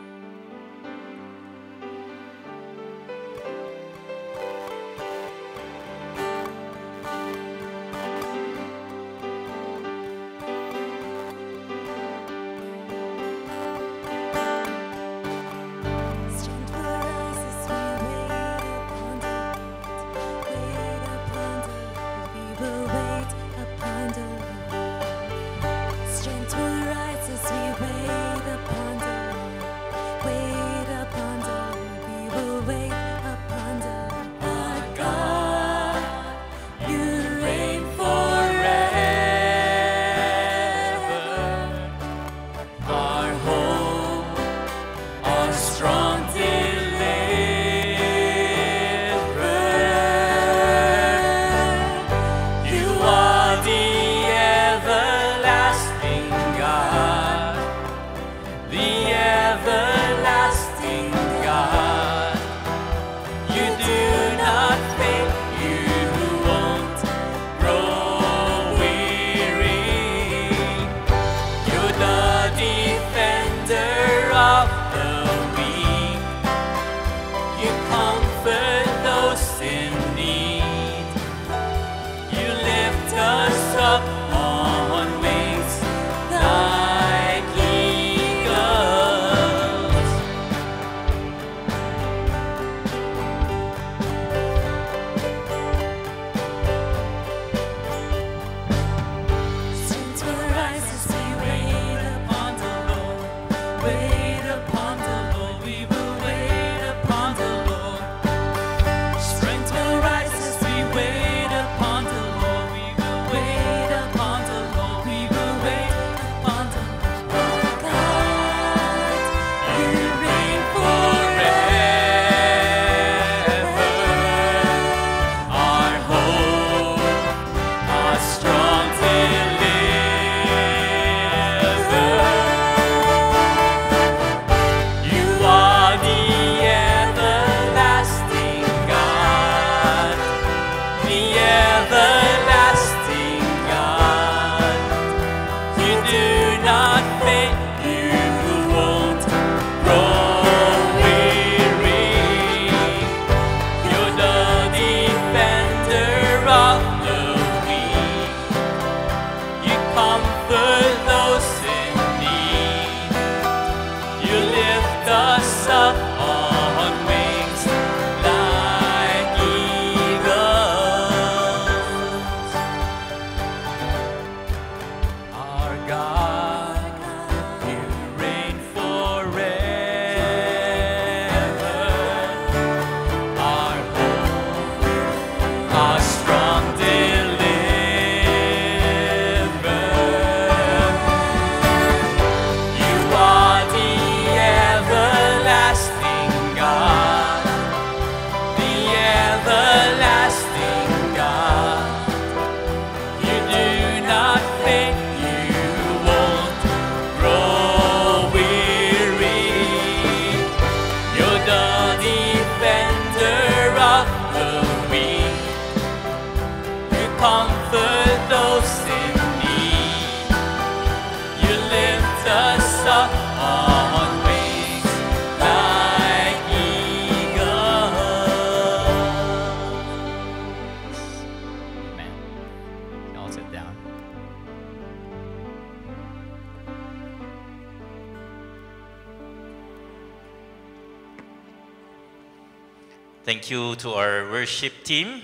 To 243.77 243.91
our 243.95 244.31
worship 244.31 244.85
team, 244.85 245.23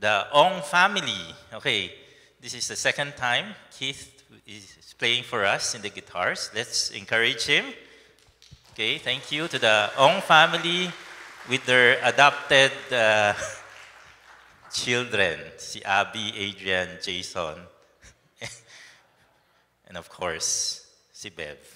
the 0.00 0.26
Ong 0.32 0.62
family. 0.62 1.34
Okay, 1.52 1.92
this 2.40 2.54
is 2.54 2.66
the 2.68 2.76
second 2.76 3.16
time 3.16 3.54
Keith 3.70 4.22
is 4.46 4.94
playing 4.98 5.22
for 5.22 5.44
us 5.44 5.74
in 5.74 5.82
the 5.82 5.90
guitars. 5.90 6.50
Let's 6.54 6.90
encourage 6.90 7.44
him. 7.44 7.64
Okay, 8.72 8.98
thank 8.98 9.30
you 9.30 9.48
to 9.48 9.58
the 9.58 9.90
Ong 9.98 10.20
family 10.22 10.90
with 11.48 11.64
their 11.66 11.98
adopted 12.02 12.72
uh, 12.92 13.34
children, 14.72 15.38
si 15.56 15.84
Abby, 15.84 16.32
Adrian, 16.36 16.88
Jason, 17.02 17.54
and 19.88 19.96
of 19.96 20.08
course, 20.08 20.86
si 21.12 21.30
Bev. 21.30 21.58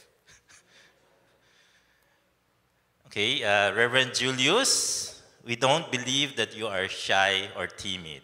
Okay, 3.06 3.42
uh, 3.42 3.74
Reverend 3.74 4.14
Julius, 4.14 5.09
we 5.44 5.56
don't 5.56 5.90
believe 5.90 6.36
that 6.36 6.56
you 6.56 6.66
are 6.66 6.88
shy 6.88 7.48
or 7.56 7.66
timid. 7.66 8.22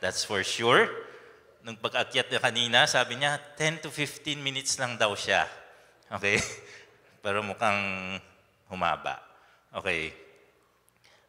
That's 0.00 0.24
for 0.24 0.42
sure. 0.42 0.88
Nung 1.64 1.76
pag-akyat 1.76 2.30
niya 2.30 2.40
kanina, 2.40 2.86
sabi 2.86 3.18
niya, 3.18 3.38
10 3.58 3.82
to 3.84 3.90
15 3.90 4.38
minutes 4.38 4.78
lang 4.78 4.94
daw 4.94 5.12
siya. 5.18 5.44
Okay? 6.08 6.38
Pero 7.24 7.42
mukhang 7.42 8.18
humaba. 8.70 9.18
Okay. 9.74 10.14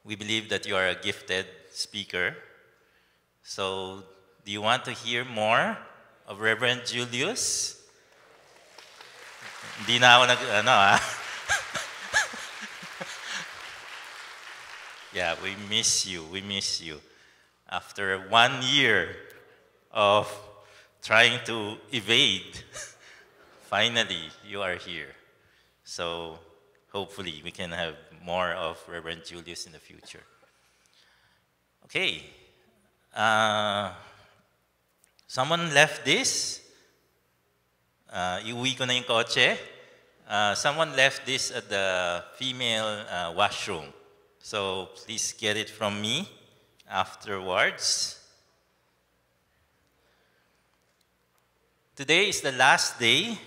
We 0.06 0.16
believe 0.16 0.48
that 0.54 0.66
you 0.70 0.78
are 0.78 0.94
a 0.94 0.98
gifted 0.98 1.50
speaker. 1.74 2.38
So, 3.42 4.06
do 4.46 4.54
you 4.54 4.62
want 4.62 4.86
to 4.86 4.94
hear 4.94 5.26
more 5.26 5.78
of 6.30 6.40
Reverend 6.40 6.86
Julius. 6.86 7.74
Hindi 9.82 9.98
na 9.98 10.22
ako 10.22 10.24
nag, 10.30 10.42
ano 10.62 10.74
ah. 10.78 11.02
yeah, 15.20 15.36
we 15.44 15.52
miss 15.70 16.08
you. 16.08 16.24
We 16.32 16.40
miss 16.40 16.82
you. 16.82 17.02
After 17.70 18.20
one 18.30 18.64
year 18.64 19.18
of 19.92 20.32
trying 21.04 21.44
to 21.44 21.76
evade, 21.92 22.64
finally 23.68 24.32
you 24.48 24.62
are 24.62 24.76
here. 24.76 25.12
So 25.84 26.40
hopefully 26.94 27.42
we 27.44 27.52
can 27.52 27.72
have 27.72 27.96
more 28.24 28.54
of 28.54 28.80
Reverend 28.88 29.24
Julius 29.26 29.66
in 29.66 29.74
the 29.74 29.80
future. 29.80 30.24
Okay. 31.84 32.24
Uh, 33.14 33.92
someone 35.28 35.74
left 35.74 36.06
this. 36.06 36.62
Uh, 38.08 38.40
iuwi 38.48 38.78
ko 38.78 38.86
na 38.86 38.94
yung 38.94 39.04
kotse. 39.04 39.58
Uh, 40.30 40.56
someone 40.56 40.96
left 40.96 41.26
this 41.26 41.52
at 41.52 41.68
the 41.68 42.24
female 42.38 43.04
uh, 43.12 43.34
washroom. 43.36 43.92
So 44.42 44.90
please 44.96 45.34
get 45.34 45.58
it 45.58 45.70
from 45.70 46.02
me 46.02 46.28
afterwards. 46.90 48.20
Today 51.96 52.30
is 52.30 52.42
the 52.42 52.54
last 52.54 52.98
day 53.00 53.38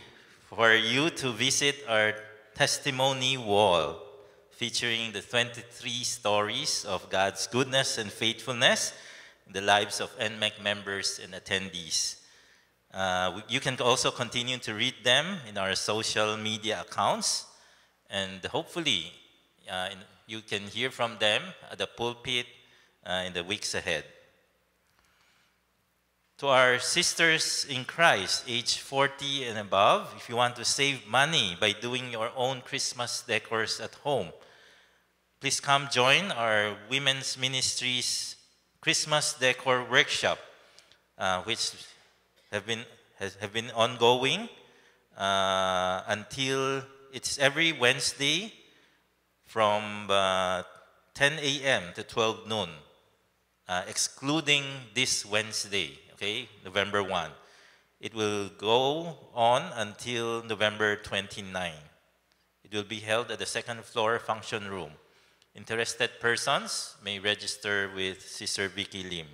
for 0.48 0.74
you 0.74 1.09
to 1.10 1.32
visit 1.32 1.77
our 1.89 2.14
testimony 2.55 3.39
wall 3.39 3.97
featuring 4.51 5.12
the 5.12 5.23
23 5.23 6.05
stories 6.05 6.85
of 6.85 7.09
God's 7.09 7.47
goodness 7.47 7.97
and 7.97 8.12
faithfulness 8.12 8.93
in 9.47 9.55
the 9.55 9.62
lives 9.62 10.01
of 10.01 10.16
NMEC 10.19 10.62
members 10.62 11.19
and 11.23 11.32
attendees. 11.32 12.16
Uh, 12.93 13.40
you 13.48 13.59
can 13.59 13.81
also 13.81 14.10
continue 14.10 14.59
to 14.59 14.74
read 14.74 14.94
them 15.02 15.39
in 15.48 15.56
our 15.56 15.74
social 15.74 16.36
media 16.36 16.85
accounts, 16.86 17.47
and 18.10 18.44
hopefully, 18.44 19.10
uh, 19.70 19.89
in, 19.90 19.98
you 20.33 20.41
can 20.41 20.63
hear 20.63 20.91
from 20.91 21.19
them 21.21 21.43
at 21.71 21.77
the 21.77 21.87
pulpit 21.87 22.47
uh, 23.05 23.25
in 23.27 23.35
the 23.35 23.45
weeks 23.45 23.75
ahead. 23.75 24.05
To 26.39 26.47
our 26.49 26.79
sisters 26.79 27.67
in 27.69 27.85
Christ, 27.85 28.45
age 28.49 28.79
40 28.79 29.45
and 29.45 29.59
above, 29.59 30.15
if 30.17 30.31
you 30.31 30.37
want 30.37 30.57
to 30.57 30.65
save 30.65 31.07
money 31.07 31.55
by 31.61 31.73
doing 31.73 32.11
your 32.11 32.31
own 32.35 32.63
Christmas 32.63 33.23
decors 33.29 33.79
at 33.79 33.95
home, 33.97 34.29
please 35.39 35.61
come 35.61 35.89
join 35.93 36.33
our 36.33 36.77
women's 36.89 37.37
ministries 37.37 38.37
Christmas 38.81 39.35
decor 39.35 39.85
workshop, 39.85 40.39
uh, 41.19 41.43
which 41.43 41.73
have 42.51 42.67
been 42.67 42.85
has, 43.19 43.37
have 43.37 43.53
been 43.53 43.71
ongoing 43.73 44.49
uh, 45.17 46.03
until 46.09 46.83
it's 47.13 47.39
every 47.39 47.73
Wednesday 47.73 48.53
from 49.53 50.07
uh, 50.09 50.62
10 51.12 51.33
a.m. 51.39 51.83
to 51.95 52.03
12 52.03 52.49
noon, 52.49 52.70
uh, 53.69 53.83
excluding 53.87 54.65
this 54.95 55.27
Wednesday, 55.27 55.91
okay, 56.15 56.49
November 56.65 57.03
1. 57.03 57.31
It 58.01 58.15
will 58.15 58.49
go 58.57 59.15
on 59.35 59.70
until 59.74 60.43
November 60.43 60.97
29. 60.97 61.70
It 62.65 62.73
will 62.73 62.83
be 62.83 63.01
held 63.01 63.31
at 63.31 63.41
the 63.41 63.45
second 63.45 63.85
floor 63.85 64.19
function 64.19 64.70
room. 64.70 64.93
Interested 65.55 66.09
persons 66.19 66.97
may 67.05 67.19
register 67.19 67.91
with 67.95 68.27
Sister 68.27 68.69
Vicky 68.69 69.03
Lim. 69.03 69.27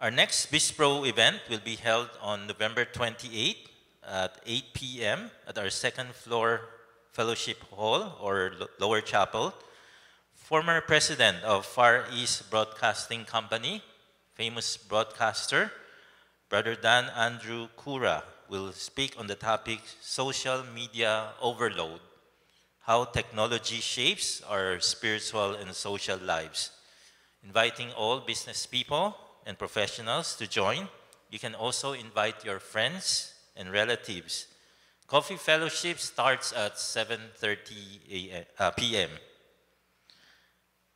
Our 0.00 0.10
next 0.10 0.50
Bispro 0.50 1.08
event 1.08 1.42
will 1.48 1.62
be 1.64 1.76
held 1.76 2.10
on 2.20 2.48
November 2.48 2.84
28 2.84 3.68
at 4.02 4.40
8 4.44 4.64
p.m. 4.74 5.30
at 5.46 5.56
our 5.56 5.70
second 5.70 6.12
floor 6.12 6.62
fellowship 7.20 7.60
hall 7.76 8.16
or 8.18 8.50
lower 8.78 9.02
chapel. 9.02 9.52
Former 10.32 10.80
president 10.80 11.44
of 11.44 11.66
Far 11.66 12.06
East 12.10 12.48
Broadcasting 12.48 13.26
Company, 13.26 13.82
famous 14.32 14.78
broadcaster, 14.78 15.70
Brother 16.48 16.74
Dan 16.74 17.12
Andrew 17.14 17.68
Kura 17.76 18.24
will 18.48 18.72
speak 18.72 19.20
on 19.20 19.26
the 19.26 19.34
topic 19.34 19.80
social 20.00 20.64
media 20.74 21.36
overload, 21.42 22.00
how 22.88 23.04
technology 23.04 23.84
shapes 23.84 24.40
our 24.48 24.80
spiritual 24.80 25.52
and 25.52 25.74
social 25.74 26.16
lives. 26.16 26.70
Inviting 27.44 27.92
all 27.92 28.20
business 28.20 28.64
people 28.64 29.14
and 29.44 29.58
professionals 29.58 30.34
to 30.36 30.48
join. 30.48 30.88
You 31.30 31.38
can 31.38 31.54
also 31.54 31.92
invite 31.92 32.46
your 32.46 32.60
friends 32.60 33.34
and 33.54 33.70
relatives. 33.70 34.46
Coffee 35.10 35.34
fellowship 35.34 35.98
starts 35.98 36.52
at 36.52 36.76
7:30 36.76 38.46
uh, 38.60 38.70
p.m. 38.70 39.10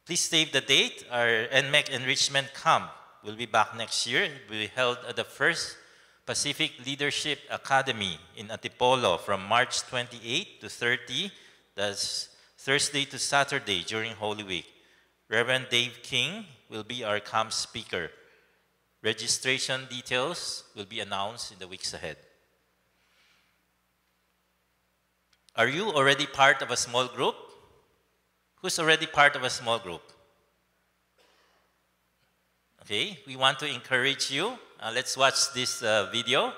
Please 0.06 0.20
save 0.20 0.52
the 0.52 0.60
date. 0.60 1.04
Our 1.10 1.50
NMEC 1.50 1.90
Enrichment 1.90 2.54
Camp 2.54 2.92
will 3.24 3.34
be 3.34 3.46
back 3.46 3.74
next 3.76 4.06
year. 4.06 4.22
It 4.22 4.46
will 4.48 4.62
be 4.62 4.70
held 4.72 4.98
at 5.08 5.16
the 5.16 5.24
First 5.24 5.76
Pacific 6.24 6.70
Leadership 6.86 7.40
Academy 7.50 8.20
in 8.36 8.52
Antipolo 8.52 9.18
from 9.18 9.48
March 9.48 9.82
28 9.82 10.60
to 10.60 10.68
30. 10.68 11.32
That's 11.74 12.28
Thursday 12.56 13.04
to 13.06 13.18
Saturday 13.18 13.82
during 13.82 14.12
Holy 14.12 14.44
Week. 14.44 14.68
Reverend 15.28 15.66
Dave 15.70 15.98
King 16.04 16.46
will 16.70 16.84
be 16.84 17.02
our 17.02 17.18
camp 17.18 17.52
speaker. 17.52 18.12
Registration 19.02 19.88
details 19.90 20.62
will 20.76 20.86
be 20.86 21.00
announced 21.00 21.50
in 21.50 21.58
the 21.58 21.66
weeks 21.66 21.92
ahead. 21.92 22.16
Are 25.56 25.68
you 25.68 25.92
already 25.92 26.26
part 26.26 26.62
of 26.62 26.72
a 26.72 26.76
small 26.76 27.06
group? 27.06 27.36
Who's 28.56 28.78
already 28.80 29.06
part 29.06 29.36
of 29.36 29.44
a 29.44 29.50
small 29.50 29.78
group? 29.78 30.02
Okay, 32.82 33.20
we 33.24 33.36
want 33.36 33.60
to 33.60 33.66
encourage 33.66 34.32
you. 34.32 34.58
Uh, 34.80 34.90
let's 34.92 35.16
watch 35.16 35.52
this 35.54 35.80
uh, 35.82 36.08
video. 36.10 36.52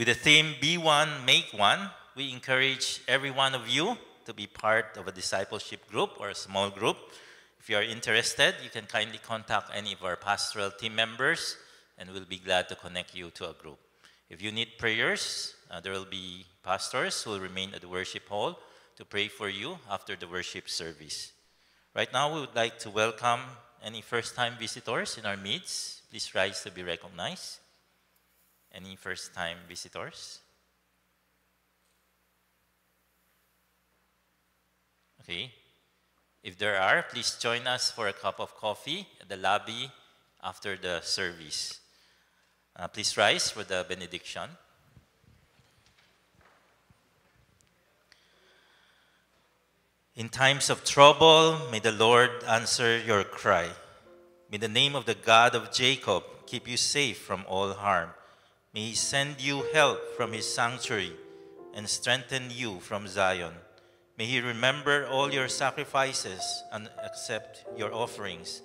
With 0.00 0.08
the 0.08 0.14
theme 0.14 0.54
Be 0.62 0.78
One, 0.78 1.26
Make 1.26 1.50
One, 1.52 1.90
we 2.16 2.32
encourage 2.32 3.02
every 3.06 3.30
one 3.30 3.54
of 3.54 3.68
you 3.68 3.98
to 4.24 4.32
be 4.32 4.46
part 4.46 4.96
of 4.96 5.06
a 5.06 5.12
discipleship 5.12 5.86
group 5.90 6.12
or 6.18 6.30
a 6.30 6.34
small 6.34 6.70
group. 6.70 6.96
If 7.58 7.68
you 7.68 7.76
are 7.76 7.82
interested, 7.82 8.54
you 8.64 8.70
can 8.70 8.86
kindly 8.86 9.18
contact 9.18 9.70
any 9.74 9.92
of 9.92 10.02
our 10.02 10.16
pastoral 10.16 10.70
team 10.70 10.94
members 10.94 11.58
and 11.98 12.08
we'll 12.08 12.24
be 12.24 12.38
glad 12.38 12.70
to 12.70 12.76
connect 12.76 13.14
you 13.14 13.28
to 13.32 13.50
a 13.50 13.52
group. 13.52 13.78
If 14.30 14.40
you 14.40 14.50
need 14.50 14.78
prayers, 14.78 15.54
uh, 15.70 15.80
there 15.80 15.92
will 15.92 16.06
be 16.10 16.46
pastors 16.64 17.22
who 17.22 17.32
will 17.32 17.40
remain 17.40 17.74
at 17.74 17.82
the 17.82 17.88
worship 17.88 18.26
hall 18.26 18.58
to 18.96 19.04
pray 19.04 19.28
for 19.28 19.50
you 19.50 19.80
after 19.90 20.16
the 20.16 20.28
worship 20.28 20.70
service. 20.70 21.30
Right 21.94 22.10
now, 22.10 22.32
we 22.32 22.40
would 22.40 22.56
like 22.56 22.78
to 22.78 22.88
welcome 22.88 23.40
any 23.84 24.00
first 24.00 24.34
time 24.34 24.54
visitors 24.58 25.18
in 25.18 25.26
our 25.26 25.36
midst. 25.36 26.08
Please 26.08 26.34
rise 26.34 26.62
to 26.62 26.70
be 26.70 26.82
recognized. 26.82 27.58
Any 28.72 28.96
first 28.96 29.34
time 29.34 29.58
visitors? 29.68 30.40
Okay. 35.20 35.52
If 36.42 36.56
there 36.56 36.80
are, 36.80 37.02
please 37.02 37.36
join 37.38 37.66
us 37.66 37.90
for 37.90 38.08
a 38.08 38.12
cup 38.12 38.40
of 38.40 38.56
coffee 38.56 39.06
at 39.20 39.28
the 39.28 39.36
lobby 39.36 39.90
after 40.42 40.76
the 40.76 41.00
service. 41.02 41.80
Uh, 42.74 42.88
please 42.88 43.16
rise 43.16 43.50
for 43.50 43.62
the 43.62 43.84
benediction. 43.88 44.48
In 50.16 50.28
times 50.28 50.70
of 50.70 50.84
trouble, 50.84 51.58
may 51.70 51.78
the 51.78 51.92
Lord 51.92 52.30
answer 52.46 52.98
your 52.98 53.24
cry. 53.24 53.68
May 54.50 54.58
the 54.58 54.68
name 54.68 54.96
of 54.96 55.04
the 55.04 55.14
God 55.14 55.54
of 55.54 55.72
Jacob 55.72 56.24
keep 56.46 56.66
you 56.66 56.76
safe 56.76 57.18
from 57.18 57.44
all 57.48 57.72
harm. 57.72 58.10
May 58.72 58.82
he 58.82 58.94
send 58.94 59.40
you 59.40 59.64
help 59.72 60.14
from 60.16 60.32
his 60.32 60.46
sanctuary 60.46 61.16
and 61.74 61.88
strengthen 61.88 62.50
you 62.50 62.78
from 62.78 63.08
Zion. 63.08 63.54
May 64.16 64.26
he 64.26 64.40
remember 64.40 65.06
all 65.06 65.32
your 65.32 65.48
sacrifices 65.48 66.62
and 66.72 66.88
accept 67.04 67.64
your 67.76 67.92
offerings. 67.92 68.62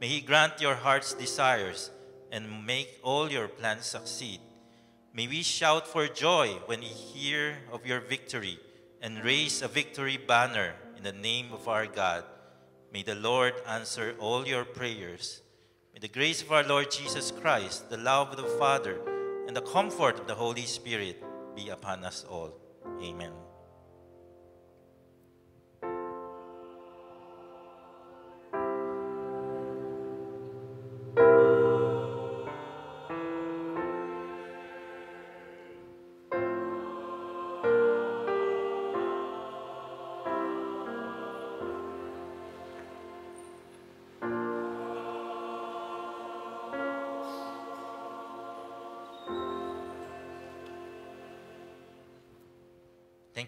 May 0.00 0.06
he 0.08 0.20
grant 0.20 0.60
your 0.60 0.76
heart's 0.76 1.12
desires 1.12 1.90
and 2.30 2.64
make 2.66 3.00
all 3.02 3.32
your 3.32 3.48
plans 3.48 3.86
succeed. 3.86 4.38
May 5.12 5.26
we 5.26 5.42
shout 5.42 5.88
for 5.88 6.06
joy 6.06 6.58
when 6.66 6.80
we 6.80 6.86
hear 6.86 7.56
of 7.72 7.84
your 7.84 8.00
victory 8.00 8.60
and 9.02 9.24
raise 9.24 9.60
a 9.60 9.66
victory 9.66 10.18
banner 10.18 10.74
in 10.96 11.02
the 11.02 11.12
name 11.12 11.52
of 11.52 11.66
our 11.66 11.86
God. 11.86 12.22
May 12.92 13.02
the 13.02 13.16
Lord 13.16 13.54
answer 13.66 14.14
all 14.20 14.46
your 14.46 14.64
prayers. 14.64 15.42
May 15.94 15.98
the 15.98 16.08
grace 16.08 16.42
of 16.42 16.52
our 16.52 16.62
Lord 16.62 16.92
Jesus 16.92 17.32
Christ, 17.32 17.90
the 17.90 17.96
love 17.96 18.30
of 18.30 18.36
the 18.36 18.56
Father, 18.58 18.98
and 19.48 19.56
the 19.56 19.62
comfort 19.62 20.20
of 20.20 20.26
the 20.26 20.34
Holy 20.34 20.66
Spirit 20.66 21.24
be 21.56 21.70
upon 21.70 22.04
us 22.04 22.24
all. 22.28 22.52
Amen. 23.02 23.32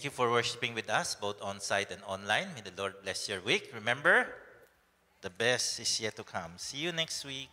Thank 0.01 0.17
you 0.17 0.17
for 0.17 0.31
worshiping 0.31 0.73
with 0.73 0.89
us, 0.89 1.15
both 1.15 1.43
on 1.43 1.61
site 1.61 1.91
and 1.91 2.01
online. 2.09 2.55
May 2.55 2.63
the 2.63 2.73
Lord 2.75 2.95
bless 3.03 3.29
your 3.29 3.43
week. 3.43 3.71
Remember, 3.75 4.27
the 5.21 5.29
best 5.29 5.79
is 5.79 6.01
yet 6.01 6.17
to 6.17 6.25
come. 6.25 6.53
See 6.57 6.79
you 6.79 6.91
next 6.91 7.23
week. 7.23 7.51